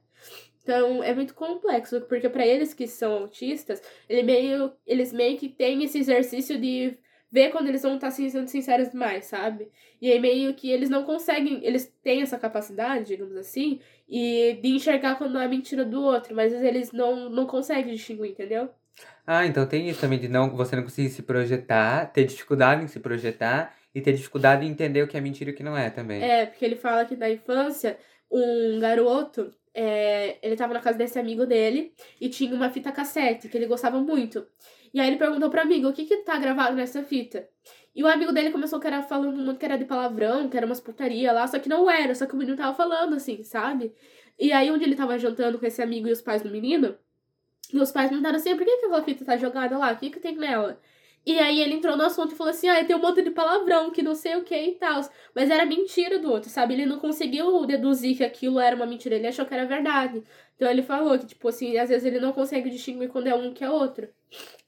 Então, 0.62 1.04
é 1.04 1.13
muito 1.13 1.34
complexo, 1.34 2.02
porque 2.02 2.30
para 2.30 2.45
eles 2.45 2.74
que 2.74 2.88
são 2.88 3.13
autistas, 3.13 3.82
ele 4.08 4.24
meio, 4.24 4.72
eles 4.86 5.12
meio 5.13 5.38
que 5.38 5.50
têm 5.50 5.84
esse 5.84 6.00
exercício 6.00 6.60
de 6.60 6.98
ver 7.32 7.52
quando 7.52 7.67
eles 7.67 7.84
vão 7.84 7.95
estar 7.95 8.12
sendo 8.12 8.48
sinceros 8.48 8.89
demais, 8.89 9.26
sabe? 9.26 9.69
E 10.02 10.12
aí 10.12 10.19
meio 10.19 10.54
que 10.54 10.69
eles 10.69 10.89
não 10.89 11.04
conseguem, 11.04 11.63
eles 11.63 11.86
têm 12.04 12.22
essa 12.22 12.39
capacidade, 12.39 13.06
digamos 13.06 13.36
assim, 13.36 13.80
e 14.08 14.58
de 14.62 14.69
enxergar 14.69 15.15
quando 15.15 15.38
é 15.38 15.48
mentira 15.48 15.86
do 15.86 16.02
outro, 16.02 16.36
mas 16.36 16.52
eles 16.54 16.91
não, 16.91 17.30
não 17.30 17.45
conseguem 17.45 17.93
distinguir, 17.93 18.32
entendeu? 18.32 18.69
Ah, 19.26 19.45
então 19.45 19.65
tem 19.67 19.88
isso 19.88 20.02
também 20.02 20.19
de 20.19 20.28
não, 20.28 20.56
você 20.56 20.76
não 20.76 20.84
conseguir 20.84 21.10
se 21.10 21.22
projetar, 21.22 22.12
ter 22.12 22.26
dificuldade 22.26 22.84
em 22.84 22.88
se 22.88 23.00
projetar 23.00 23.76
e 23.93 24.02
ter 24.02 24.13
dificuldade 24.13 24.65
em 24.65 24.69
entender 24.69 25.04
o 25.04 25.08
que 25.08 25.17
é 25.17 25.22
mentira 25.22 25.52
e 25.52 25.54
o 25.54 25.56
que 25.56 25.63
não 25.63 25.78
é 25.78 25.89
também. 25.89 26.22
É, 26.24 26.48
porque 26.48 26.65
ele 26.65 26.76
fala 26.76 27.06
que 27.06 27.15
na 27.15 27.30
infância, 27.30 27.98
um 28.32 28.80
garoto, 28.80 29.54
é, 29.73 30.38
ele 30.41 30.55
tava 30.55 30.73
na 30.73 30.79
casa 30.79 30.97
desse 30.97 31.19
amigo 31.19 31.45
dele 31.45 31.93
e 32.19 32.29
tinha 32.29 32.53
uma 32.53 32.69
fita 32.69 32.91
cassete 32.91 33.47
que 33.47 33.58
ele 33.58 33.67
gostava 33.67 33.99
muito. 33.99 34.45
E 34.93 34.99
aí 34.99 35.08
ele 35.08 35.17
perguntou 35.17 35.49
pro 35.49 35.62
amigo, 35.62 35.88
o 35.88 35.93
que 35.93 36.05
que 36.05 36.17
tá 36.17 36.38
gravado 36.38 36.75
nessa 36.75 37.03
fita? 37.03 37.47
E 37.95 38.03
o 38.03 38.08
amigo 38.08 38.32
dele 38.32 38.51
começou 38.51 38.79
que 38.79 38.88
era 38.88 39.01
falando 39.03 39.38
muito 39.38 39.60
que 39.60 39.65
era 39.65 39.77
de 39.77 39.86
palavrão, 39.86 40.49
que 40.49 40.58
era 40.58 40.65
umas 40.65 40.79
putaria 40.79 41.32
lá, 41.32 41.45
só 41.47 41.60
que 41.60 41.69
não 41.69 41.89
era, 41.89 42.15
só 42.15 42.25
que 42.25 42.34
o 42.34 42.38
menino 42.38 42.58
tava 42.58 42.75
falando 42.75 43.15
assim, 43.15 43.43
sabe? 43.43 43.93
E 44.38 44.51
aí 44.51 44.71
onde 44.71 44.84
ele 44.84 44.95
tava 44.95 45.17
jantando 45.19 45.60
com 45.60 45.65
esse 45.65 45.82
amigo 45.82 46.08
e 46.08 46.12
os 46.12 46.21
pais 46.21 46.41
do 46.41 46.49
menino, 46.49 46.95
e 47.73 47.79
os 47.79 47.91
pais 47.91 48.10
perguntaram 48.10 48.38
assim, 48.38 48.55
por 48.55 48.65
que, 48.65 48.77
que 48.77 48.86
aquela 48.86 49.03
fita 49.03 49.25
tá 49.25 49.38
jogada 49.38 49.77
lá? 49.77 49.91
O 49.91 49.97
que 49.97 50.10
que 50.10 50.19
tem 50.19 50.36
nela? 50.36 50.79
E 51.25 51.38
aí 51.38 51.62
ele 51.62 51.75
entrou 51.75 51.95
no 51.95 52.03
assunto 52.03 52.34
e 52.34 52.36
falou 52.36 52.51
assim, 52.51 52.67
ah, 52.69 52.84
tem 52.84 52.95
um 52.95 52.99
monte 53.01 53.21
de 53.21 53.29
palavrão, 53.32 53.91
que 53.91 54.01
não 54.01 54.15
sei 54.15 54.36
o 54.36 54.43
que 54.43 54.55
e 54.55 54.75
tal. 54.75 55.01
Mas 55.36 55.49
era 55.49 55.65
mentira 55.65 56.17
do 56.17 56.32
outro, 56.32 56.49
sabe? 56.49 56.73
Ele 56.73 56.86
não 56.86 56.97
conseguiu 56.99 57.65
deduzir 57.65 58.17
que 58.17 58.23
aquilo 58.23 58.60
era 58.60 58.75
uma 58.75 58.86
mentira, 58.86 59.15
ele 59.15 59.27
achou 59.27 59.45
que 59.45 59.53
era 59.53 59.65
verdade. 59.65 60.23
Então 60.55 60.69
ele 60.69 60.82
falou 60.82 61.17
que, 61.19 61.27
tipo 61.27 61.47
assim, 61.47 61.77
às 61.77 61.89
vezes 61.89 62.05
ele 62.05 62.19
não 62.19 62.34
consegue 62.34 62.69
distinguir 62.69 63.10
quando 63.10 63.27
é 63.27 63.36
um 63.36 63.53
que 63.53 63.63
é 63.63 63.69
outro. 63.69 64.10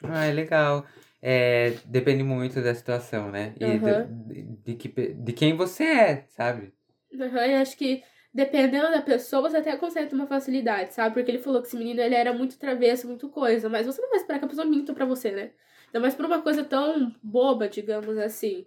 Ah, 0.03 0.25
é 0.25 0.31
legal. 0.31 0.85
É, 1.21 1.71
depende 1.85 2.23
muito 2.23 2.61
da 2.61 2.73
situação, 2.73 3.31
né? 3.31 3.53
E 3.59 3.77
Aham. 3.77 4.25
de, 4.27 4.43
de, 4.43 4.75
que, 4.75 4.89
de 5.13 5.33
quem 5.33 5.55
você 5.55 5.83
é, 5.83 6.25
sabe? 6.29 6.73
Uhum, 7.11 7.37
eu 7.37 7.61
acho 7.61 7.77
que 7.77 8.03
dependendo 8.33 8.89
da 8.89 9.01
pessoa, 9.01 9.49
você 9.49 9.57
até 9.57 9.75
consegue 9.77 10.09
ter 10.09 10.15
uma 10.15 10.25
facilidade, 10.27 10.93
sabe? 10.93 11.13
Porque 11.13 11.29
ele 11.29 11.39
falou 11.39 11.61
que 11.61 11.67
esse 11.67 11.77
menino 11.77 12.01
ele 12.01 12.15
era 12.15 12.33
muito 12.33 12.57
travesso, 12.57 13.07
muito 13.07 13.29
coisa. 13.29 13.69
Mas 13.69 13.85
você 13.85 14.01
não 14.01 14.09
vai 14.09 14.19
esperar 14.19 14.39
que 14.39 14.45
a 14.45 14.47
pessoa 14.47 14.65
minta 14.65 14.93
pra 14.93 15.05
você, 15.05 15.31
né? 15.31 15.51
Ainda 15.93 15.99
mais 15.99 16.15
por 16.15 16.25
uma 16.25 16.41
coisa 16.41 16.63
tão 16.63 17.13
boba, 17.21 17.67
digamos 17.67 18.17
assim. 18.17 18.65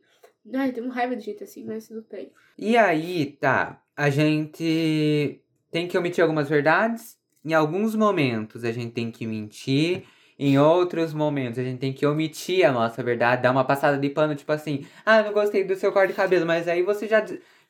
Ai, 0.53 0.73
tem 0.73 0.87
raiva 0.89 1.17
de 1.17 1.25
gente 1.25 1.43
assim, 1.43 1.65
mas 1.65 1.89
tudo 1.89 2.05
bem. 2.11 2.31
E 2.59 2.77
aí, 2.77 3.37
tá, 3.41 3.83
a 3.97 4.11
gente 4.11 5.41
tem 5.71 5.89
que 5.89 5.97
omitir 5.97 6.23
algumas 6.23 6.49
verdades. 6.49 7.17
Em 7.43 7.55
alguns 7.55 7.95
momentos 7.95 8.63
a 8.63 8.73
gente 8.73 8.93
tem 8.93 9.11
que 9.11 9.27
mentir. 9.27 10.05
Em 10.39 10.59
outros 10.59 11.15
momentos 11.15 11.59
a 11.59 11.63
gente 11.63 11.79
tem 11.79 11.93
que 11.93 12.05
omitir 12.05 12.67
a 12.67 12.73
nossa 12.73 13.03
verdade, 13.03 13.43
dar 13.43 13.53
uma 13.53 13.65
passada 13.65 13.97
de 13.97 14.11
pano, 14.11 14.35
tipo 14.35 14.51
assim, 14.51 14.85
ah, 15.07 15.23
não 15.23 15.33
gostei 15.33 15.65
do 15.65 15.77
seu 15.77 15.93
corte 15.93 16.09
de 16.11 16.17
cabelo, 16.17 16.45
mas 16.45 16.67
aí 16.67 16.83
você 16.83 17.07
já, 17.07 17.25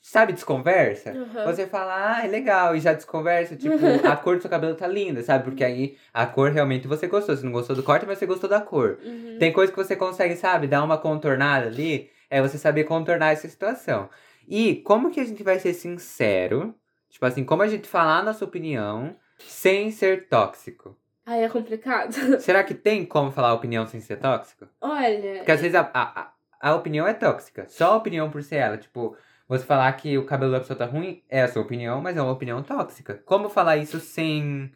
sabe, 0.06 0.32
desconversa? 0.34 1.12
Uhum. 1.12 1.44
Você 1.46 1.66
fala, 1.66 2.16
ah, 2.18 2.24
é 2.24 2.28
legal, 2.28 2.76
e 2.76 2.80
já 2.80 2.92
desconversa, 2.92 3.56
tipo, 3.56 3.74
a 4.06 4.16
cor 4.16 4.36
do 4.36 4.42
seu 4.42 4.50
cabelo 4.50 4.74
tá 4.74 4.86
linda, 4.86 5.22
sabe? 5.22 5.44
Porque 5.44 5.64
aí 5.64 5.96
a 6.12 6.26
cor 6.26 6.50
realmente 6.50 6.86
você 6.86 7.06
gostou. 7.06 7.34
Você 7.36 7.44
não 7.44 7.52
gostou 7.52 7.74
do 7.74 7.82
corte, 7.82 8.04
mas 8.06 8.18
você 8.18 8.26
gostou 8.26 8.48
da 8.48 8.60
cor. 8.60 8.98
Uhum. 9.02 9.36
Tem 9.38 9.52
coisa 9.52 9.72
que 9.72 9.78
você 9.78 9.96
consegue, 9.96 10.36
sabe, 10.36 10.66
dar 10.66 10.82
uma 10.84 10.98
contornada 10.98 11.66
ali, 11.66 12.10
é 12.28 12.42
você 12.42 12.58
saber 12.58 12.84
contornar 12.84 13.32
essa 13.32 13.48
situação. 13.48 14.08
E 14.46 14.76
como 14.84 15.10
que 15.10 15.20
a 15.20 15.24
gente 15.24 15.42
vai 15.42 15.58
ser 15.58 15.72
sincero? 15.72 16.74
Tipo 17.08 17.24
assim, 17.26 17.44
como 17.44 17.62
a 17.62 17.68
gente 17.68 17.88
falar 17.88 18.18
a 18.18 18.22
nossa 18.22 18.44
opinião 18.44 19.16
sem 19.38 19.90
ser 19.90 20.28
tóxico? 20.28 20.96
Ai, 21.24 21.44
é 21.44 21.48
complicado. 21.48 22.12
Será 22.40 22.62
que 22.62 22.74
tem 22.74 23.06
como 23.06 23.30
falar 23.30 23.48
a 23.48 23.54
opinião 23.54 23.86
sem 23.86 24.00
ser 24.00 24.18
tóxico? 24.18 24.66
Olha. 24.80 25.36
Porque 25.38 25.52
às 25.52 25.60
vezes 25.60 25.74
a, 25.74 25.88
a, 25.94 26.20
a- 26.20 26.30
a 26.60 26.74
opinião 26.74 27.06
é 27.06 27.14
tóxica. 27.14 27.66
Só 27.68 27.92
a 27.92 27.96
opinião 27.96 28.30
por 28.30 28.42
ser 28.42 28.56
ela. 28.56 28.76
Tipo, 28.76 29.16
você 29.48 29.64
falar 29.64 29.92
que 29.92 30.16
o 30.18 30.24
cabelo 30.26 30.52
da 30.52 30.60
pessoa 30.60 30.76
tá 30.78 30.86
ruim 30.86 31.22
é 31.28 31.42
a 31.42 31.48
sua 31.48 31.62
opinião, 31.62 32.00
mas 32.00 32.16
é 32.16 32.22
uma 32.22 32.32
opinião 32.32 32.62
tóxica. 32.62 33.14
Como 33.24 33.48
falar 33.48 33.76
isso 33.76 34.00
sem. 34.00 34.70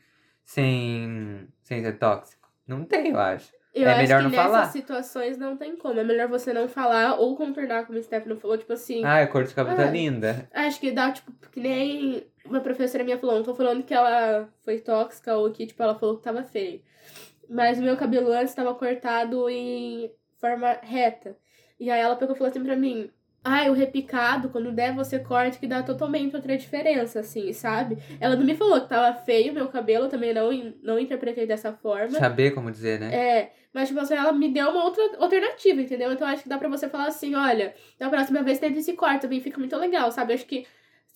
sem. 0.45 1.47
sem 1.63 1.83
ser 1.83 1.99
tóxico? 1.99 2.49
Não 2.67 2.85
tem, 2.85 3.09
eu 3.11 3.19
acho. 3.19 3.53
Eu 3.75 3.87
É 3.87 3.91
acho 3.93 4.01
melhor 4.03 4.17
que 4.19 4.23
não 4.25 4.31
nessas 4.31 4.47
falar. 4.47 4.65
situações 4.67 5.39
não 5.39 5.57
tem 5.57 5.77
como. 5.77 6.01
É 6.01 6.05
melhor 6.05 6.27
você 6.29 6.53
não 6.53 6.69
falar 6.69 7.15
ou 7.21 7.37
contornar, 7.37 7.87
como 7.87 7.99
o 7.99 8.03
Stefano 8.03 8.37
falou, 8.37 8.57
tipo 8.59 8.73
assim. 8.73 9.05
Ah, 9.05 9.21
a 9.23 9.27
cor 9.27 9.45
do 9.45 9.55
cabelo 9.55 9.77
tá 9.77 9.85
É. 9.87 9.91
linda. 9.91 10.49
Acho 10.53 10.81
que 10.81 10.91
dá, 10.91 11.13
tipo, 11.13 11.31
que 11.53 11.61
nem 11.61 12.27
uma 12.45 12.61
professora 12.61 13.05
minha 13.05 13.19
falou, 13.19 13.37
não 13.37 13.43
tô 13.45 13.55
falando 13.55 13.83
que 13.85 13.93
ela 13.95 14.49
foi 14.65 14.79
tóxica 14.81 15.37
ou 15.37 15.51
que, 15.51 15.67
tipo, 15.67 15.83
ela 15.83 15.95
falou 15.99 16.17
que 16.17 16.23
tava 16.25 16.43
feio. 16.43 16.81
Mas 17.49 17.79
o 17.79 17.83
meu 17.83 17.97
cabelo 17.97 18.33
antes 18.33 18.55
tava 18.55 18.75
cortado 18.75 19.49
em 19.49 20.11
forma 20.41 20.79
reta. 20.83 21.37
E 21.79 21.91
aí 21.91 22.01
ela 22.01 22.17
pegou 22.17 22.35
e 22.35 22.39
falou 22.39 22.51
assim 22.51 22.63
pra 22.65 22.75
mim, 22.77 23.11
ai, 23.43 23.71
o 23.71 23.73
repicado, 23.73 24.49
quando 24.51 24.73
der, 24.73 24.95
você 24.95 25.19
corte, 25.19 25.59
que 25.59 25.67
dá 25.67 25.83
totalmente 25.83 26.35
outra 26.35 26.57
diferença, 26.57 27.21
assim, 27.21 27.53
sabe? 27.53 27.99
Ela 28.21 28.37
não 28.37 28.45
me 28.45 28.55
falou 28.55 28.81
que 28.81 28.89
tava 28.89 29.17
feio 29.21 29.53
meu 29.53 29.69
cabelo, 29.69 30.09
também 30.09 30.35
não, 30.35 30.51
não 30.83 30.99
interpretei 30.99 31.47
dessa 31.47 31.73
forma. 31.73 32.19
Saber 32.19 32.51
como 32.51 32.71
dizer, 32.71 33.01
né? 33.01 33.15
É, 33.15 33.53
mas 33.73 33.89
tipo 33.89 34.01
assim, 34.01 34.15
ela 34.15 34.33
me 34.33 34.53
deu 34.53 34.69
uma 34.71 34.85
outra 34.85 35.03
alternativa, 35.19 35.81
entendeu? 35.81 36.13
Então 36.13 36.27
acho 36.27 36.43
que 36.43 36.49
dá 36.49 36.59
pra 36.59 36.69
você 36.69 36.89
falar 36.89 37.07
assim, 37.07 37.35
olha, 37.35 37.75
da 37.99 38.09
próxima 38.09 38.43
vez 38.43 38.59
tenta 38.59 38.79
esse 38.79 38.93
corte, 38.95 39.23
também 39.23 39.41
fica 39.41 39.59
muito 39.59 39.77
legal, 39.77 40.11
sabe? 40.11 40.35
Acho 40.35 40.47
que 40.47 40.67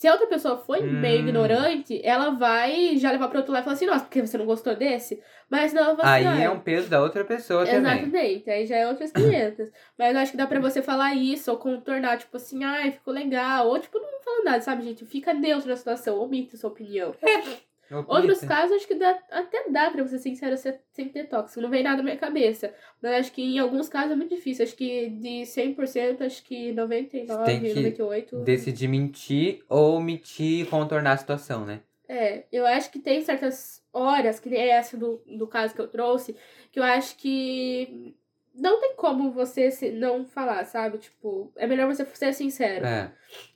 se 0.02 0.08
a 0.08 0.12
outra 0.14 0.26
pessoa 0.26 0.58
foi 0.58 0.82
meio 0.90 1.18
Hum. 1.20 1.28
ignorante, 1.28 2.00
ela 2.04 2.30
vai 2.30 2.96
já 2.98 3.12
levar 3.12 3.28
pro 3.28 3.38
outro 3.38 3.52
lado 3.52 3.62
e 3.62 3.64
falar 3.66 3.74
assim, 3.76 3.86
nossa, 3.86 4.04
porque 4.04 4.20
você 4.26 4.36
não 4.36 4.44
gostou 4.46 4.74
desse? 4.74 5.22
Mas 5.48 5.72
não, 5.72 5.80
ela 5.84 5.96
fala 5.96 6.08
assim, 6.16 6.24
Aí 6.26 6.42
é 6.42 6.46
"Ah, 6.46 6.50
um 6.50 6.58
peso 6.58 6.88
da 6.90 7.00
outra 7.00 7.24
pessoa 7.24 7.64
também. 7.64 7.80
Exatamente, 8.02 8.50
aí 8.50 8.66
já 8.66 8.76
é 8.78 8.88
outras 8.88 9.12
500. 9.14 9.70
Mas 9.96 10.12
eu 10.12 10.20
acho 10.20 10.32
que 10.32 10.36
dá 10.36 10.46
pra 10.48 10.58
você 10.58 10.82
falar 10.82 11.14
isso, 11.14 11.52
ou 11.52 11.56
contornar, 11.56 12.18
tipo 12.18 12.36
assim, 12.36 12.64
ai, 12.64 12.90
ficou 12.90 13.14
legal. 13.14 13.68
Ou, 13.68 13.78
tipo, 13.78 13.96
não 14.00 14.20
fala 14.24 14.42
nada, 14.44 14.60
sabe, 14.60 14.82
gente? 14.82 15.06
Fica 15.06 15.32
neutro 15.32 15.68
na 15.68 15.76
situação, 15.76 16.18
omite 16.18 16.56
sua 16.56 16.70
opinião. 16.70 17.14
Outros 17.98 18.38
Opita. 18.38 18.46
casos, 18.46 18.76
acho 18.76 18.86
que 18.88 18.94
dá, 18.94 19.18
até 19.30 19.68
dá 19.70 19.90
pra 19.90 20.02
você 20.02 20.18
ser 20.18 20.30
sincero 20.30 20.56
sem 20.92 21.08
ter 21.08 21.24
tóxico. 21.24 21.60
Não 21.60 21.70
vem 21.70 21.82
nada 21.82 21.98
na 21.98 22.02
minha 22.04 22.16
cabeça. 22.16 22.72
Mas 23.02 23.12
acho 23.12 23.32
que 23.32 23.42
em 23.42 23.58
alguns 23.58 23.88
casos 23.88 24.12
é 24.12 24.16
muito 24.16 24.34
difícil. 24.34 24.64
Acho 24.64 24.74
que 24.76 25.08
de 25.10 25.42
100%, 25.46 26.22
acho 26.24 26.42
que 26.44 26.72
99, 26.72 27.44
Tem 27.44 27.60
que 27.60 27.68
98. 27.74 28.36
Decidir 28.40 28.88
mentir 28.88 29.64
ou 29.68 29.96
omitir 29.96 30.62
e 30.62 30.66
contornar 30.66 31.12
a 31.12 31.16
situação, 31.16 31.64
né? 31.64 31.80
É, 32.08 32.44
eu 32.52 32.66
acho 32.66 32.90
que 32.90 32.98
tem 32.98 33.22
certas 33.22 33.82
horas, 33.92 34.38
que 34.38 34.48
nem 34.48 34.60
essa 34.70 34.96
do, 34.96 35.22
do 35.26 35.46
caso 35.46 35.74
que 35.74 35.80
eu 35.80 35.88
trouxe, 35.88 36.36
que 36.70 36.78
eu 36.78 36.84
acho 36.84 37.16
que 37.16 38.14
não 38.54 38.80
tem 38.80 38.94
como 38.96 39.30
você 39.32 39.70
se, 39.70 39.90
não 39.90 40.24
falar, 40.26 40.64
sabe? 40.66 40.98
Tipo, 40.98 41.50
é 41.56 41.66
melhor 41.66 41.86
você 41.86 42.04
ser 42.14 42.34
sincero. 42.34 42.84
É. 42.84 43.10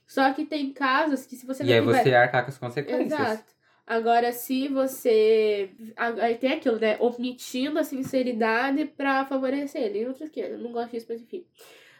Só 0.07 0.31
que 0.33 0.45
tem 0.45 0.73
casos 0.73 1.25
que 1.25 1.35
se 1.35 1.45
você 1.45 1.61
E 1.63 1.67
vê 1.67 1.73
aí 1.73 1.79
que 1.81 1.85
vai- 1.85 2.03
você 2.03 2.15
arcar 2.15 2.43
com 2.43 2.49
as 2.49 2.57
consequências. 2.57 3.11
Exato. 3.11 3.56
Agora, 3.87 4.33
se 4.33 4.67
você. 4.67 5.71
Aí 5.95 6.35
tem 6.35 6.51
aquilo, 6.51 6.77
né? 6.77 6.97
Omitindo 6.99 7.79
a 7.79 7.83
sinceridade 7.85 8.83
pra 8.85 9.25
favorecer 9.25 9.81
ele. 9.81 10.01
E 10.01 10.05
outras 10.07 10.29
que 10.29 10.41
eu 10.41 10.57
não 10.57 10.73
gosto 10.73 10.91
disso, 10.91 11.05
mas 11.09 11.21
enfim. 11.21 11.45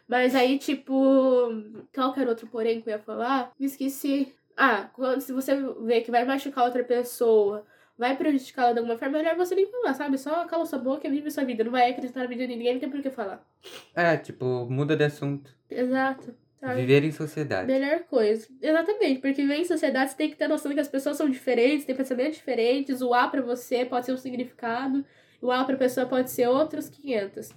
Mas 0.05 0.35
aí, 0.35 0.59
tipo. 0.59 1.49
Qual 1.95 2.13
que 2.13 2.19
era 2.19 2.29
outro 2.29 2.45
porém 2.47 2.81
que 2.81 2.89
eu 2.89 2.91
ia 2.91 2.99
falar? 2.99 3.53
Me 3.57 3.67
esqueci. 3.67 4.33
Ah, 4.57 4.89
quando, 4.93 5.21
se 5.21 5.31
você 5.31 5.55
vê 5.85 6.01
que 6.01 6.11
vai 6.11 6.25
machucar 6.25 6.65
outra 6.65 6.83
pessoa. 6.83 7.65
vai 7.97 8.15
prejudicá-la 8.17 8.73
de 8.73 8.79
alguma 8.79 8.97
forma, 8.97 9.17
melhor 9.17 9.35
você 9.37 9.55
nem 9.55 9.65
falar, 9.65 9.93
sabe? 9.93 10.17
Só 10.17 10.45
cala 10.45 10.65
sua 10.65 10.79
boca 10.79 11.07
e 11.07 11.11
vive 11.11 11.31
sua 11.31 11.45
vida. 11.45 11.63
Não 11.63 11.71
vai 11.71 11.89
acreditar 11.89 12.19
na 12.21 12.27
vida 12.27 12.45
de 12.45 12.55
ninguém, 12.55 12.73
não 12.73 12.79
tem 12.81 12.89
por 12.89 13.01
que 13.01 13.09
falar. 13.09 13.47
É, 13.95 14.17
tipo, 14.17 14.67
muda 14.69 14.95
de 14.95 15.05
assunto. 15.05 15.55
Exato. 15.69 16.35
Sabe? 16.59 16.81
Viver 16.81 17.03
em 17.03 17.11
sociedade. 17.11 17.67
Melhor 17.71 17.99
coisa. 18.09 18.47
Exatamente, 18.61 19.19
porque 19.21 19.41
viver 19.41 19.55
em 19.57 19.65
sociedade 19.65 20.11
você 20.11 20.17
tem 20.17 20.29
que 20.29 20.35
ter 20.35 20.47
noção 20.47 20.69
de 20.69 20.75
que 20.75 20.81
as 20.81 20.87
pessoas 20.87 21.15
são 21.17 21.29
diferentes, 21.29 21.85
têm 21.85 21.95
pensamentos 21.95 22.37
diferentes, 22.37 23.01
o 23.01 23.13
A 23.13 23.27
pra 23.27 23.41
você 23.41 23.85
pode 23.85 24.05
ser 24.07 24.11
um 24.13 24.17
significado, 24.17 25.05
o 25.39 25.51
A 25.51 25.63
pra 25.63 25.75
pessoa 25.77 26.07
pode 26.07 26.31
ser 26.31 26.47
outros 26.47 26.89
500. 26.89 27.51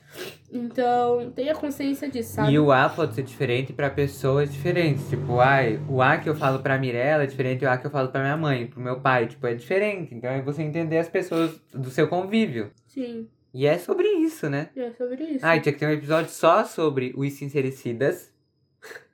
Então, 0.52 1.30
tenha 1.34 1.54
consciência 1.54 2.08
disso, 2.10 2.34
sabe? 2.34 2.52
E 2.52 2.58
o 2.58 2.70
A 2.70 2.88
pode 2.90 3.14
ser 3.14 3.22
diferente 3.22 3.72
pra 3.72 3.88
pessoas 3.88 4.52
diferentes. 4.52 5.08
Tipo, 5.08 5.40
ai, 5.40 5.80
o 5.88 6.02
A 6.02 6.18
que 6.18 6.28
eu 6.28 6.34
falo 6.34 6.58
pra 6.58 6.78
Mirella 6.78 7.22
é 7.24 7.26
diferente 7.26 7.60
do 7.60 7.68
A 7.68 7.78
que 7.78 7.86
eu 7.86 7.90
falo 7.90 8.08
pra 8.08 8.20
minha 8.20 8.36
mãe, 8.36 8.66
pro 8.66 8.80
meu 8.80 9.00
pai. 9.00 9.26
Tipo, 9.28 9.46
é 9.46 9.54
diferente. 9.54 10.14
Então 10.14 10.28
é 10.30 10.42
você 10.42 10.62
entender 10.62 10.98
as 10.98 11.08
pessoas 11.08 11.58
do 11.72 11.90
seu 11.90 12.06
convívio. 12.08 12.70
Sim, 12.86 13.28
E 13.54 13.66
é 13.66 13.78
sobre 13.78 14.06
isso, 14.08 14.50
né? 14.50 14.68
é 14.76 14.90
sobre 14.92 15.24
isso. 15.24 15.46
Ah, 15.46 15.58
tinha 15.58 15.72
que 15.72 15.78
ter 15.78 15.86
um 15.86 15.90
episódio 15.92 16.30
só 16.30 16.64
sobre 16.64 17.14
os 17.16 17.32
sincericidas 17.32 18.30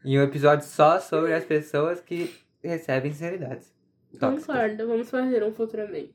e 0.06 0.16
um 0.16 0.22
episódio 0.22 0.64
só 0.64 1.00
sobre 1.00 1.34
as 1.34 1.44
pessoas 1.44 2.00
que 2.00 2.32
recebem 2.62 3.10
sinceridades. 3.10 3.74
Tóxicas. 4.20 4.46
Concordo, 4.46 4.86
vamos 4.86 5.10
fazer 5.10 5.42
um 5.42 5.52
futuramente. 5.52 6.14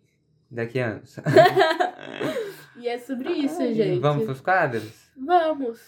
Daqui 0.49 0.79
a 0.79 0.91
anos. 0.91 1.17
E 2.77 2.87
é 2.87 2.97
sobre 2.97 3.29
isso, 3.31 3.59
gente. 3.73 3.99
Vamos 3.99 4.23
pros 4.25 4.41
quadros? 4.41 5.11
Vamos. 5.15 5.79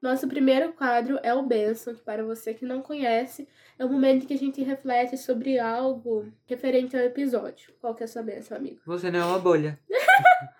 Nosso 0.00 0.28
primeiro 0.28 0.72
quadro 0.74 1.18
é 1.22 1.34
o 1.34 1.42
Benção, 1.42 1.94
que 1.94 2.02
para 2.02 2.22
você 2.22 2.54
que 2.54 2.64
não 2.64 2.80
conhece, 2.80 3.48
é 3.76 3.84
o 3.84 3.88
momento 3.88 4.26
que 4.26 4.34
a 4.34 4.38
gente 4.38 4.62
reflete 4.62 5.16
sobre 5.16 5.58
algo 5.58 6.30
referente 6.46 6.96
ao 6.96 7.02
episódio. 7.02 7.72
Qual 7.80 7.94
que 7.94 8.04
é 8.04 8.06
a 8.06 8.08
sua 8.08 8.22
benção, 8.22 8.56
amigo? 8.56 8.78
Você 8.86 9.10
não 9.10 9.18
é 9.18 9.24
uma 9.24 9.38
bolha. 9.40 9.80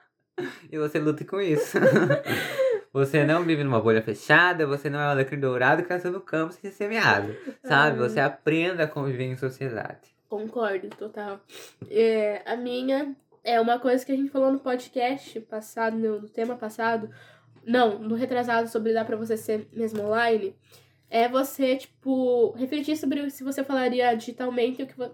e 0.70 0.78
você 0.78 0.98
luta 0.98 1.24
com 1.24 1.40
isso. 1.40 1.78
Você 2.92 3.22
não 3.24 3.44
vive 3.44 3.62
numa 3.62 3.80
bolha 3.80 4.02
fechada, 4.02 4.66
você 4.66 4.88
não 4.88 4.98
é 4.98 5.06
um 5.06 5.10
alecrim 5.10 5.38
dourado 5.38 5.82
que 5.82 5.90
nasceu 5.90 6.10
no 6.10 6.20
campo 6.20 6.54
sem 6.54 6.70
ser 6.70 6.76
semeado. 6.76 7.36
Sabe? 7.62 7.98
Você 7.98 8.18
aprenda 8.18 8.84
a 8.84 8.88
conviver 8.88 9.24
em 9.24 9.36
sociedade. 9.36 10.08
Concordo, 10.28 10.88
total. 10.88 11.38
É, 11.90 12.42
a 12.46 12.56
minha 12.56 13.14
é 13.44 13.60
uma 13.60 13.78
coisa 13.78 14.04
que 14.04 14.12
a 14.12 14.16
gente 14.16 14.30
falou 14.30 14.52
no 14.52 14.58
podcast 14.58 15.40
passado, 15.42 15.96
no, 15.96 16.28
tema 16.28 16.56
passado. 16.56 17.10
Não, 17.64 17.98
no 17.98 18.14
retrasado 18.14 18.68
sobre 18.68 18.92
dar 18.92 19.04
pra 19.04 19.16
você 19.16 19.36
ser 19.36 19.68
mesmo 19.72 20.02
online. 20.04 20.54
É 21.10 21.28
você, 21.28 21.76
tipo, 21.76 22.52
refletir 22.52 22.96
sobre 22.96 23.30
se 23.30 23.42
você 23.42 23.62
falaria 23.64 24.14
digitalmente 24.14 24.82
o 24.82 24.86
que 24.86 24.96
você. 24.96 25.12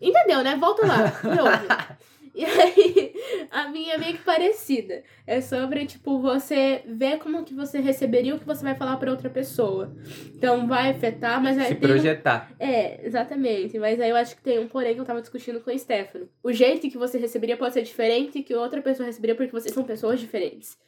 Entendeu, 0.00 0.42
né? 0.42 0.56
Volta 0.56 0.86
lá. 0.86 1.98
E 2.34 2.44
aí, 2.44 3.14
a 3.50 3.68
minha 3.68 3.94
é 3.94 3.98
meio 3.98 4.12
que 4.16 4.22
parecida. 4.24 5.02
É 5.26 5.40
sobre, 5.40 5.84
tipo, 5.86 6.18
você 6.20 6.82
ver 6.86 7.18
como 7.18 7.44
que 7.44 7.52
você 7.54 7.80
receberia 7.80 8.34
o 8.34 8.38
que 8.38 8.46
você 8.46 8.62
vai 8.62 8.74
falar 8.74 8.96
pra 8.98 9.10
outra 9.10 9.28
pessoa. 9.28 9.92
Então, 10.34 10.66
vai 10.66 10.90
afetar, 10.90 11.42
mas 11.42 11.58
aí 11.58 11.66
Se 11.68 11.74
um- 11.74 11.80
projetar. 11.80 12.50
é, 12.58 13.04
exatamente. 13.06 13.78
Mas 13.78 14.00
aí 14.00 14.10
eu 14.10 14.16
acho 14.16 14.36
que 14.36 14.42
tem 14.42 14.58
um 14.58 14.68
porém 14.68 14.94
que 14.94 15.00
eu 15.00 15.04
tava 15.04 15.20
discutindo 15.20 15.60
com 15.60 15.70
o 15.70 15.78
Stefano. 15.78 16.28
O 16.42 16.52
jeito 16.52 16.88
que 16.88 16.96
você 16.98 17.18
receberia 17.18 17.56
pode 17.56 17.74
ser 17.74 17.82
diferente 17.82 18.42
que 18.42 18.54
outra 18.54 18.80
pessoa 18.80 19.06
receberia 19.06 19.34
porque 19.34 19.52
vocês 19.52 19.74
são 19.74 19.82
pessoas 19.84 20.20
diferentes. 20.20 20.78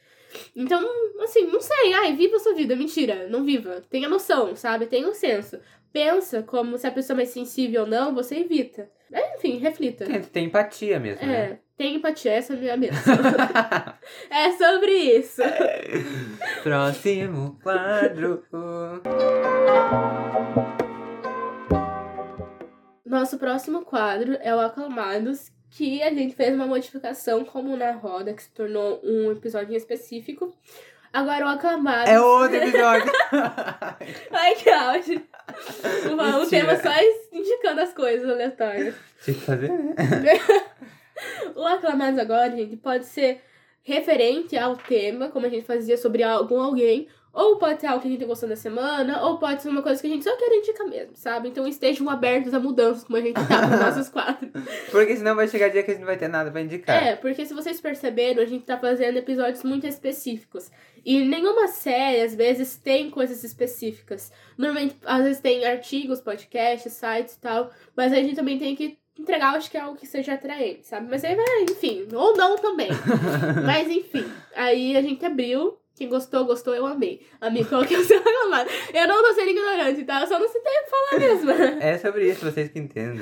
Então, 0.55 0.81
assim, 1.23 1.45
não 1.45 1.61
sei. 1.61 1.93
Ai, 1.93 2.15
viva 2.15 2.37
a 2.37 2.39
sua 2.39 2.55
vida. 2.55 2.75
Mentira, 2.75 3.27
não 3.27 3.43
viva. 3.43 3.83
Tenha 3.89 4.09
noção, 4.09 4.55
sabe? 4.55 4.87
Tenha 4.87 5.07
um 5.07 5.13
senso. 5.13 5.59
Pensa 5.93 6.41
como 6.41 6.75
se 6.75 6.87
a 6.87 6.91
pessoa 6.91 7.13
é 7.13 7.17
mais 7.17 7.29
sensível 7.29 7.81
ou 7.81 7.87
não, 7.87 8.15
você 8.15 8.37
evita. 8.37 8.89
Mas, 9.11 9.35
enfim, 9.35 9.59
reflita. 9.59 10.05
Tenta 10.05 10.27
ter 10.27 10.39
empatia 10.39 10.99
mesmo, 10.99 11.23
né? 11.25 11.35
É, 11.35 11.59
tem 11.77 11.97
empatia, 11.97 12.31
essa 12.31 12.53
é 12.53 12.55
a 12.55 12.59
minha 12.59 12.77
mensagem. 12.77 13.21
é 14.31 14.51
sobre 14.53 14.91
isso. 14.91 15.43
Próximo 16.63 17.59
quadro. 17.61 18.43
Nosso 23.05 23.37
próximo 23.37 23.85
quadro 23.85 24.35
é 24.41 24.55
o 24.55 24.59
Aclamados, 24.59 25.51
que 25.69 26.01
a 26.01 26.11
gente 26.11 26.33
fez 26.33 26.55
uma 26.55 26.65
modificação 26.65 27.45
como 27.45 27.77
na 27.77 27.91
roda, 27.91 28.33
que 28.33 28.41
se 28.41 28.51
tornou 28.51 28.99
um 29.03 29.31
episódio 29.31 29.75
específico. 29.75 30.51
Agora 31.13 31.45
o 31.45 31.49
Aclamados. 31.49 32.09
É 32.09 32.19
outro 32.19 32.57
episódio. 32.57 33.11
Ai, 34.33 34.55
que 34.55 34.69
auge! 34.69 35.23
O, 36.41 36.49
tema 36.49 36.75
só 36.75 36.89
indicando 37.31 37.81
as 37.81 37.93
coisas 37.93 38.27
aleatórias. 38.27 38.95
Tinha 39.23 39.35
que 39.37 39.41
fazer, 39.41 39.69
né? 39.69 39.93
O 41.55 41.63
Aclamados 41.63 42.19
agora, 42.19 42.49
gente, 42.49 42.75
pode 42.75 43.05
ser 43.05 43.41
referente 43.83 44.57
ao 44.57 44.75
tema, 44.75 45.29
como 45.29 45.45
a 45.45 45.49
gente 45.49 45.65
fazia 45.65 45.95
sobre 45.95 46.23
algum 46.23 46.59
alguém, 46.59 47.07
ou 47.33 47.57
pode 47.57 47.81
ser 47.81 47.87
algo 47.87 47.99
que 47.99 48.07
a 48.07 48.11
gente 48.11 48.25
gostou 48.25 48.47
da 48.47 48.55
semana, 48.55 49.23
ou 49.23 49.39
pode 49.39 49.63
ser 49.63 49.69
uma 49.69 49.81
coisa 49.81 49.99
que 49.99 50.05
a 50.05 50.09
gente 50.09 50.23
só 50.23 50.37
quer 50.37 50.53
indicar 50.55 50.87
mesmo, 50.87 51.15
sabe? 51.15 51.49
Então 51.49 51.67
estejam 51.67 52.07
abertos 52.07 52.53
a 52.53 52.59
mudanças, 52.59 53.03
como 53.03 53.17
a 53.17 53.21
gente 53.21 53.33
tá 53.33 53.67
nos 53.67 53.79
nossos 53.79 54.07
quadros. 54.13 54.51
Porque 54.91 55.17
senão 55.17 55.35
vai 55.35 55.47
chegar 55.47 55.69
dia 55.69 55.81
que 55.81 55.89
a 55.89 55.93
gente 55.95 56.01
não 56.01 56.07
vai 56.07 56.17
ter 56.17 56.27
nada 56.27 56.51
pra 56.51 56.61
indicar. 56.61 57.03
É, 57.03 57.15
porque 57.15 57.43
se 57.43 57.53
vocês 57.55 57.81
perceberam, 57.81 58.43
a 58.43 58.45
gente 58.45 58.65
tá 58.65 58.77
fazendo 58.77 59.17
episódios 59.17 59.63
muito 59.63 59.87
específicos. 59.87 60.69
E 61.03 61.25
nenhuma 61.25 61.67
série, 61.67 62.21
às 62.21 62.35
vezes, 62.35 62.77
tem 62.77 63.09
coisas 63.09 63.43
específicas. 63.43 64.31
Normalmente, 64.57 64.95
às 65.03 65.23
vezes, 65.23 65.41
tem 65.41 65.65
artigos, 65.65 66.21
podcasts, 66.21 66.93
sites 66.93 67.33
e 67.33 67.39
tal. 67.39 67.71
Mas 67.95 68.13
a 68.13 68.17
gente 68.17 68.35
também 68.35 68.57
tem 68.57 68.75
que 68.75 68.97
entregar, 69.17 69.55
acho 69.55 69.69
que 69.69 69.77
é 69.77 69.81
algo 69.81 69.97
que 69.97 70.07
seja 70.07 70.33
atraente, 70.33 70.85
sabe? 70.85 71.07
Mas 71.09 71.23
aí 71.23 71.35
vai, 71.35 71.63
enfim, 71.63 72.07
ou 72.13 72.35
não 72.35 72.55
também. 72.57 72.89
Mas 73.65 73.89
enfim, 73.89 74.25
aí 74.55 74.95
a 74.95 75.01
gente 75.01 75.25
abriu. 75.25 75.77
Quem 75.95 76.09
gostou, 76.09 76.45
gostou, 76.45 76.73
eu 76.73 76.85
amei. 76.87 77.21
Amigo, 77.39 77.69
qual 77.69 77.85
que 77.85 77.93
é 77.93 77.99
o 77.99 78.03
seu 78.03 78.17
reclamado? 78.23 78.69
Eu 78.93 79.07
não 79.07 79.21
tô 79.21 79.33
sendo 79.33 79.49
ignorante, 79.51 80.03
tá? 80.03 80.21
Eu 80.21 80.27
só 80.27 80.39
não 80.39 80.49
sei 80.49 80.61
tempo 80.61 80.89
falar 80.89 81.19
mesmo. 81.19 81.51
É 81.81 81.97
sobre 81.99 82.29
isso, 82.29 82.43
vocês 82.43 82.69
que 82.69 82.79
entendem. 82.79 83.21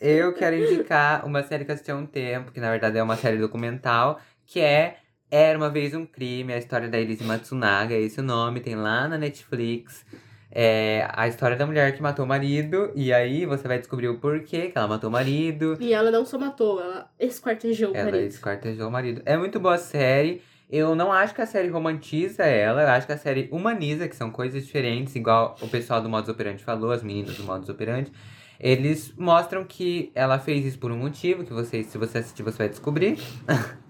Eu 0.00 0.34
quero 0.34 0.56
indicar 0.56 1.24
uma 1.24 1.42
série 1.42 1.64
que 1.64 1.70
eu 1.70 1.74
assisti 1.74 1.90
há 1.90 1.96
um 1.96 2.04
tempo, 2.06 2.52
que 2.52 2.60
na 2.60 2.70
verdade 2.70 2.98
é 2.98 3.02
uma 3.02 3.16
série 3.16 3.38
documental, 3.38 4.20
que 4.44 4.60
é 4.60 4.98
Era 5.30 5.56
Uma 5.56 5.70
Vez 5.70 5.94
um 5.94 6.04
Crime, 6.04 6.52
a 6.52 6.58
história 6.58 6.86
da 6.88 6.98
Elise 6.98 7.24
Matsunaga, 7.24 7.94
é 7.94 8.00
esse 8.02 8.20
o 8.20 8.22
nome, 8.22 8.60
tem 8.60 8.74
lá 8.76 9.08
na 9.08 9.16
Netflix. 9.16 10.04
É 10.52 11.06
a 11.12 11.26
história 11.28 11.56
da 11.56 11.66
mulher 11.66 11.94
que 11.94 12.02
matou 12.02 12.24
o 12.24 12.28
marido, 12.28 12.90
e 12.94 13.12
aí 13.12 13.44
você 13.46 13.66
vai 13.66 13.78
descobrir 13.78 14.08
o 14.08 14.18
porquê 14.18 14.68
que 14.70 14.76
ela 14.78 14.86
matou 14.86 15.08
o 15.08 15.12
marido. 15.12 15.76
E 15.80 15.92
ela 15.94 16.10
não 16.10 16.24
só 16.26 16.38
matou, 16.38 16.80
ela 16.80 17.10
esquartejou 17.18 17.92
o 17.92 17.96
Ela 17.96 18.10
marido. 18.10 18.26
esquartejou 18.28 18.88
o 18.88 18.90
marido. 18.90 19.22
É 19.24 19.36
muito 19.36 19.58
boa 19.58 19.74
a 19.74 19.78
série. 19.78 20.42
Eu 20.68 20.96
não 20.96 21.12
acho 21.12 21.34
que 21.34 21.40
a 21.40 21.46
série 21.46 21.68
romantiza 21.68 22.44
ela, 22.44 22.82
eu 22.82 22.88
acho 22.88 23.06
que 23.06 23.12
a 23.12 23.18
série 23.18 23.48
humaniza, 23.52 24.08
que 24.08 24.16
são 24.16 24.30
coisas 24.30 24.64
diferentes, 24.66 25.14
igual 25.14 25.56
o 25.60 25.68
pessoal 25.68 26.02
do 26.02 26.08
Modus 26.08 26.28
Operandi 26.28 26.64
falou, 26.64 26.90
as 26.90 27.02
meninas 27.02 27.36
do 27.36 27.44
Modus 27.44 27.68
Operandi. 27.68 28.10
Eles 28.58 29.12
mostram 29.16 29.64
que 29.64 30.10
ela 30.14 30.38
fez 30.38 30.64
isso 30.64 30.78
por 30.78 30.90
um 30.90 30.96
motivo, 30.96 31.44
que 31.44 31.52
você, 31.52 31.82
se 31.84 31.96
você 31.98 32.18
assistir, 32.18 32.42
você 32.42 32.58
vai 32.58 32.68
descobrir. 32.68 33.18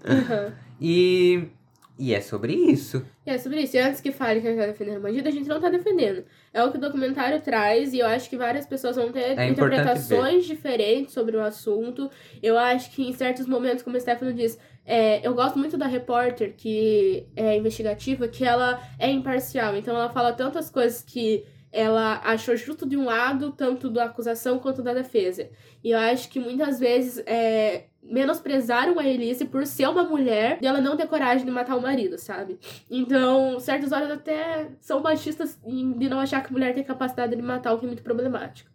Uhum. 0.07 0.53
E, 0.79 1.47
e 1.97 2.13
é 2.13 2.21
sobre 2.21 2.53
isso. 2.53 3.03
E 3.25 3.31
é 3.31 3.37
sobre 3.37 3.61
isso. 3.61 3.75
E 3.75 3.79
antes 3.79 3.99
que 3.99 4.11
fale 4.11 4.41
que 4.41 4.47
a 4.47 4.51
gente 4.51 4.59
tá 4.59 4.67
defendendo 4.67 5.01
bandido, 5.01 5.27
a 5.27 5.31
gente 5.31 5.47
não 5.47 5.59
tá 5.59 5.69
defendendo. 5.69 6.23
É 6.53 6.63
o 6.63 6.69
que 6.69 6.77
o 6.77 6.81
documentário 6.81 7.41
traz 7.41 7.93
e 7.93 7.99
eu 7.99 8.05
acho 8.05 8.29
que 8.29 8.37
várias 8.37 8.67
pessoas 8.67 8.97
vão 8.97 9.11
ter 9.11 9.39
É 9.39 9.47
interpretações 9.47 10.45
diferentes 10.45 11.13
sobre 11.13 11.35
o 11.35 11.41
assunto. 11.41 12.11
Eu 12.43 12.57
acho 12.57 12.91
que 12.91 13.07
em 13.07 13.13
certos 13.13 13.47
momentos, 13.47 13.83
como 13.83 13.97
o 13.97 13.99
Stefano 13.99 14.33
diz, 14.33 14.59
é, 14.87 15.19
eu 15.27 15.35
gosto 15.35 15.59
muito 15.59 15.77
da 15.77 15.85
repórter 15.85 16.55
que 16.55 17.27
é 17.35 17.57
investigativa, 17.57 18.25
que 18.29 18.45
ela 18.45 18.81
é 18.97 19.11
imparcial. 19.11 19.75
Então 19.75 19.93
ela 19.93 20.09
fala 20.09 20.31
tantas 20.31 20.69
coisas 20.69 21.03
que 21.03 21.43
ela 21.73 22.21
achou 22.23 22.55
justo 22.55 22.87
de 22.87 22.95
um 22.95 23.03
lado, 23.03 23.51
tanto 23.51 23.89
da 23.89 24.05
acusação 24.05 24.57
quanto 24.59 24.81
da 24.81 24.93
defesa. 24.93 25.49
E 25.83 25.91
eu 25.91 25.99
acho 25.99 26.29
que 26.29 26.39
muitas 26.39 26.79
vezes 26.79 27.21
é, 27.25 27.87
menosprezaram 28.01 28.97
a 28.97 29.05
Elise 29.05 29.43
por 29.43 29.65
ser 29.65 29.89
uma 29.89 30.03
mulher 30.03 30.57
e 30.61 30.65
ela 30.65 30.79
não 30.79 30.95
ter 30.95 31.05
coragem 31.07 31.45
de 31.45 31.51
matar 31.51 31.75
o 31.75 31.81
marido, 31.81 32.17
sabe? 32.17 32.57
Então, 32.89 33.59
certas 33.59 33.91
horas 33.91 34.09
até 34.09 34.69
são 34.79 35.01
machistas 35.01 35.59
de 35.65 36.07
não 36.07 36.21
achar 36.21 36.41
que 36.41 36.53
mulher 36.53 36.73
tem 36.73 36.83
capacidade 36.83 37.35
de 37.35 37.41
matar, 37.41 37.73
o 37.73 37.77
que 37.77 37.85
é 37.85 37.87
muito 37.87 38.03
problemático. 38.03 38.69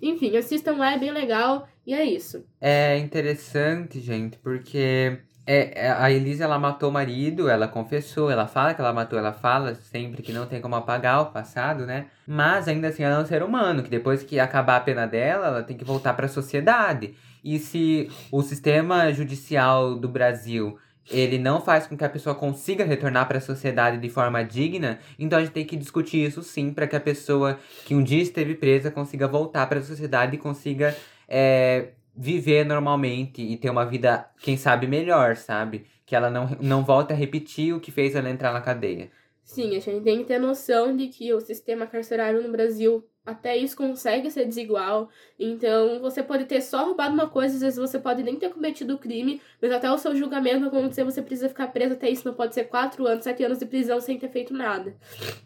Enfim, 0.00 0.34
assistam 0.34 0.76
lá, 0.78 0.94
é 0.94 0.98
bem 0.98 1.12
legal, 1.12 1.68
e 1.86 1.92
é 1.92 2.02
isso. 2.02 2.42
É 2.58 2.96
interessante, 2.96 4.00
gente, 4.00 4.38
porque 4.38 5.18
é, 5.50 5.86
é, 5.86 5.90
a 5.90 6.10
Elisa 6.10 6.44
ela 6.44 6.58
matou 6.58 6.90
o 6.90 6.92
marido, 6.92 7.48
ela 7.48 7.66
confessou, 7.66 8.30
ela 8.30 8.46
fala 8.46 8.74
que 8.74 8.82
ela 8.82 8.92
matou, 8.92 9.18
ela 9.18 9.32
fala 9.32 9.74
sempre 9.74 10.22
que 10.22 10.30
não 10.30 10.44
tem 10.44 10.60
como 10.60 10.76
apagar 10.76 11.22
o 11.22 11.26
passado, 11.32 11.86
né? 11.86 12.08
Mas 12.26 12.68
ainda 12.68 12.88
assim 12.88 13.02
ela 13.02 13.16
é 13.16 13.18
um 13.18 13.24
ser 13.24 13.42
humano, 13.42 13.82
que 13.82 13.88
depois 13.88 14.22
que 14.22 14.38
acabar 14.38 14.76
a 14.76 14.80
pena 14.80 15.06
dela, 15.06 15.46
ela 15.46 15.62
tem 15.62 15.74
que 15.74 15.86
voltar 15.86 16.12
para 16.12 16.26
a 16.26 16.28
sociedade. 16.28 17.14
E 17.42 17.58
se 17.58 18.10
o 18.30 18.42
sistema 18.42 19.10
judicial 19.10 19.94
do 19.94 20.06
Brasil 20.06 20.78
ele 21.10 21.38
não 21.38 21.62
faz 21.62 21.86
com 21.86 21.96
que 21.96 22.04
a 22.04 22.10
pessoa 22.10 22.34
consiga 22.34 22.84
retornar 22.84 23.26
para 23.26 23.38
a 23.38 23.40
sociedade 23.40 23.96
de 23.96 24.10
forma 24.10 24.44
digna, 24.44 24.98
então 25.18 25.38
a 25.38 25.42
gente 25.42 25.54
tem 25.54 25.64
que 25.64 25.76
discutir 25.76 26.26
isso 26.26 26.42
sim 26.42 26.74
para 26.74 26.86
que 26.86 26.94
a 26.94 27.00
pessoa 27.00 27.58
que 27.86 27.94
um 27.94 28.02
dia 28.02 28.22
esteve 28.22 28.54
presa 28.54 28.90
consiga 28.90 29.26
voltar 29.26 29.66
para 29.66 29.78
a 29.78 29.82
sociedade 29.82 30.34
e 30.34 30.38
consiga 30.38 30.94
é, 31.26 31.92
viver 32.18 32.64
normalmente 32.64 33.40
e 33.40 33.56
ter 33.56 33.70
uma 33.70 33.86
vida, 33.86 34.28
quem 34.40 34.56
sabe, 34.56 34.88
melhor, 34.88 35.36
sabe? 35.36 35.86
Que 36.04 36.16
ela 36.16 36.28
não, 36.28 36.48
não 36.60 36.84
volte 36.84 37.12
a 37.12 37.16
repetir 37.16 37.72
o 37.72 37.80
que 37.80 37.92
fez 37.92 38.16
ela 38.16 38.28
entrar 38.28 38.52
na 38.52 38.60
cadeia. 38.60 39.10
Sim, 39.44 39.76
a 39.76 39.80
gente 39.80 40.02
tem 40.02 40.18
que 40.18 40.24
ter 40.24 40.38
noção 40.38 40.94
de 40.96 41.08
que 41.08 41.32
o 41.32 41.40
sistema 41.40 41.86
carcerário 41.86 42.42
no 42.42 42.50
Brasil 42.50 43.08
até 43.28 43.54
isso 43.56 43.76
consegue 43.76 44.30
ser 44.30 44.46
desigual. 44.46 45.10
Então, 45.38 46.00
você 46.00 46.22
pode 46.22 46.46
ter 46.46 46.62
só 46.62 46.86
roubado 46.86 47.12
uma 47.12 47.28
coisa, 47.28 47.54
às 47.54 47.60
vezes 47.60 47.78
você 47.78 47.98
pode 47.98 48.22
nem 48.22 48.36
ter 48.36 48.48
cometido 48.48 48.94
o 48.94 48.98
crime, 48.98 49.40
mas 49.60 49.70
até 49.70 49.90
o 49.90 49.98
seu 49.98 50.16
julgamento 50.16 50.66
acontecer, 50.66 51.04
você 51.04 51.20
precisa 51.20 51.48
ficar 51.48 51.66
preso 51.68 51.92
até 51.92 52.08
isso. 52.08 52.26
Não 52.26 52.34
pode 52.34 52.54
ser 52.54 52.64
quatro 52.64 53.06
anos, 53.06 53.24
sete 53.24 53.44
anos 53.44 53.58
de 53.58 53.66
prisão 53.66 54.00
sem 54.00 54.18
ter 54.18 54.30
feito 54.30 54.54
nada. 54.54 54.96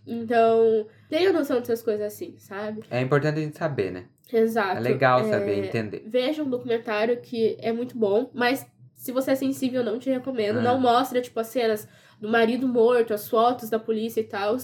Então, 0.06 0.86
tenha 1.08 1.32
noção 1.32 1.58
dessas 1.58 1.82
coisas 1.82 2.06
assim, 2.06 2.36
sabe? 2.38 2.82
É 2.88 3.00
importante 3.00 3.38
a 3.38 3.42
gente 3.42 3.58
saber, 3.58 3.90
né? 3.90 4.04
Exato. 4.32 4.76
É 4.76 4.80
legal 4.80 5.24
saber, 5.24 5.52
É, 5.52 5.66
entender. 5.66 6.04
Veja 6.06 6.42
um 6.42 6.48
documentário 6.48 7.20
que 7.20 7.56
é 7.60 7.72
muito 7.72 7.98
bom, 7.98 8.30
mas 8.32 8.64
se 8.94 9.10
você 9.10 9.32
é 9.32 9.34
sensível, 9.34 9.82
não 9.82 9.98
te 9.98 10.08
recomendo. 10.08 10.58
Ah. 10.58 10.62
Não 10.62 10.80
mostra, 10.80 11.20
tipo, 11.20 11.40
as 11.40 11.48
cenas 11.48 11.88
do 12.20 12.28
marido 12.28 12.68
morto, 12.68 13.12
as 13.12 13.28
fotos 13.28 13.68
da 13.68 13.78
polícia 13.78 14.20
e 14.20 14.24
tal. 14.24 14.56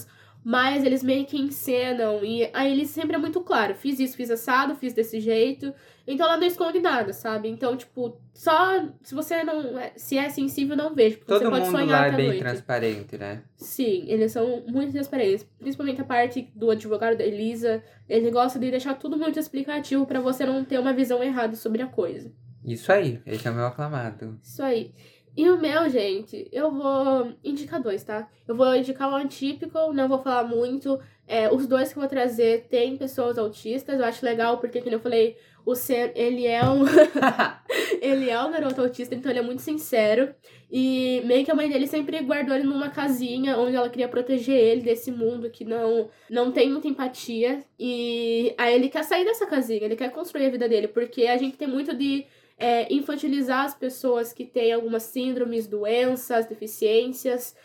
Mas 0.43 0.83
eles 0.85 1.03
meio 1.03 1.25
que 1.25 1.37
encenam. 1.37 2.23
E 2.23 2.49
aí 2.53 2.71
ele 2.71 2.85
sempre 2.85 3.15
é 3.15 3.19
muito 3.19 3.41
claro. 3.41 3.75
Fiz 3.75 3.99
isso, 3.99 4.15
fiz 4.15 4.31
assado, 4.31 4.73
fiz 4.75 4.93
desse 4.93 5.19
jeito. 5.19 5.73
Então 6.07 6.25
ela 6.25 6.37
não 6.37 6.47
esconde 6.47 6.79
nada, 6.79 7.11
sabe? 7.13 7.49
Então, 7.49 7.75
tipo, 7.75 8.17
só 8.33 8.85
se 9.03 9.13
você 9.13 9.43
não. 9.43 9.77
é- 9.77 9.91
Se 9.95 10.17
é 10.17 10.27
sensível, 10.29 10.75
não 10.75 10.95
veja. 10.95 11.17
Porque 11.17 11.31
você 11.33 11.39
Todo 11.43 11.51
pode 11.51 11.65
mundo 11.65 11.71
sonhar 11.77 12.01
lá 12.01 12.07
é 12.07 12.11
bem 12.15 12.27
noite. 12.27 12.39
transparente, 12.39 13.17
né? 13.17 13.43
Sim, 13.57 14.05
eles 14.07 14.31
são 14.31 14.63
muito 14.67 14.91
transparentes. 14.93 15.43
Principalmente 15.59 16.01
a 16.01 16.05
parte 16.05 16.49
do 16.55 16.71
advogado 16.71 17.17
da 17.17 17.25
Elisa. 17.25 17.83
Ele 18.07 18.31
gosta 18.31 18.57
de 18.57 18.71
deixar 18.71 18.95
tudo 18.95 19.17
muito 19.17 19.37
explicativo 19.37 20.05
pra 20.05 20.19
você 20.21 20.45
não 20.45 20.63
ter 20.63 20.79
uma 20.79 20.93
visão 20.93 21.21
errada 21.21 21.55
sobre 21.55 21.81
a 21.81 21.87
coisa. 21.87 22.31
Isso 22.65 22.91
aí, 22.91 23.21
esse 23.25 23.47
é 23.47 23.51
o 23.51 23.53
meu 23.55 23.65
aclamado. 23.67 24.39
Isso 24.43 24.61
aí. 24.63 24.93
E 25.35 25.49
o 25.49 25.59
meu, 25.59 25.89
gente, 25.89 26.47
eu 26.51 26.71
vou 26.71 27.33
indicar 27.43 27.81
dois, 27.81 28.03
tá? 28.03 28.27
Eu 28.47 28.55
vou 28.55 28.75
indicar 28.75 29.09
o 29.11 29.15
Atypical, 29.15 29.93
não 29.93 30.07
vou 30.07 30.19
falar 30.19 30.43
muito. 30.43 30.99
É, 31.27 31.53
os 31.53 31.67
dois 31.67 31.93
que 31.93 31.99
eu 31.99 32.01
vou 32.01 32.09
trazer 32.09 32.67
têm 32.69 32.97
pessoas 32.97 33.37
autistas. 33.37 33.99
Eu 33.99 34.05
acho 34.05 34.25
legal 34.25 34.57
porque, 34.57 34.81
como 34.81 34.95
eu 34.95 34.99
falei, 34.99 35.37
o 35.65 35.75
Sam, 35.75 36.11
ele 36.15 36.47
é 36.47 36.63
um. 36.63 36.83
ele 38.01 38.29
é 38.29 38.41
um 38.41 38.51
garoto 38.51 38.81
autista, 38.81 39.13
então 39.13 39.31
ele 39.31 39.39
é 39.39 39.43
muito 39.43 39.61
sincero. 39.61 40.33
E 40.71 41.21
meio 41.25 41.45
que 41.45 41.51
a 41.51 41.55
mãe 41.55 41.69
dele 41.69 41.87
sempre 41.87 42.19
guardou 42.21 42.55
ele 42.55 42.65
numa 42.65 42.89
casinha 42.89 43.57
onde 43.57 43.75
ela 43.75 43.89
queria 43.89 44.07
proteger 44.07 44.55
ele 44.55 44.81
desse 44.81 45.11
mundo 45.11 45.49
que 45.49 45.65
não, 45.65 46.09
não 46.29 46.51
tem 46.51 46.69
muita 46.69 46.87
empatia. 46.87 47.63
E 47.79 48.53
aí 48.57 48.75
ele 48.75 48.89
quer 48.89 49.03
sair 49.03 49.25
dessa 49.25 49.45
casinha, 49.45 49.85
ele 49.85 49.95
quer 49.95 50.11
construir 50.11 50.45
a 50.45 50.49
vida 50.49 50.67
dele, 50.67 50.87
porque 50.87 51.27
a 51.27 51.37
gente 51.37 51.57
tem 51.57 51.67
muito 51.67 51.95
de 51.95 52.25
é, 52.59 52.93
infantilizar 52.93 53.65
as 53.65 53.73
pessoas 53.73 54.33
que 54.33 54.45
têm 54.45 54.73
algumas 54.73 55.03
síndromes, 55.03 55.65
doenças, 55.65 56.45
deficiências. 56.45 57.55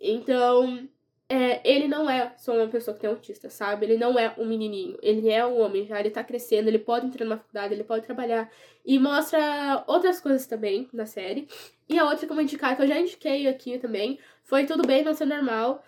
Então, 0.00 0.88
é, 1.28 1.60
ele 1.70 1.86
não 1.86 2.08
é 2.08 2.32
só 2.38 2.54
uma 2.54 2.66
pessoa 2.68 2.94
que 2.94 3.02
tem 3.02 3.10
autista, 3.10 3.50
sabe? 3.50 3.84
Ele 3.84 3.98
não 3.98 4.18
é 4.18 4.34
um 4.38 4.46
menininho. 4.46 4.98
Ele 5.02 5.28
é 5.28 5.46
um 5.46 5.60
homem 5.60 5.84
já, 5.84 6.00
ele 6.00 6.10
tá 6.10 6.24
crescendo, 6.24 6.68
ele 6.68 6.78
pode 6.78 7.06
entrar 7.06 7.26
numa 7.26 7.36
faculdade, 7.36 7.74
ele 7.74 7.84
pode 7.84 8.06
trabalhar. 8.06 8.50
E 8.84 8.98
mostra 8.98 9.84
outras 9.86 10.18
coisas 10.20 10.46
também 10.46 10.88
na 10.92 11.04
série. 11.04 11.46
E 11.86 11.98
a 11.98 12.04
outra 12.04 12.26
que 12.26 12.32
eu 12.32 12.34
vou 12.34 12.42
indicar, 12.42 12.74
que 12.74 12.82
eu 12.82 12.88
já 12.88 12.98
indiquei 12.98 13.46
aqui 13.46 13.78
também, 13.78 14.18
foi 14.42 14.64
Tudo 14.64 14.86
Bem 14.86 15.04
Não 15.04 15.12
Ser 15.12 15.26
Normal. 15.26 15.84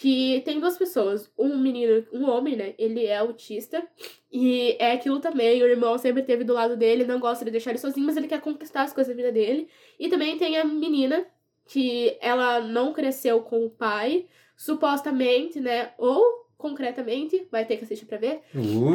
Que 0.00 0.40
tem 0.46 0.58
duas 0.58 0.78
pessoas, 0.78 1.30
um 1.38 1.58
menino, 1.58 2.06
um 2.10 2.26
homem, 2.26 2.56
né? 2.56 2.72
Ele 2.78 3.04
é 3.04 3.18
autista. 3.18 3.86
E 4.32 4.74
é 4.78 4.92
aquilo 4.92 5.20
também, 5.20 5.62
o 5.62 5.66
irmão 5.66 5.98
sempre 5.98 6.22
esteve 6.22 6.42
do 6.42 6.54
lado 6.54 6.74
dele, 6.74 7.04
não 7.04 7.20
gosta 7.20 7.44
de 7.44 7.50
deixar 7.50 7.68
ele 7.68 7.78
sozinho, 7.78 8.06
mas 8.06 8.16
ele 8.16 8.26
quer 8.26 8.40
conquistar 8.40 8.84
as 8.84 8.94
coisas 8.94 9.14
da 9.14 9.22
vida 9.22 9.30
dele. 9.30 9.68
E 9.98 10.08
também 10.08 10.38
tem 10.38 10.56
a 10.56 10.64
menina, 10.64 11.26
que 11.66 12.16
ela 12.22 12.60
não 12.60 12.94
cresceu 12.94 13.42
com 13.42 13.62
o 13.66 13.68
pai, 13.68 14.26
supostamente, 14.56 15.60
né? 15.60 15.92
Ou 15.98 16.48
concretamente, 16.56 17.46
vai 17.52 17.66
ter 17.66 17.76
que 17.76 17.84
assistir 17.84 18.06
pra 18.06 18.16
ver. 18.16 18.40
Uh, 18.54 18.94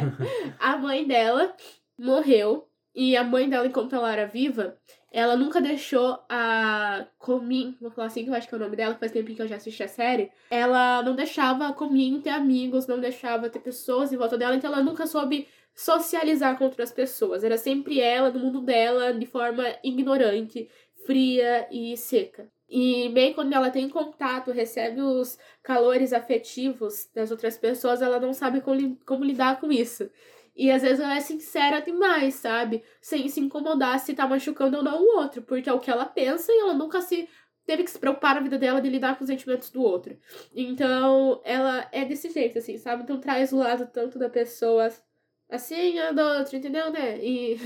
A 0.58 0.78
mãe 0.78 1.06
dela 1.06 1.54
morreu. 1.98 2.66
E 2.94 3.14
a 3.14 3.22
mãe 3.22 3.46
dela, 3.46 3.66
enquanto 3.66 3.94
ela 3.94 4.10
era 4.10 4.26
viva, 4.26 4.74
ela 5.12 5.36
nunca 5.36 5.60
deixou 5.60 6.18
a 6.28 7.06
Comin, 7.18 7.76
vou 7.80 7.90
falar 7.90 8.08
assim 8.08 8.24
que 8.24 8.30
eu 8.30 8.34
acho 8.34 8.48
que 8.48 8.54
é 8.54 8.58
o 8.58 8.60
nome 8.60 8.76
dela, 8.76 8.94
faz 8.96 9.12
tempo 9.12 9.34
que 9.34 9.40
eu 9.40 9.48
já 9.48 9.56
assisti 9.56 9.82
a 9.82 9.88
série. 9.88 10.30
Ela 10.50 11.02
não 11.02 11.14
deixava 11.14 11.68
a 11.68 11.72
Comin 11.72 12.20
ter 12.20 12.30
amigos, 12.30 12.86
não 12.86 13.00
deixava 13.00 13.48
ter 13.48 13.60
pessoas 13.60 14.12
em 14.12 14.16
volta 14.16 14.36
dela, 14.36 14.56
então 14.56 14.72
ela 14.72 14.82
nunca 14.82 15.06
soube 15.06 15.48
socializar 15.74 16.56
com 16.58 16.64
outras 16.64 16.90
pessoas. 16.90 17.44
Era 17.44 17.58
sempre 17.58 18.00
ela, 18.00 18.30
no 18.30 18.40
mundo 18.40 18.60
dela, 18.60 19.12
de 19.12 19.26
forma 19.26 19.64
ignorante, 19.84 20.68
fria 21.04 21.68
e 21.70 21.96
seca. 21.96 22.48
E 22.68 23.08
bem 23.10 23.32
quando 23.32 23.52
ela 23.52 23.70
tem 23.70 23.88
contato, 23.88 24.50
recebe 24.50 25.00
os 25.00 25.38
calores 25.62 26.12
afetivos 26.12 27.08
das 27.14 27.30
outras 27.30 27.56
pessoas, 27.56 28.02
ela 28.02 28.18
não 28.18 28.32
sabe 28.32 28.60
como, 28.60 28.96
como 29.06 29.24
lidar 29.24 29.60
com 29.60 29.70
isso. 29.70 30.10
E 30.56 30.70
às 30.70 30.82
vezes 30.82 31.00
ela 31.00 31.14
é 31.14 31.20
sincera 31.20 31.80
demais, 31.80 32.34
sabe? 32.34 32.82
Sem 33.00 33.28
se 33.28 33.40
incomodar 33.40 33.98
se 34.00 34.14
tá 34.14 34.26
machucando 34.26 34.78
ou 34.78 34.82
não 34.82 35.02
o 35.02 35.18
outro, 35.18 35.42
porque 35.42 35.68
é 35.68 35.72
o 35.72 35.78
que 35.78 35.90
ela 35.90 36.06
pensa 36.06 36.50
e 36.50 36.60
ela 36.60 36.72
nunca 36.72 37.02
se 37.02 37.28
teve 37.66 37.84
que 37.84 37.90
se 37.90 37.98
preocupar 37.98 38.36
na 38.36 38.40
vida 38.40 38.56
dela 38.56 38.80
de 38.80 38.88
lidar 38.88 39.16
com 39.16 39.24
os 39.24 39.28
sentimentos 39.28 39.70
do 39.70 39.82
outro. 39.82 40.16
Então, 40.54 41.42
ela 41.44 41.86
é 41.92 42.04
desse 42.04 42.30
jeito, 42.30 42.58
assim, 42.58 42.78
sabe? 42.78 43.02
Então 43.02 43.20
traz 43.20 43.52
o 43.52 43.58
lado 43.58 43.86
tanto 43.92 44.18
da 44.18 44.30
pessoa 44.30 44.88
assim, 45.50 45.98
a 45.98 46.12
do 46.12 46.22
outro, 46.22 46.56
entendeu, 46.56 46.90
né? 46.90 47.18
E 47.18 47.58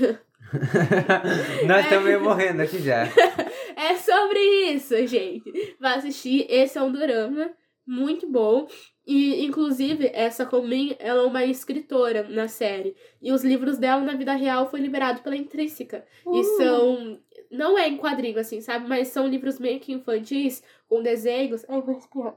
Nós 1.67 1.83
estamos 1.83 2.05
meio 2.05 2.21
morrendo 2.21 2.61
aqui 2.61 2.79
já. 2.79 3.03
é 3.75 3.95
sobre 3.95 4.39
isso, 4.73 4.95
gente. 5.07 5.75
Vai 5.79 5.97
assistir, 5.97 6.45
esse 6.49 6.77
é 6.77 6.81
um 6.81 6.91
drama 6.91 7.51
muito 7.85 8.27
bom. 8.27 8.67
E, 9.05 9.43
inclusive, 9.43 10.09
essa 10.13 10.45
Comin, 10.45 10.95
ela 10.99 11.23
é 11.23 11.25
uma 11.25 11.43
escritora 11.45 12.27
na 12.29 12.47
série. 12.47 12.95
E 13.21 13.31
os 13.31 13.43
livros 13.43 13.77
dela 13.77 14.01
na 14.01 14.13
vida 14.13 14.33
real 14.33 14.69
foi 14.69 14.79
liberado 14.79 15.21
pela 15.21 15.35
Intrínseca. 15.35 16.05
E 16.31 16.43
são. 16.43 17.19
Não 17.49 17.77
é 17.77 17.87
em 17.87 17.97
quadrinho, 17.97 18.39
assim, 18.39 18.61
sabe? 18.61 18.87
Mas 18.87 19.09
são 19.09 19.27
livros 19.27 19.59
meio 19.59 19.79
que 19.79 19.91
infantis, 19.91 20.63
com 20.87 21.01
desenhos. 21.01 21.65
Ai, 21.67 21.81
vou 21.81 21.95
respirar. 21.95 22.35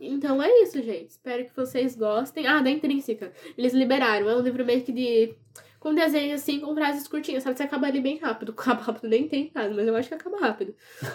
Então 0.00 0.40
é 0.42 0.62
isso, 0.62 0.80
gente. 0.82 1.10
Espero 1.10 1.44
que 1.44 1.56
vocês 1.56 1.96
gostem. 1.96 2.46
Ah, 2.46 2.62
da 2.62 2.70
Intrínseca. 2.70 3.32
Eles 3.56 3.72
liberaram. 3.74 4.28
É 4.30 4.36
um 4.36 4.40
livro 4.40 4.64
meio 4.64 4.82
que 4.82 4.92
de. 4.92 5.34
Com 5.80 5.94
desenho 5.94 6.34
assim, 6.34 6.58
com 6.58 6.74
frases 6.74 7.06
curtinhas, 7.06 7.42
sabe? 7.44 7.56
Você 7.56 7.62
acaba 7.62 7.86
ali 7.86 8.00
bem 8.00 8.18
rápido. 8.18 8.50
Acaba 8.58 8.80
rápido, 8.82 9.08
nem 9.08 9.28
tem 9.28 9.48
caso, 9.48 9.74
mas 9.74 9.86
eu 9.86 9.94
acho 9.94 10.08
que 10.08 10.14
acaba 10.14 10.38
rápido. 10.38 10.74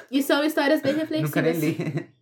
E 0.09 0.21
são 0.23 0.43
histórias 0.43 0.81
bem 0.81 0.93
Nunca 1.21 1.41
nem 1.41 1.53
reflexivas. 1.53 1.61
li. 1.61 2.12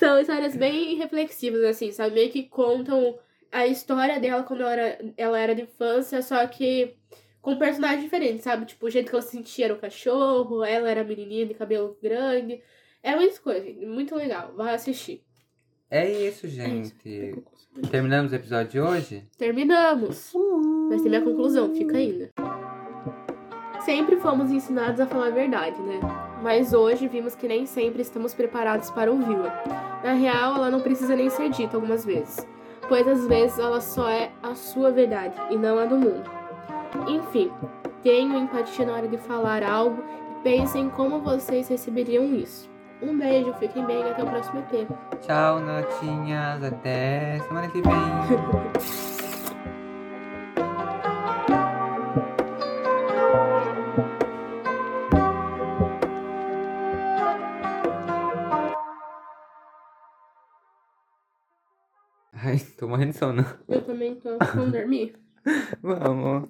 São 0.00 0.18
histórias 0.18 0.56
bem 0.56 0.96
reflexivas, 0.96 1.62
assim, 1.62 1.92
sabe? 1.92 2.14
Meio 2.14 2.30
que 2.30 2.44
contam 2.44 3.18
a 3.52 3.66
história 3.66 4.18
dela 4.18 4.42
quando 4.42 4.62
ela 4.62 4.72
era, 4.72 4.98
ela 5.14 5.38
era 5.38 5.54
de 5.54 5.60
infância, 5.62 6.22
só 6.22 6.46
que 6.46 6.96
com 7.42 7.58
personagens 7.58 8.02
diferentes, 8.02 8.42
sabe? 8.42 8.64
Tipo, 8.64 8.86
o 8.86 8.90
jeito 8.90 9.10
que 9.10 9.14
ela 9.14 9.20
se 9.20 9.32
sentia 9.32 9.66
era 9.66 9.74
o 9.74 9.78
cachorro, 9.78 10.64
ela 10.64 10.90
era 10.90 11.02
a 11.02 11.04
menininha 11.04 11.44
de 11.44 11.52
cabelo 11.52 11.98
grande. 12.02 12.62
É 13.02 13.14
muitas 13.14 13.38
coisas, 13.38 13.62
gente. 13.62 13.84
Muito 13.84 14.14
legal. 14.14 14.54
Vai 14.56 14.74
assistir. 14.74 15.22
É 15.90 16.08
isso, 16.10 16.46
É 16.46 16.48
isso. 16.48 16.54
gente. 16.54 17.42
Terminamos 17.90 18.32
o 18.32 18.36
episódio 18.36 18.70
de 18.72 18.80
hoje? 18.80 19.28
Terminamos. 19.36 20.32
Mas 20.88 21.02
tem 21.02 21.10
minha 21.10 21.22
conclusão, 21.22 21.74
fica 21.74 21.98
ainda. 21.98 22.30
Sempre 23.84 24.16
fomos 24.16 24.50
ensinados 24.50 24.98
a 24.98 25.06
falar 25.06 25.26
a 25.26 25.30
verdade, 25.30 25.78
né? 25.82 26.00
Mas 26.42 26.72
hoje 26.72 27.06
vimos 27.06 27.34
que 27.34 27.46
nem 27.46 27.66
sempre 27.66 28.02
estamos 28.02 28.32
preparados 28.32 28.90
para 28.90 29.10
ouvi-la. 29.10 29.62
Na 30.02 30.12
real, 30.12 30.56
ela 30.56 30.70
não 30.70 30.80
precisa 30.80 31.14
nem 31.14 31.28
ser 31.28 31.50
dita 31.50 31.76
algumas 31.76 32.04
vezes, 32.04 32.46
pois 32.88 33.06
às 33.06 33.26
vezes 33.26 33.58
ela 33.58 33.80
só 33.80 34.08
é 34.08 34.30
a 34.42 34.54
sua 34.54 34.90
verdade 34.90 35.34
e 35.50 35.56
não 35.56 35.78
a 35.78 35.84
do 35.84 35.96
mundo. 35.96 36.30
Enfim, 37.06 37.50
tenham 38.02 38.38
empatia 38.38 38.86
na 38.86 38.94
hora 38.94 39.08
de 39.08 39.18
falar 39.18 39.62
algo 39.62 40.02
e 40.38 40.42
pensem 40.42 40.88
como 40.88 41.20
vocês 41.20 41.68
receberiam 41.68 42.24
isso. 42.34 42.70
Um 43.02 43.16
beijo, 43.16 43.52
fiquem 43.54 43.84
bem 43.84 44.00
e 44.00 44.10
até 44.10 44.22
o 44.22 44.26
próximo 44.26 44.60
EP. 44.60 44.86
Tchau, 45.22 45.60
notinhas. 45.60 46.62
Até 46.62 47.38
semana 47.40 47.68
que 47.68 47.80
vem. 47.80 49.09
tô 62.80 62.88
morrendo 62.88 63.12
de 63.12 63.18
sono. 63.18 63.44
Eu 63.68 63.82
também 63.82 64.14
tô. 64.14 64.38
Vamos 64.38 64.72
dormir? 64.72 65.14
Vamos. 65.82 66.48